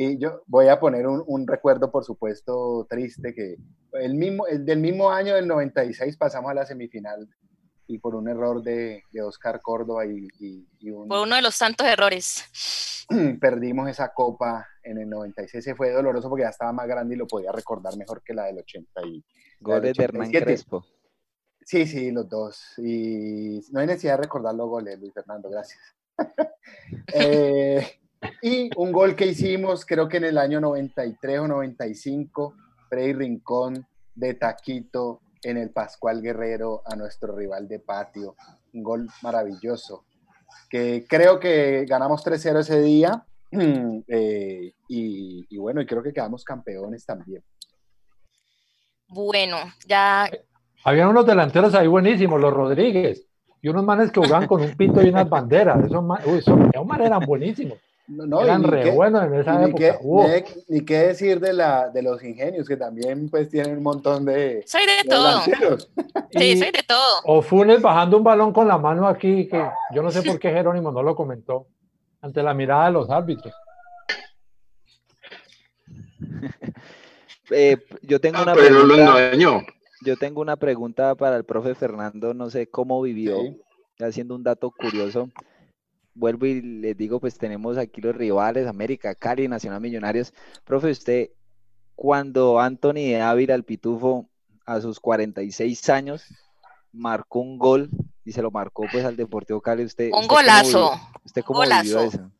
Y 0.00 0.16
yo 0.16 0.44
voy 0.46 0.68
a 0.68 0.78
poner 0.78 1.08
un, 1.08 1.44
recuerdo, 1.44 1.90
por 1.90 2.04
supuesto, 2.04 2.86
triste, 2.88 3.34
que 3.34 3.56
el 3.94 4.14
mismo, 4.14 4.46
el 4.46 4.64
del 4.64 4.78
mismo 4.78 5.10
año 5.10 5.34
del 5.34 5.48
96 5.48 6.16
pasamos 6.16 6.52
a 6.52 6.54
la 6.54 6.64
semifinal 6.64 7.28
y 7.88 7.98
por 7.98 8.14
un 8.14 8.28
error 8.28 8.62
de, 8.62 9.02
de 9.10 9.22
Oscar 9.22 9.60
Córdoba 9.60 10.06
y, 10.06 10.28
Por 11.08 11.26
uno 11.26 11.34
de 11.34 11.42
los 11.42 11.58
tantos 11.58 11.84
errores. 11.84 12.44
Perdimos 13.40 13.90
esa 13.90 14.14
copa 14.14 14.68
en 14.84 14.98
el 14.98 15.10
96, 15.10 15.64
se 15.64 15.74
fue 15.74 15.90
doloroso 15.90 16.28
porque 16.28 16.44
ya 16.44 16.50
estaba 16.50 16.72
más 16.72 16.86
grande 16.86 17.16
y 17.16 17.18
lo 17.18 17.26
podía 17.26 17.50
recordar 17.50 17.96
mejor 17.96 18.22
que 18.22 18.34
la 18.34 18.44
del 18.44 18.58
80 18.58 19.02
y... 19.04 19.24
Goles 19.58 19.96
de 19.96 20.04
Hernán 20.04 20.30
Crespo. 20.30 20.86
Sí, 21.62 21.86
sí, 21.86 22.12
los 22.12 22.28
dos. 22.28 22.74
Y 22.78 23.64
no 23.72 23.80
hay 23.80 23.88
necesidad 23.88 24.12
de 24.12 24.22
recordar 24.22 24.54
los 24.54 24.68
goles, 24.68 24.96
Luis 25.00 25.12
Fernando, 25.12 25.50
gracias. 25.50 25.80
eh, 27.12 27.98
y 28.42 28.70
un 28.76 28.92
gol 28.92 29.14
que 29.14 29.26
hicimos, 29.26 29.84
creo 29.84 30.08
que 30.08 30.18
en 30.18 30.24
el 30.24 30.38
año 30.38 30.60
93 30.60 31.40
o 31.40 31.48
95, 31.48 32.54
Freddy 32.88 33.12
Rincón 33.12 33.86
de 34.14 34.34
Taquito 34.34 35.20
en 35.42 35.56
el 35.56 35.70
Pascual 35.70 36.20
Guerrero 36.20 36.82
a 36.84 36.96
nuestro 36.96 37.36
rival 37.36 37.68
de 37.68 37.78
patio. 37.78 38.34
Un 38.72 38.82
gol 38.82 39.08
maravilloso. 39.22 40.04
Que 40.68 41.06
creo 41.08 41.38
que 41.38 41.84
ganamos 41.86 42.24
3-0 42.24 42.60
ese 42.60 42.80
día. 42.80 43.24
Eh, 44.10 44.72
y, 44.88 45.56
bueno, 45.56 45.80
y 45.80 45.86
creo 45.86 46.02
que 46.02 46.12
quedamos 46.12 46.44
campeones 46.44 47.04
también. 47.06 47.42
Bueno, 49.08 49.56
ya. 49.86 50.28
Habían 50.84 51.08
unos 51.08 51.26
delanteros 51.26 51.74
ahí 51.74 51.86
buenísimos, 51.86 52.40
los 52.40 52.52
Rodríguez, 52.52 53.26
y 53.62 53.68
unos 53.68 53.84
manes 53.84 54.10
que 54.10 54.20
jugaban 54.20 54.46
con 54.46 54.62
un 54.62 54.76
pito 54.76 55.02
y 55.02 55.08
unas 55.08 55.28
banderas. 55.28 55.84
Esos, 55.84 56.04
uy, 56.26 56.38
esos 56.38 56.58
eran 57.00 57.20
buenísimos. 57.20 57.78
No, 58.08 58.40
Eran 58.40 58.62
re 58.62 58.90
buenos 58.90 59.22
en 59.24 59.34
esa 59.34 59.62
época. 59.62 59.98
Ni, 60.68 60.80
qué, 60.82 60.98
decir 60.98 61.40
de, 61.40 61.52
la, 61.52 61.90
de 61.90 62.02
los 62.02 62.24
ingenios, 62.24 62.66
que 62.66 62.78
también 62.78 63.28
pues 63.28 63.50
tienen 63.50 63.76
un 63.76 63.82
montón 63.82 64.24
de... 64.24 64.64
Soy 64.66 64.82
de, 64.86 65.08
todo. 65.08 65.40
sí, 66.30 66.56
soy 66.56 66.70
de 66.70 66.82
todo. 66.86 67.20
O 67.24 67.42
Funes 67.42 67.82
bajando 67.82 68.16
un 68.16 68.24
balón 68.24 68.54
con 68.54 68.66
la 68.66 68.78
mano 68.78 69.06
aquí, 69.06 69.46
que 69.46 69.62
yo 69.94 70.02
no 70.02 70.10
sé 70.10 70.22
por 70.22 70.38
qué 70.38 70.50
Jerónimo 70.50 70.90
no 70.90 71.02
lo 71.02 71.14
comentó, 71.14 71.66
ante 72.22 72.42
la 72.42 72.54
mirada 72.54 72.86
de 72.86 72.92
los 72.92 73.10
árbitros. 73.10 73.54
Eh, 77.50 77.78
yo 78.02 78.20
tengo 78.20 78.42
una 78.42 78.52
pregunta. 78.52 79.30
Yo 80.04 80.16
tengo 80.16 80.42
una 80.42 80.56
pregunta 80.56 81.14
para 81.14 81.36
el 81.36 81.44
profe 81.44 81.74
Fernando, 81.74 82.34
no 82.34 82.50
sé 82.50 82.68
cómo 82.68 83.00
vivió, 83.00 83.38
haciendo 83.98 84.34
un 84.34 84.42
dato 84.42 84.70
curioso 84.70 85.30
vuelvo 86.18 86.46
y 86.46 86.60
les 86.60 86.96
digo, 86.96 87.20
pues 87.20 87.38
tenemos 87.38 87.78
aquí 87.78 88.00
los 88.00 88.14
rivales, 88.14 88.66
América, 88.66 89.14
Cali, 89.14 89.48
Nacional 89.48 89.80
Millonarios. 89.80 90.34
Profe, 90.64 90.90
usted, 90.90 91.30
cuando 91.94 92.60
Anthony 92.60 92.94
de 92.94 93.20
Ávila, 93.20 93.54
el 93.54 93.64
pitufo, 93.64 94.28
a 94.66 94.80
sus 94.80 95.00
46 95.00 95.88
años, 95.88 96.24
marcó 96.92 97.38
un 97.40 97.58
gol 97.58 97.90
y 98.24 98.32
se 98.32 98.42
lo 98.42 98.50
marcó 98.50 98.84
pues 98.90 99.04
al 99.04 99.16
Deportivo 99.16 99.60
Cali, 99.60 99.84
usted... 99.84 100.10
Un 100.12 100.26
golazo. 100.26 100.92
¿Usted 101.24 101.42
cómo 101.42 101.62
vivió 101.62 102.00
eso? 102.00 102.30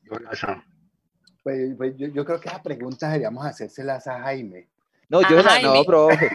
Pues, 1.42 1.74
pues 1.76 1.94
yo, 1.96 2.24
creo 2.24 2.40
que 2.40 2.48
esa 2.48 2.62
pregunta 2.62 3.06
deberíamos 3.06 3.46
hacérselas 3.46 4.06
a 4.06 4.20
Jaime. 4.20 4.68
No, 5.08 5.22
yo 5.22 5.42
no, 5.42 5.84
profe. 5.84 6.30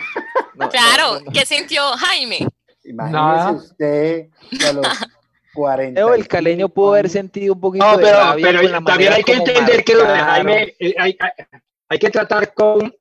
claro, 0.72 1.20
¿qué 1.32 1.46
sintió 1.46 1.84
Jaime? 1.98 2.48
Imagínese 2.84 3.52
usted 3.52 4.30
a 4.68 4.74
los 4.74 4.88
40. 5.54 6.16
el 6.16 6.28
caleño 6.28 6.70
pudo 6.70 6.94
haber 6.94 7.10
sentido 7.10 7.54
un 7.54 7.60
poquito 7.60 7.86
no, 7.86 7.98
pero, 7.98 8.18
pero 8.42 8.84
también 8.84 9.14
hay 9.14 9.24
que 9.24 9.34
entender 9.34 9.84
que 9.84 9.94
lo 9.94 10.04
de 10.04 10.20
Jaime 10.20 10.76
eh, 10.80 10.96
hay, 10.98 11.18
hay, 11.90 12.00
que 12.00 12.10
tratar 12.10 12.54
con. 12.54 12.94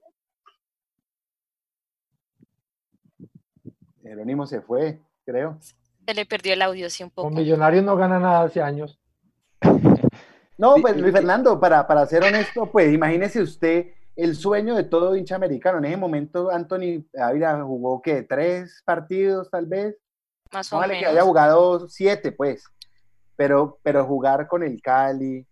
Jerónimo 4.03 4.47
se 4.47 4.61
fue, 4.61 5.01
creo. 5.25 5.59
Se 5.61 6.15
le 6.15 6.27
perdió 6.27 6.53
el 6.53 6.63
audio, 6.63 6.91
sí, 6.91 7.03
un 7.03 7.11
poco. 7.11 7.29
Con 7.29 7.35
Millonarios 7.37 7.85
no 7.85 7.97
gana 7.97 8.19
nada 8.19 8.43
hace 8.43 8.61
años. 8.61 8.99
No, 10.59 10.77
pues 10.77 10.97
Luis 10.97 11.13
Fernando, 11.13 11.59
para, 11.59 11.85
para 11.89 12.07
ser 12.07 12.23
honesto, 12.23 12.71
pues 12.71 12.93
imagínese 12.93 13.43
usted 13.43 13.87
el 14.15 14.37
sueño 14.37 14.77
de 14.77 14.85
todo 14.85 15.17
hincha 15.17 15.35
americano. 15.35 15.79
En 15.79 15.87
ese 15.87 15.97
momento, 15.97 16.51
Anthony 16.51 17.05
Ávila 17.19 17.63
jugó 17.63 18.03
que 18.03 18.23
tres 18.23 18.83
partidos, 18.85 19.51
tal 19.51 19.67
vez, 19.67 19.97
más 20.53 20.73
o 20.73 20.81
menos. 20.81 20.99
que 20.99 21.07
haya 21.07 21.23
jugado 21.23 21.89
siete, 21.89 22.33
pues. 22.33 22.65
Pero, 23.37 23.79
pero 23.83 24.05
jugar 24.05 24.47
con 24.47 24.63
el 24.63 24.81
Cali 24.81 25.47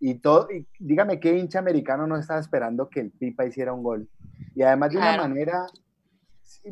y 0.00 0.14
todo. 0.14 0.48
Y 0.50 0.66
dígame 0.78 1.20
qué 1.20 1.36
hincha 1.36 1.58
americano 1.58 2.06
no 2.06 2.16
estaba 2.16 2.40
esperando 2.40 2.88
que 2.88 3.00
el 3.00 3.10
Pipa 3.10 3.46
hiciera 3.46 3.72
un 3.72 3.82
gol. 3.82 4.08
Y 4.54 4.62
además 4.62 4.90
de 4.90 4.98
una 4.98 5.16
manera 5.16 5.66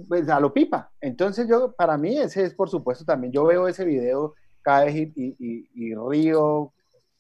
pues 0.08 0.28
a 0.28 0.40
lo 0.40 0.52
pipa. 0.52 0.90
Entonces 1.00 1.48
yo, 1.48 1.72
para 1.72 1.96
mí 1.96 2.16
ese 2.16 2.44
es 2.44 2.54
por 2.54 2.68
supuesto 2.68 3.04
también, 3.04 3.32
yo 3.32 3.44
veo 3.44 3.68
ese 3.68 3.84
video 3.84 4.34
cada 4.62 4.84
vez 4.84 4.94
y, 4.94 5.94
río 5.94 6.72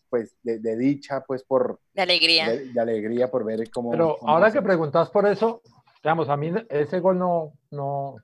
pues 0.08 0.34
de, 0.42 0.76
dicha, 0.76 1.24
pues 1.24 1.44
por... 1.44 1.78
De 1.94 2.02
alegría. 2.02 2.50
De, 2.50 2.80
alegría 2.80 3.30
por 3.30 3.44
ver 3.44 3.70
cómo... 3.70 3.92
Pero 3.92 4.16
ahora 4.22 4.50
que 4.50 4.60
preguntas 4.60 5.08
por 5.08 5.24
eso, 5.24 5.62
digamos, 6.02 6.28
a 6.28 6.36
mí 6.36 6.52
ese 6.68 6.98
gol 6.98 7.16
no, 7.16 7.52
no, 7.70 8.16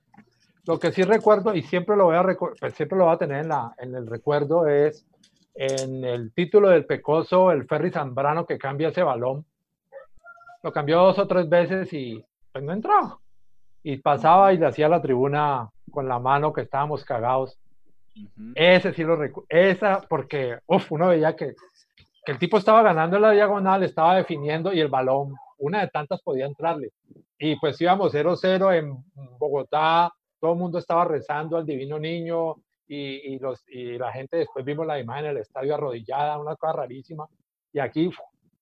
lo 0.67 0.79
que 0.81 0.93
sí 0.93 1.03
recuerdo 1.03 1.55
y 1.55 1.63
siempre 1.63 1.97
lo 1.97 2.07
voy 2.07 2.17
a 2.17 2.25
pues 2.59 2.75
siempre 2.75 2.99
lo 2.99 3.05
voy 3.05 3.15
a 3.15 3.19
tener 3.19 3.43
en, 3.43 3.49
la, 3.49 3.75
en 3.79 3.95
el 3.95 4.07
recuerdo 4.07 4.67
es 4.67 5.07
en 5.55 6.05
el 6.05 6.33
título 6.33 6.69
del 6.69 6.85
Pecoso, 6.85 7.51
el 7.51 7.67
Ferry 7.67 7.91
Zambrano 7.91 8.45
que 8.45 8.59
cambia 8.59 8.89
ese 8.89 9.03
balón. 9.03 9.47
Lo 10.63 10.73
cambió 10.73 10.99
dos 10.99 11.19
o 11.19 11.27
tres 11.27 11.49
veces 11.49 11.91
y 11.93 12.23
pues 12.53 12.63
no 12.63 12.73
entró. 12.73 13.21
Y 13.83 13.99
pasaba 13.99 14.53
y 14.53 14.59
le 14.59 14.67
hacía 14.67 14.89
la 14.89 15.01
tribuna 15.01 15.71
con 15.91 16.09
la 16.09 16.19
mano 16.19 16.53
que 16.53 16.63
estábamos 16.63 17.05
cagados. 17.05 17.59
Ese 18.55 18.93
sí 18.93 19.05
lo 19.05 19.17
recuerdo. 19.17 19.47
Esa, 19.49 20.01
porque 20.09 20.59
uf, 20.67 20.91
uno 20.91 21.09
veía 21.09 21.37
que, 21.37 21.55
que 22.25 22.33
el 22.33 22.39
tipo 22.39 22.59
estaba 22.59 22.83
ganando 22.83 23.17
en 23.17 23.23
la 23.23 23.31
diagonal, 23.31 23.83
estaba 23.83 24.17
definiendo 24.17 24.73
y 24.73 24.81
el 24.81 24.89
balón, 24.89 25.35
una 25.59 25.81
de 25.81 25.89
tantas 25.89 26.21
podía 26.23 26.47
entrarle. 26.47 26.91
Y 27.39 27.57
pues 27.61 27.81
íbamos 27.81 28.13
0-0 28.13 28.75
en 28.77 29.05
Bogotá, 29.39 30.13
todo 30.41 30.53
el 30.53 30.59
mundo 30.59 30.79
estaba 30.79 31.05
rezando 31.05 31.57
al 31.57 31.67
divino 31.67 31.99
niño 31.99 32.57
y, 32.87 33.35
y, 33.35 33.39
los, 33.39 33.65
y 33.69 33.99
la 33.99 34.13
gente 34.13 34.39
después 34.39 34.65
vimos 34.65 34.87
la 34.87 34.99
imagen 34.99 35.27
del 35.27 35.39
estadio 35.39 35.75
arrodillada, 35.75 36.39
una 36.39 36.57
cosa 36.57 36.75
rarísima. 36.75 37.27
Y 37.73 37.79
aquí, 37.79 38.11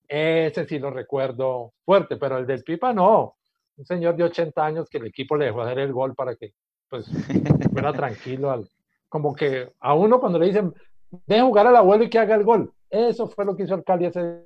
ese 0.09 0.67
sí 0.67 0.79
lo 0.79 0.91
recuerdo 0.91 1.73
fuerte, 1.85 2.17
pero 2.17 2.39
el 2.39 2.47
del 2.47 2.65
Pipa 2.65 2.93
no. 2.93 3.37
Un 3.77 3.85
señor 3.85 4.17
de 4.17 4.25
80 4.25 4.65
años 4.65 4.89
que 4.89 4.99
el 4.99 5.07
equipo 5.07 5.37
le 5.37 5.47
dejó 5.47 5.63
hacer 5.63 5.81
el 5.81 5.93
gol 5.93 6.15
para 6.15 6.37
que 6.37 6.53
pues 6.89 7.07
fuera 7.73 7.93
tranquilo. 7.93 8.51
Al, 8.51 8.69
como 9.09 9.35
que 9.35 9.73
a 9.81 9.95
uno 9.95 10.21
cuando 10.21 10.39
le 10.39 10.47
dicen, 10.47 10.75
deje 11.27 11.43
jugar 11.43 11.67
al 11.67 11.77
abuelo 11.77 12.05
y 12.05 12.11
que 12.11 12.19
haga 12.19 12.35
el 12.35 12.45
gol. 12.45 12.73
Eso 12.91 13.27
fue 13.27 13.45
lo 13.45 13.57
que 13.57 13.65
hizo 13.65 13.75
el 13.75 13.85
Cali 13.85 14.07
ese 14.07 14.45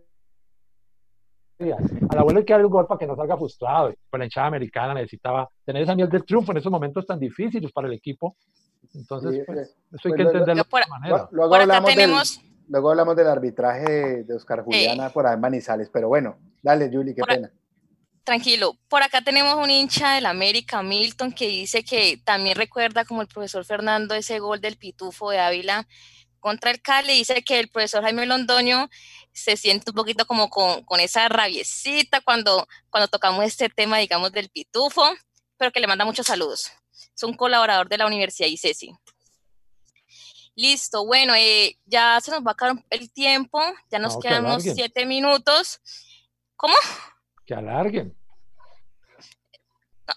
al 1.61 2.19
abuelo 2.19 2.39
hay 2.39 2.45
que 2.45 2.53
darle 2.53 2.67
un 2.67 2.73
gol 2.73 2.87
para 2.87 2.99
que 2.99 3.07
no 3.07 3.17
salga 3.17 3.37
frustrado. 3.37 3.95
Pues 4.11 4.19
la 4.19 4.25
hinchada 4.25 4.47
americana 4.47 4.95
necesitaba 4.95 5.49
tener 5.65 5.83
esa 5.83 5.95
miel 5.95 6.09
del 6.09 6.25
triunfo 6.25 6.53
en 6.53 6.59
esos 6.59 6.71
momentos 6.71 7.07
tan 7.07 7.19
difíciles 7.19 7.73
para 7.73 7.89
el 7.89 7.95
equipo. 7.95 8.37
Entonces, 8.95 9.45
pues, 9.47 9.59
eso 9.69 9.77
hay 9.93 9.99
pues 10.01 10.15
que 10.15 10.23
entenderlo 10.23 10.55
de 10.55 10.61
otra 10.61 10.87
manera. 10.89 11.29
Luego, 11.33 11.55
hablamos 11.55 11.95
del, 11.95 12.15
luego 12.69 12.91
hablamos 12.91 13.17
del 13.17 13.27
arbitraje 13.27 14.25
de 14.25 14.35
Oscar 14.35 14.63
Juliana 14.63 15.11
por 15.11 15.27
ahí 15.27 15.35
en 15.35 15.41
Manizales, 15.41 15.91
pero 15.93 16.09
bueno, 16.09 16.37
dale, 16.63 16.89
Julie, 16.93 17.15
qué 17.15 17.23
pena. 17.23 17.51
Tranquilo, 18.25 18.75
por 18.89 19.03
acá 19.03 19.23
tenemos 19.23 19.55
un 19.57 19.71
hincha 19.71 20.15
del 20.15 20.27
América, 20.27 20.83
Milton, 20.83 21.33
que 21.33 21.49
dice 21.49 21.83
que 21.83 22.21
también 22.25 22.57
recuerda 22.57 23.05
como 23.05 23.23
el 23.23 23.29
profesor 23.29 23.65
Fernando 23.65 24.15
ese 24.15 24.39
gol 24.39 24.61
del 24.61 24.77
Pitufo 24.77 25.31
de 25.31 25.39
Ávila 25.39 25.87
contra 26.41 26.71
el 26.71 26.81
Cali, 26.81 27.13
dice 27.13 27.43
que 27.43 27.59
el 27.61 27.69
profesor 27.69 28.03
Jaime 28.03 28.27
Londoño 28.27 28.89
se 29.33 29.57
siente 29.57 29.91
un 29.91 29.95
poquito 29.95 30.27
como 30.27 30.51
con, 30.51 31.01
esa 31.01 31.29
rabiecita 31.29 32.21
cuando, 32.21 32.67
cuando 32.91 33.09
tocamos 33.09 33.45
este 33.45 33.69
tema, 33.69 33.99
digamos, 33.99 34.33
del 34.33 34.49
pitufo, 34.49 35.03
pero 35.57 35.73
que 35.73 35.81
le 35.81 35.87
manda 35.87 36.05
muchos 36.05 36.27
saludos. 36.27 36.71
Es 37.15 37.23
un 37.23 37.35
colaborador 37.35 37.89
de 37.89 37.99
la 37.99 38.07
Universidad 38.07 38.49
ICESI. 38.49 38.93
Listo, 40.55 41.07
bueno, 41.07 41.35
eh, 41.37 41.79
ya 41.85 42.21
se 42.21 42.33
nos 42.33 42.41
va 42.41 42.51
a 42.51 42.53
acabar 42.53 42.85
el 42.91 43.13
tiempo, 43.13 43.63
ya 43.91 44.01
nos 44.01 44.19
quedan 44.19 44.45
unos 44.45 44.65
siete 44.65 45.07
minutos. 45.07 45.81
¿Cómo? 46.57 46.75
Que 47.47 47.55
alarguen. 47.55 48.17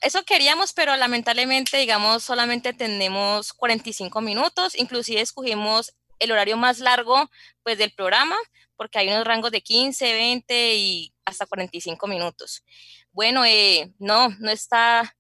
eso 0.02 0.24
queríamos, 0.24 0.74
pero 0.74 0.96
lamentablemente, 0.96 1.78
digamos, 1.78 2.24
solamente 2.24 2.74
tenemos 2.74 3.54
45 3.54 4.20
minutos, 4.22 4.76
inclusive 4.76 5.22
escogimos 5.22 5.94
el 6.22 6.32
horario 6.32 6.56
más 6.56 6.80
largo 6.80 7.30
pues 7.64 7.78
del 7.78 7.92
programa, 7.92 8.38
porque 8.78 9.00
hay 9.00 9.08
unos 9.10 9.26
rangos 9.26 9.52
de 9.52 9.62
15, 9.62 10.14
20 10.14 10.76
y 10.76 11.14
hasta 11.26 11.46
45 11.46 12.08
minutos. 12.08 12.64
Bueno, 13.12 13.44
eh, 13.44 13.92
no, 14.00 14.30
no 14.40 14.52
está 14.52 15.16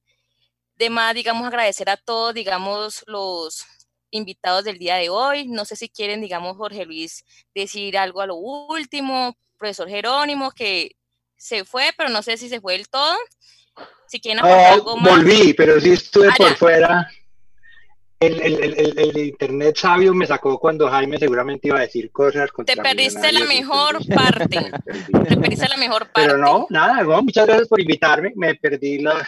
de 0.75 0.89
más, 0.89 1.13
digamos, 1.13 1.45
agradecer 1.45 1.89
a 1.89 1.97
todos, 1.97 2.33
digamos, 2.33 3.03
los 3.07 3.65
invitados 4.11 4.63
del 4.63 4.77
día 4.77 4.95
de 4.95 5.09
hoy. 5.09 5.47
No 5.47 5.65
sé 5.65 5.75
si 5.75 5.89
quieren, 5.89 6.21
digamos, 6.21 6.57
Jorge 6.57 6.85
Luis, 6.85 7.25
decir 7.53 7.97
algo 7.97 8.21
a 8.21 8.27
lo 8.27 8.35
último, 8.35 9.37
profesor 9.57 9.89
Jerónimo, 9.89 10.51
que 10.51 10.95
se 11.35 11.65
fue, 11.65 11.91
pero 11.97 12.09
no 12.09 12.21
sé 12.21 12.37
si 12.37 12.49
se 12.49 12.61
fue 12.61 12.73
del 12.73 12.89
todo. 12.89 13.15
Si 14.07 14.19
quieren 14.19 14.39
aportar 14.39 14.73
algo 14.73 14.97
más. 14.97 15.17
Volví, 15.17 15.53
pero 15.53 15.79
sí 15.79 15.91
estuve 15.91 16.27
ah, 16.29 16.35
por 16.37 16.55
fuera 16.55 17.07
el, 18.21 19.17
internet 19.17 19.75
sabio 19.77 20.13
me 20.13 20.27
sacó 20.27 20.59
cuando 20.59 20.89
Jaime 20.89 21.17
seguramente 21.17 21.67
iba 21.67 21.77
a 21.77 21.81
decir 21.81 22.11
cosas. 22.11 22.49
Te 22.65 22.77
perdiste 22.77 23.31
la 23.31 23.45
mejor 23.45 23.97
parte. 24.07 24.71
Te 25.27 25.37
perdiste 25.37 25.67
la 25.67 25.77
mejor 25.77 26.11
parte. 26.11 26.29
Pero 26.29 26.37
no, 26.37 26.67
nada, 26.69 27.03
muchas 27.21 27.47
gracias 27.47 27.67
por 27.67 27.81
invitarme. 27.81 28.33
Me 28.35 28.55
perdí 28.55 28.99
la. 28.99 29.27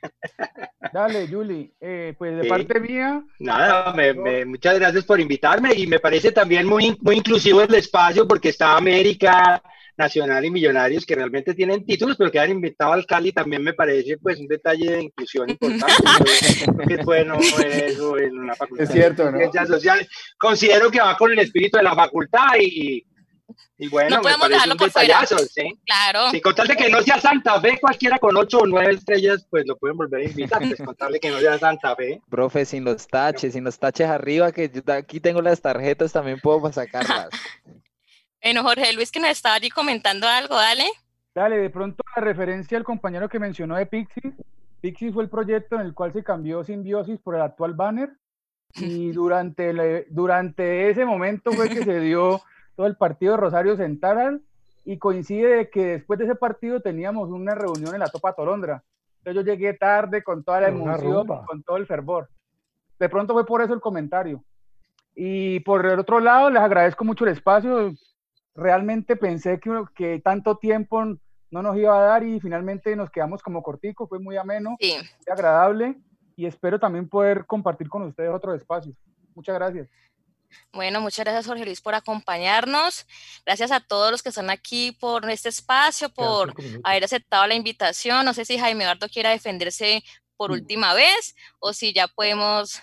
Dale, 0.92 1.28
Juli. 1.28 1.72
Eh, 1.80 2.14
pues 2.16 2.36
de 2.36 2.48
parte 2.48 2.80
mía. 2.80 3.22
Nada, 3.38 3.94
muchas 4.46 4.78
gracias 4.78 5.04
por 5.04 5.20
invitarme 5.20 5.74
y 5.74 5.86
me 5.86 6.00
parece 6.00 6.32
también 6.32 6.66
muy, 6.66 6.96
muy 7.00 7.16
inclusivo 7.16 7.62
el 7.62 7.74
espacio 7.74 8.26
porque 8.26 8.50
está 8.50 8.76
América, 8.76 9.62
Nacional 9.98 10.44
y 10.44 10.50
Millonarios 10.50 11.04
que 11.04 11.16
realmente 11.16 11.54
tienen 11.54 11.84
títulos, 11.84 12.16
pero 12.16 12.30
que 12.30 12.38
han 12.38 12.50
invitado 12.50 12.92
al 12.92 13.04
Cali 13.04 13.32
también 13.32 13.62
me 13.62 13.74
parece 13.74 14.16
pues 14.16 14.38
un 14.38 14.46
detalle 14.46 14.92
de 14.92 15.02
inclusión 15.02 15.50
importante. 15.50 15.94
es 16.88 17.04
bueno 17.04 17.34
eso 17.38 18.16
en 18.16 18.38
una 18.38 18.54
facultad 18.54 18.84
es 18.84 18.92
cierto, 18.92 19.30
sociales. 19.66 20.08
Considero 20.38 20.90
que 20.90 21.00
va 21.00 21.16
con 21.16 21.32
el 21.32 21.40
espíritu 21.40 21.78
de 21.78 21.82
la 21.82 21.96
facultad 21.96 22.54
y, 22.60 23.04
y 23.76 23.88
bueno, 23.88 24.16
no 24.16 24.22
podemos 24.22 24.48
dejarlo 24.48 24.76
por 24.76 24.86
detallazo, 24.86 25.38
¿sí? 25.38 25.76
Claro. 25.84 26.30
Si 26.30 26.40
contarle 26.40 26.76
que 26.76 26.88
no 26.88 27.02
sea 27.02 27.20
Santa 27.20 27.60
Fe, 27.60 27.78
cualquiera 27.80 28.18
con 28.18 28.36
ocho 28.36 28.58
o 28.58 28.66
nueve 28.66 28.94
estrellas, 28.94 29.46
pues 29.50 29.66
lo 29.66 29.76
pueden 29.76 29.96
volver 29.96 30.20
a 30.20 30.24
invitar. 30.30 30.60
Pues 30.60 30.80
contarle 30.80 31.18
que 31.18 31.30
no 31.30 31.40
sea 31.40 31.58
Santa 31.58 31.96
Fe. 31.96 32.20
Profe, 32.30 32.64
sin 32.64 32.84
los 32.84 33.08
taches, 33.08 33.54
sin 33.54 33.64
los 33.64 33.78
taches 33.78 34.08
arriba, 34.08 34.52
que 34.52 34.70
yo 34.70 34.82
aquí 34.92 35.18
tengo 35.18 35.42
las 35.42 35.60
tarjetas, 35.60 36.12
también 36.12 36.38
puedo 36.40 36.72
sacarlas. 36.72 37.30
Bueno, 38.42 38.62
Jorge 38.62 38.92
Luis, 38.92 39.10
que 39.10 39.20
nos 39.20 39.30
estaba 39.30 39.56
allí 39.56 39.68
comentando 39.70 40.26
algo, 40.26 40.54
dale. 40.54 40.84
Dale, 41.34 41.56
de 41.56 41.70
pronto 41.70 42.02
la 42.16 42.22
referencia 42.22 42.78
al 42.78 42.84
compañero 42.84 43.28
que 43.28 43.38
mencionó 43.38 43.76
de 43.76 43.86
Pixis. 43.86 44.34
Pixis 44.80 45.12
fue 45.12 45.24
el 45.24 45.30
proyecto 45.30 45.76
en 45.76 45.82
el 45.82 45.94
cual 45.94 46.12
se 46.12 46.22
cambió 46.22 46.64
Simbiosis 46.64 47.18
por 47.18 47.34
el 47.34 47.42
actual 47.42 47.74
banner. 47.74 48.10
Y 48.74 49.12
durante, 49.12 50.06
durante 50.10 50.90
ese 50.90 51.04
momento 51.04 51.52
fue 51.52 51.68
que 51.68 51.84
se 51.84 52.00
dio 52.00 52.42
todo 52.76 52.86
el 52.86 52.96
partido 52.96 53.32
de 53.32 53.38
Rosario 53.38 53.76
Central 53.76 54.42
y 54.84 54.98
coincide 54.98 55.68
que 55.70 55.84
después 55.86 56.18
de 56.18 56.26
ese 56.26 56.34
partido 56.34 56.80
teníamos 56.80 57.28
una 57.28 57.54
reunión 57.54 57.94
en 57.94 58.00
la 58.00 58.08
Topa 58.08 58.34
Tolondra. 58.34 58.82
Entonces 59.18 59.34
yo 59.44 59.52
llegué 59.52 59.74
tarde 59.74 60.22
con 60.22 60.44
toda 60.44 60.60
la 60.60 60.68
emoción, 60.68 61.26
con 61.26 61.62
todo 61.62 61.76
el 61.76 61.86
fervor. 61.86 62.28
De 62.98 63.08
pronto 63.08 63.34
fue 63.34 63.44
por 63.44 63.62
eso 63.62 63.74
el 63.74 63.80
comentario. 63.80 64.42
Y 65.14 65.60
por 65.60 65.84
el 65.84 65.98
otro 65.98 66.20
lado, 66.20 66.48
les 66.50 66.62
agradezco 66.62 67.04
mucho 67.04 67.24
el 67.24 67.32
espacio 67.32 67.92
realmente 68.58 69.16
pensé 69.16 69.60
que, 69.60 69.70
que 69.94 70.20
tanto 70.20 70.56
tiempo 70.56 71.04
no 71.50 71.62
nos 71.62 71.76
iba 71.76 71.96
a 71.96 72.02
dar 72.02 72.24
y 72.24 72.40
finalmente 72.40 72.94
nos 72.96 73.10
quedamos 73.10 73.42
como 73.42 73.62
cortico, 73.62 74.06
fue 74.06 74.18
muy 74.18 74.36
ameno, 74.36 74.76
muy 74.80 75.06
agradable 75.30 75.96
y 76.36 76.46
espero 76.46 76.78
también 76.78 77.08
poder 77.08 77.46
compartir 77.46 77.88
con 77.88 78.02
ustedes 78.02 78.30
otro 78.30 78.54
espacio. 78.54 78.92
Muchas 79.34 79.54
gracias. 79.54 79.88
Bueno, 80.72 81.00
muchas 81.00 81.24
gracias 81.24 81.46
Jorge 81.46 81.64
Luis 81.64 81.80
por 81.80 81.94
acompañarnos. 81.94 83.06
Gracias 83.44 83.70
a 83.70 83.80
todos 83.80 84.10
los 84.10 84.22
que 84.22 84.30
están 84.30 84.50
aquí 84.50 84.92
por 84.92 85.28
este 85.30 85.50
espacio, 85.50 86.08
por 86.08 86.54
haber 86.84 87.04
aceptado 87.04 87.46
la 87.46 87.54
invitación. 87.54 88.24
No 88.24 88.34
sé 88.34 88.44
si 88.44 88.58
Jaime 88.58 88.84
Eduardo 88.84 89.08
quiera 89.08 89.30
defenderse 89.30 90.02
por 90.36 90.50
última 90.50 90.94
vez 90.94 91.36
o 91.58 91.72
si 91.72 91.92
ya 91.92 92.08
podemos 92.08 92.80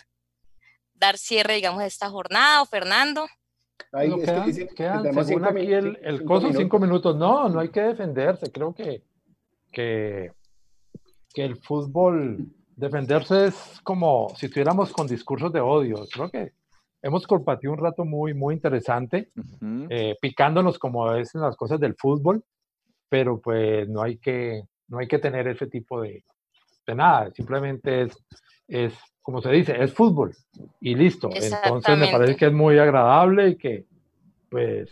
dar 0.94 1.18
cierre, 1.18 1.56
digamos, 1.56 1.82
a 1.82 1.86
esta 1.86 2.10
jornada 2.10 2.62
o 2.62 2.66
Fernando. 2.66 3.28
Ahí 3.92 4.12
quedan, 4.76 5.26
según 5.26 5.46
aquí 5.46 5.72
el, 5.72 5.98
el 6.02 6.24
coso, 6.26 6.52
cinco 6.52 6.80
minutos. 6.80 7.16
No, 7.16 7.48
no 7.50 7.60
hay 7.60 7.70
que 7.70 7.82
defenderse. 7.82 8.52
Creo 8.52 8.74
que, 8.74 9.04
que, 9.72 10.32
que 11.34 11.46
el 11.46 11.56
fútbol, 11.58 12.46
defenderse 12.76 13.48
es 13.48 13.80
como 13.84 14.30
si 14.36 14.48
estuviéramos 14.48 14.92
con 14.92 15.08
discursos 15.08 15.54
de 15.54 15.62
odio. 15.62 16.06
Creo 16.12 16.30
que 16.30 16.52
hemos 17.02 17.26
compartido 17.26 17.72
un 17.72 17.80
rato 17.80 18.04
muy, 18.04 18.34
muy 18.34 18.56
interesante, 18.56 19.30
eh, 19.90 20.18
picándonos 20.20 20.78
como 20.78 21.14
es 21.14 21.34
en 21.36 21.42
las 21.42 21.56
cosas 21.56 21.80
del 21.80 21.96
fútbol, 21.96 22.44
pero 23.08 23.40
pues 23.40 23.88
no 23.88 24.02
hay 24.02 24.18
que, 24.18 24.64
no 24.88 24.98
hay 24.98 25.08
que 25.08 25.20
tener 25.20 25.48
ese 25.48 25.68
tipo 25.68 26.02
de, 26.02 26.24
de 26.86 26.96
nada. 26.96 27.32
Simplemente 27.32 28.02
es, 28.02 28.26
es 28.68 28.94
como 29.26 29.42
se 29.42 29.50
dice, 29.50 29.76
es 29.84 29.92
fútbol 29.92 30.36
y 30.80 30.94
listo. 30.94 31.32
Entonces 31.34 31.98
me 31.98 32.12
parece 32.12 32.36
que 32.36 32.46
es 32.46 32.54
muy 32.54 32.78
agradable 32.78 33.50
y 33.50 33.56
que 33.56 33.88
pues 34.52 34.92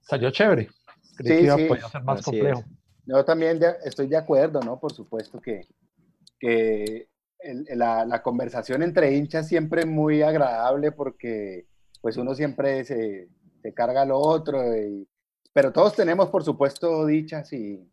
salió 0.00 0.30
chévere. 0.30 0.68
Creí 1.16 1.38
que 1.38 1.66
iba 1.66 1.76
a 1.76 1.90
ser 1.90 2.04
más 2.04 2.22
complejo. 2.22 2.62
Yo 3.04 3.24
también 3.24 3.58
estoy 3.84 4.06
de 4.06 4.16
acuerdo, 4.16 4.60
¿no? 4.60 4.78
Por 4.78 4.92
supuesto 4.92 5.40
que, 5.40 5.66
que 6.38 7.08
la, 7.74 8.22
conversación 8.22 8.80
entre 8.84 9.12
hinchas 9.12 9.48
siempre 9.48 9.80
es 9.80 9.88
muy 9.88 10.22
agradable 10.22 10.92
porque 10.92 11.66
pues 12.00 12.16
uno 12.18 12.36
siempre 12.36 12.84
se, 12.84 13.28
se 13.60 13.74
carga 13.74 14.04
lo 14.04 14.20
otro, 14.20 14.62
pero 15.52 15.72
todos 15.72 15.96
tenemos 15.96 16.28
por 16.28 16.44
supuesto 16.44 17.06
dichas 17.06 17.52
y, 17.52 17.90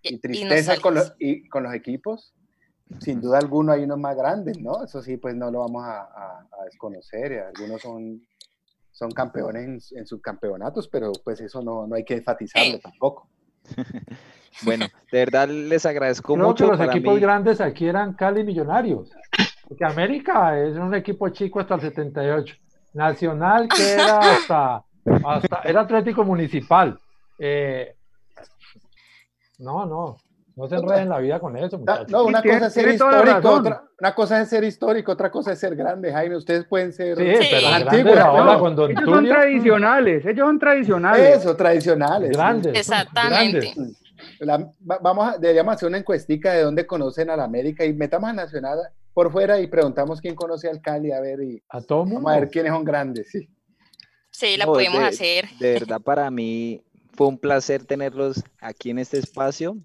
y 0.00 0.18
tristeza 0.18 0.76
con, 0.80 0.94
los, 0.94 1.12
y 1.18 1.48
con 1.48 1.64
los 1.64 1.74
equipos. 1.74 2.35
Sin 3.00 3.20
duda 3.20 3.38
alguno 3.38 3.72
hay 3.72 3.82
unos 3.82 3.98
más 3.98 4.16
grandes, 4.16 4.60
¿no? 4.60 4.84
Eso 4.84 5.02
sí, 5.02 5.16
pues 5.16 5.34
no 5.34 5.50
lo 5.50 5.60
vamos 5.60 5.84
a, 5.84 6.02
a, 6.02 6.64
desconocer. 6.64 7.44
Algunos 7.54 7.82
son, 7.82 8.22
son 8.92 9.10
campeones 9.10 9.92
en, 9.92 9.98
en, 9.98 10.06
sus 10.06 10.22
campeonatos, 10.22 10.88
pero 10.88 11.12
pues 11.24 11.40
eso 11.40 11.62
no, 11.62 11.86
no 11.86 11.96
hay 11.96 12.04
que 12.04 12.14
enfatizarlo 12.14 12.78
tampoco. 12.78 13.28
Bueno, 14.62 14.86
de 15.12 15.18
verdad 15.18 15.48
les 15.48 15.84
agradezco 15.84 16.36
mucho. 16.36 16.64
Que 16.70 16.76
los 16.76 16.88
equipos 16.88 17.20
grandes 17.20 17.60
aquí 17.60 17.86
eran 17.86 18.14
Cali 18.14 18.44
Millonarios. 18.44 19.10
Porque 19.68 19.84
América 19.84 20.58
es 20.58 20.76
un 20.76 20.94
equipo 20.94 21.28
chico 21.30 21.60
hasta 21.60 21.74
el 21.74 21.80
78. 21.82 22.56
Nacional 22.94 23.68
que 23.68 23.92
era 23.92 24.18
hasta, 24.34 24.84
hasta 25.24 25.60
era 25.64 25.82
Atlético 25.82 26.24
Municipal. 26.24 26.98
Eh, 27.38 27.94
no, 29.58 29.84
no. 29.84 30.16
No 30.56 30.66
se 30.68 30.76
enreden 30.76 31.10
la 31.10 31.18
vida 31.18 31.38
con 31.38 31.54
eso, 31.58 31.78
muchachos. 31.78 32.10
No, 32.10 32.24
una 32.24 32.42
cosa 32.42 32.66
es 32.68 32.72
ser 32.72 32.88
histórico, 32.88 33.50
otra, 33.50 33.84
una 34.00 34.14
cosa 34.14 34.40
es 34.40 34.48
ser 34.48 34.64
histórico, 34.64 35.12
otra 35.12 35.30
cosa 35.30 35.52
es 35.52 35.58
ser 35.58 35.76
grande, 35.76 36.10
Jaime. 36.10 36.34
Ustedes 36.34 36.64
pueden 36.64 36.94
ser 36.94 37.18
sí, 37.18 37.48
pero 37.50 37.68
antiguos. 37.68 38.16
No, 38.16 38.86
ellos 38.88 39.04
son 39.04 39.26
tradicionales, 39.26 40.24
ellos 40.24 40.46
son 40.46 40.58
tradicionales. 40.58 41.36
Eso, 41.36 41.54
tradicionales. 41.54 42.30
Grandes. 42.30 42.74
Exactamente. 42.74 43.74
vamos 44.80 45.34
a, 45.34 45.38
deberíamos 45.38 45.74
hacer 45.74 45.88
una 45.90 45.98
encuestica 45.98 46.54
de 46.54 46.62
dónde 46.62 46.86
conocen 46.86 47.28
a 47.28 47.36
la 47.36 47.44
América 47.44 47.84
y 47.84 47.92
metamos 47.92 48.30
a 48.30 48.32
Nacional 48.32 48.78
por 49.12 49.30
fuera 49.30 49.60
y 49.60 49.66
preguntamos 49.66 50.22
quién 50.22 50.34
conoce 50.34 50.70
al 50.70 50.80
Cali, 50.80 51.12
a 51.12 51.20
ver, 51.20 51.42
y 51.42 51.62
a 51.68 51.82
todo 51.82 52.06
vamos 52.06 52.32
a 52.32 52.40
ver 52.40 52.48
quiénes 52.48 52.72
son 52.72 52.84
grandes, 52.84 53.30
sí. 53.30 53.46
Sí, 54.30 54.56
la 54.56 54.64
podemos 54.64 55.02
hacer. 55.02 55.50
De 55.60 55.72
verdad, 55.74 56.00
para 56.00 56.30
mí 56.30 56.82
fue 57.14 57.26
un 57.26 57.36
placer 57.36 57.84
tenerlos 57.84 58.42
aquí 58.58 58.88
en 58.88 58.98
este 58.98 59.18
espacio 59.18 59.76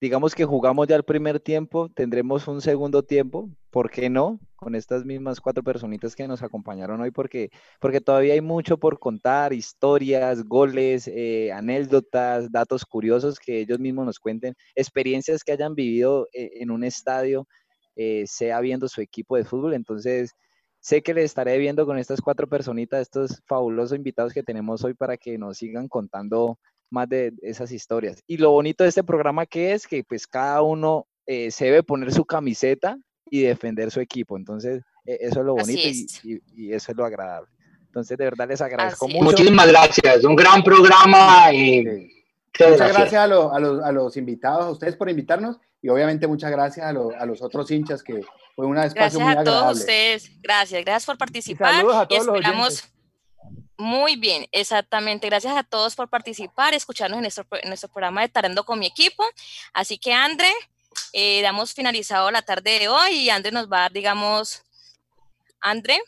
digamos 0.00 0.34
que 0.34 0.46
jugamos 0.46 0.88
ya 0.88 0.96
el 0.96 1.04
primer 1.04 1.40
tiempo, 1.40 1.90
tendremos 1.90 2.48
un 2.48 2.62
segundo 2.62 3.02
tiempo, 3.02 3.50
¿por 3.70 3.90
qué 3.90 4.08
no? 4.08 4.40
Con 4.56 4.74
estas 4.74 5.04
mismas 5.04 5.40
cuatro 5.40 5.62
personitas 5.62 6.16
que 6.16 6.26
nos 6.26 6.42
acompañaron 6.42 7.00
hoy, 7.02 7.10
porque, 7.10 7.50
porque 7.80 8.00
todavía 8.00 8.32
hay 8.32 8.40
mucho 8.40 8.78
por 8.78 8.98
contar, 8.98 9.52
historias, 9.52 10.42
goles, 10.44 11.06
eh, 11.06 11.52
anécdotas, 11.52 12.50
datos 12.50 12.86
curiosos 12.86 13.38
que 13.38 13.60
ellos 13.60 13.78
mismos 13.78 14.06
nos 14.06 14.18
cuenten, 14.18 14.54
experiencias 14.74 15.44
que 15.44 15.52
hayan 15.52 15.74
vivido 15.74 16.28
eh, 16.32 16.50
en 16.54 16.70
un 16.70 16.82
estadio, 16.82 17.46
eh, 17.94 18.24
sea 18.26 18.60
viendo 18.60 18.88
su 18.88 19.02
equipo 19.02 19.36
de 19.36 19.44
fútbol. 19.44 19.74
Entonces, 19.74 20.34
sé 20.80 21.02
que 21.02 21.12
les 21.12 21.26
estaré 21.26 21.58
viendo 21.58 21.84
con 21.84 21.98
estas 21.98 22.22
cuatro 22.22 22.48
personitas, 22.48 23.02
estos 23.02 23.42
fabulosos 23.46 23.96
invitados 23.96 24.32
que 24.32 24.42
tenemos 24.42 24.82
hoy 24.82 24.94
para 24.94 25.18
que 25.18 25.36
nos 25.36 25.58
sigan 25.58 25.88
contando 25.88 26.58
más 26.90 27.08
de 27.08 27.32
esas 27.42 27.72
historias. 27.72 28.22
Y 28.26 28.36
lo 28.36 28.50
bonito 28.50 28.84
de 28.84 28.88
este 28.88 29.04
programa 29.04 29.46
que 29.46 29.72
es 29.72 29.86
que 29.86 30.04
pues 30.04 30.26
cada 30.26 30.62
uno 30.62 31.06
eh, 31.26 31.50
se 31.50 31.66
debe 31.66 31.82
poner 31.82 32.12
su 32.12 32.24
camiseta 32.24 32.98
y 33.30 33.42
defender 33.42 33.90
su 33.90 34.00
equipo. 34.00 34.36
Entonces, 34.36 34.82
e, 35.04 35.18
eso 35.20 35.40
es 35.40 35.46
lo 35.46 35.54
bonito 35.54 35.80
y, 36.24 36.72
eso 36.72 36.92
es 36.92 36.98
lo 36.98 37.04
agradable. 37.04 37.48
Entonces, 37.86 38.18
de 38.18 38.24
verdad 38.24 38.48
les 38.48 38.60
agradezco 38.60 39.08
mucho. 39.08 39.24
Muchísimas 39.24 39.68
gracias, 39.68 40.24
un 40.24 40.36
gran 40.36 40.62
programa. 40.62 41.52
Y... 41.52 41.84
Muchas 42.58 42.92
gracias, 42.92 43.14
a, 43.14 43.26
los, 43.26 43.52
a, 43.82 43.92
los, 43.92 44.16
invitados, 44.16 44.66
a 44.66 44.70
ustedes 44.70 44.96
por 44.96 45.08
invitarnos 45.08 45.58
y 45.80 45.88
obviamente 45.88 46.26
muchas 46.26 46.50
gracias 46.50 46.84
a, 46.84 46.90
a 46.90 47.26
los 47.26 47.40
otros 47.40 47.70
hinchas 47.70 48.02
que 48.02 48.20
fue 48.54 48.66
una 48.66 48.84
espacio 48.84 49.18
gracias 49.18 49.22
muy 49.22 49.30
agradable. 49.30 49.50
a 49.50 49.62
todos 49.62 49.78
ustedes, 49.78 50.30
gracias, 50.42 50.84
gracias 50.84 51.06
por 51.06 51.16
participar 51.16 51.84
y, 52.10 52.14
esperamos 52.16 52.92
muy 53.80 54.16
bien, 54.16 54.46
exactamente. 54.52 55.26
Gracias 55.26 55.56
a 55.56 55.62
todos 55.62 55.96
por 55.96 56.08
participar, 56.08 56.74
escucharnos 56.74 57.16
en 57.16 57.22
nuestro, 57.22 57.46
nuestro 57.64 57.88
programa 57.88 58.20
de 58.20 58.28
Tarando 58.28 58.64
con 58.64 58.78
mi 58.78 58.86
equipo. 58.86 59.24
Así 59.72 59.98
que, 59.98 60.12
André, 60.12 60.52
eh, 61.12 61.40
damos 61.42 61.72
finalizado 61.74 62.30
la 62.30 62.42
tarde 62.42 62.78
de 62.78 62.88
hoy 62.88 63.12
y 63.12 63.30
André 63.30 63.50
nos 63.50 63.70
va 63.70 63.78
a 63.78 63.80
dar, 63.82 63.92
digamos, 63.92 64.62
André. 65.60 65.98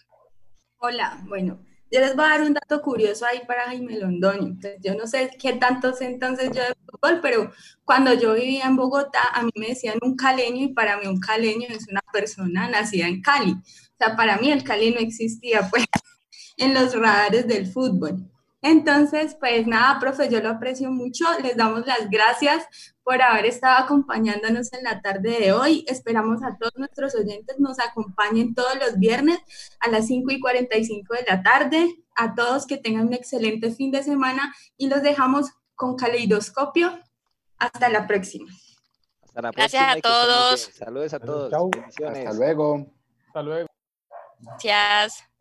Hola, 0.78 1.18
bueno, 1.24 1.60
yo 1.90 2.00
les 2.00 2.14
voy 2.14 2.24
a 2.24 2.28
dar 2.28 2.42
un 2.42 2.54
dato 2.54 2.82
curioso 2.82 3.24
ahí 3.26 3.40
para 3.46 3.64
Jaime 3.64 3.98
Londoño. 3.98 4.56
Pues, 4.60 4.76
yo 4.80 4.94
no 4.94 5.06
sé 5.06 5.30
qué 5.40 5.54
tanto 5.54 5.92
sé 5.94 6.06
entonces 6.06 6.50
yo 6.54 6.62
de 6.62 6.74
fútbol, 6.86 7.20
pero 7.22 7.52
cuando 7.84 8.12
yo 8.14 8.34
vivía 8.34 8.64
en 8.64 8.76
Bogotá, 8.76 9.22
a 9.32 9.42
mí 9.42 9.50
me 9.54 9.68
decían 9.68 9.98
un 10.02 10.16
caleño 10.16 10.64
y 10.64 10.68
para 10.68 10.98
mí 10.98 11.06
un 11.06 11.20
caleño 11.20 11.68
es 11.68 11.88
una 11.88 12.02
persona 12.12 12.68
nacida 12.68 13.08
en 13.08 13.22
Cali. 13.22 13.52
O 13.52 13.96
sea, 13.98 14.16
para 14.16 14.36
mí 14.38 14.50
el 14.50 14.64
Cali 14.64 14.90
no 14.90 15.00
existía, 15.00 15.68
pues 15.70 15.84
en 16.62 16.74
los 16.74 16.94
radares 16.94 17.46
del 17.46 17.66
fútbol. 17.66 18.28
Entonces, 18.62 19.36
pues 19.40 19.66
nada, 19.66 19.98
profe, 19.98 20.28
yo 20.30 20.40
lo 20.40 20.50
aprecio 20.50 20.90
mucho. 20.92 21.24
Les 21.42 21.56
damos 21.56 21.84
las 21.84 22.08
gracias 22.08 22.94
por 23.02 23.20
haber 23.20 23.46
estado 23.46 23.84
acompañándonos 23.84 24.72
en 24.72 24.84
la 24.84 25.02
tarde 25.02 25.40
de 25.40 25.52
hoy. 25.52 25.84
Esperamos 25.88 26.44
a 26.44 26.56
todos 26.56 26.72
nuestros 26.76 27.16
oyentes 27.16 27.58
nos 27.58 27.80
acompañen 27.80 28.54
todos 28.54 28.76
los 28.76 28.98
viernes 29.00 29.40
a 29.80 29.90
las 29.90 30.06
5 30.06 30.30
y 30.30 30.40
45 30.40 31.14
de 31.14 31.24
la 31.26 31.42
tarde. 31.42 31.96
A 32.14 32.34
todos 32.34 32.66
que 32.66 32.76
tengan 32.76 33.08
un 33.08 33.14
excelente 33.14 33.72
fin 33.72 33.90
de 33.90 34.04
semana 34.04 34.54
y 34.76 34.88
los 34.88 35.02
dejamos 35.02 35.50
con 35.74 35.96
caleidoscopio. 35.96 37.00
Hasta 37.58 37.88
la 37.88 38.06
próxima. 38.06 38.50
Hasta 39.22 39.42
la 39.42 39.50
próxima 39.50 39.82
Gracias 39.82 39.96
a 39.96 40.00
todos. 40.00 40.60
Saludos 40.72 41.14
a 41.14 41.18
todos. 41.18 41.52
Hasta 41.52 42.32
luego. 42.32 42.86
Hasta 43.26 43.42
luego. 43.42 43.68
Gracias. 44.40 45.31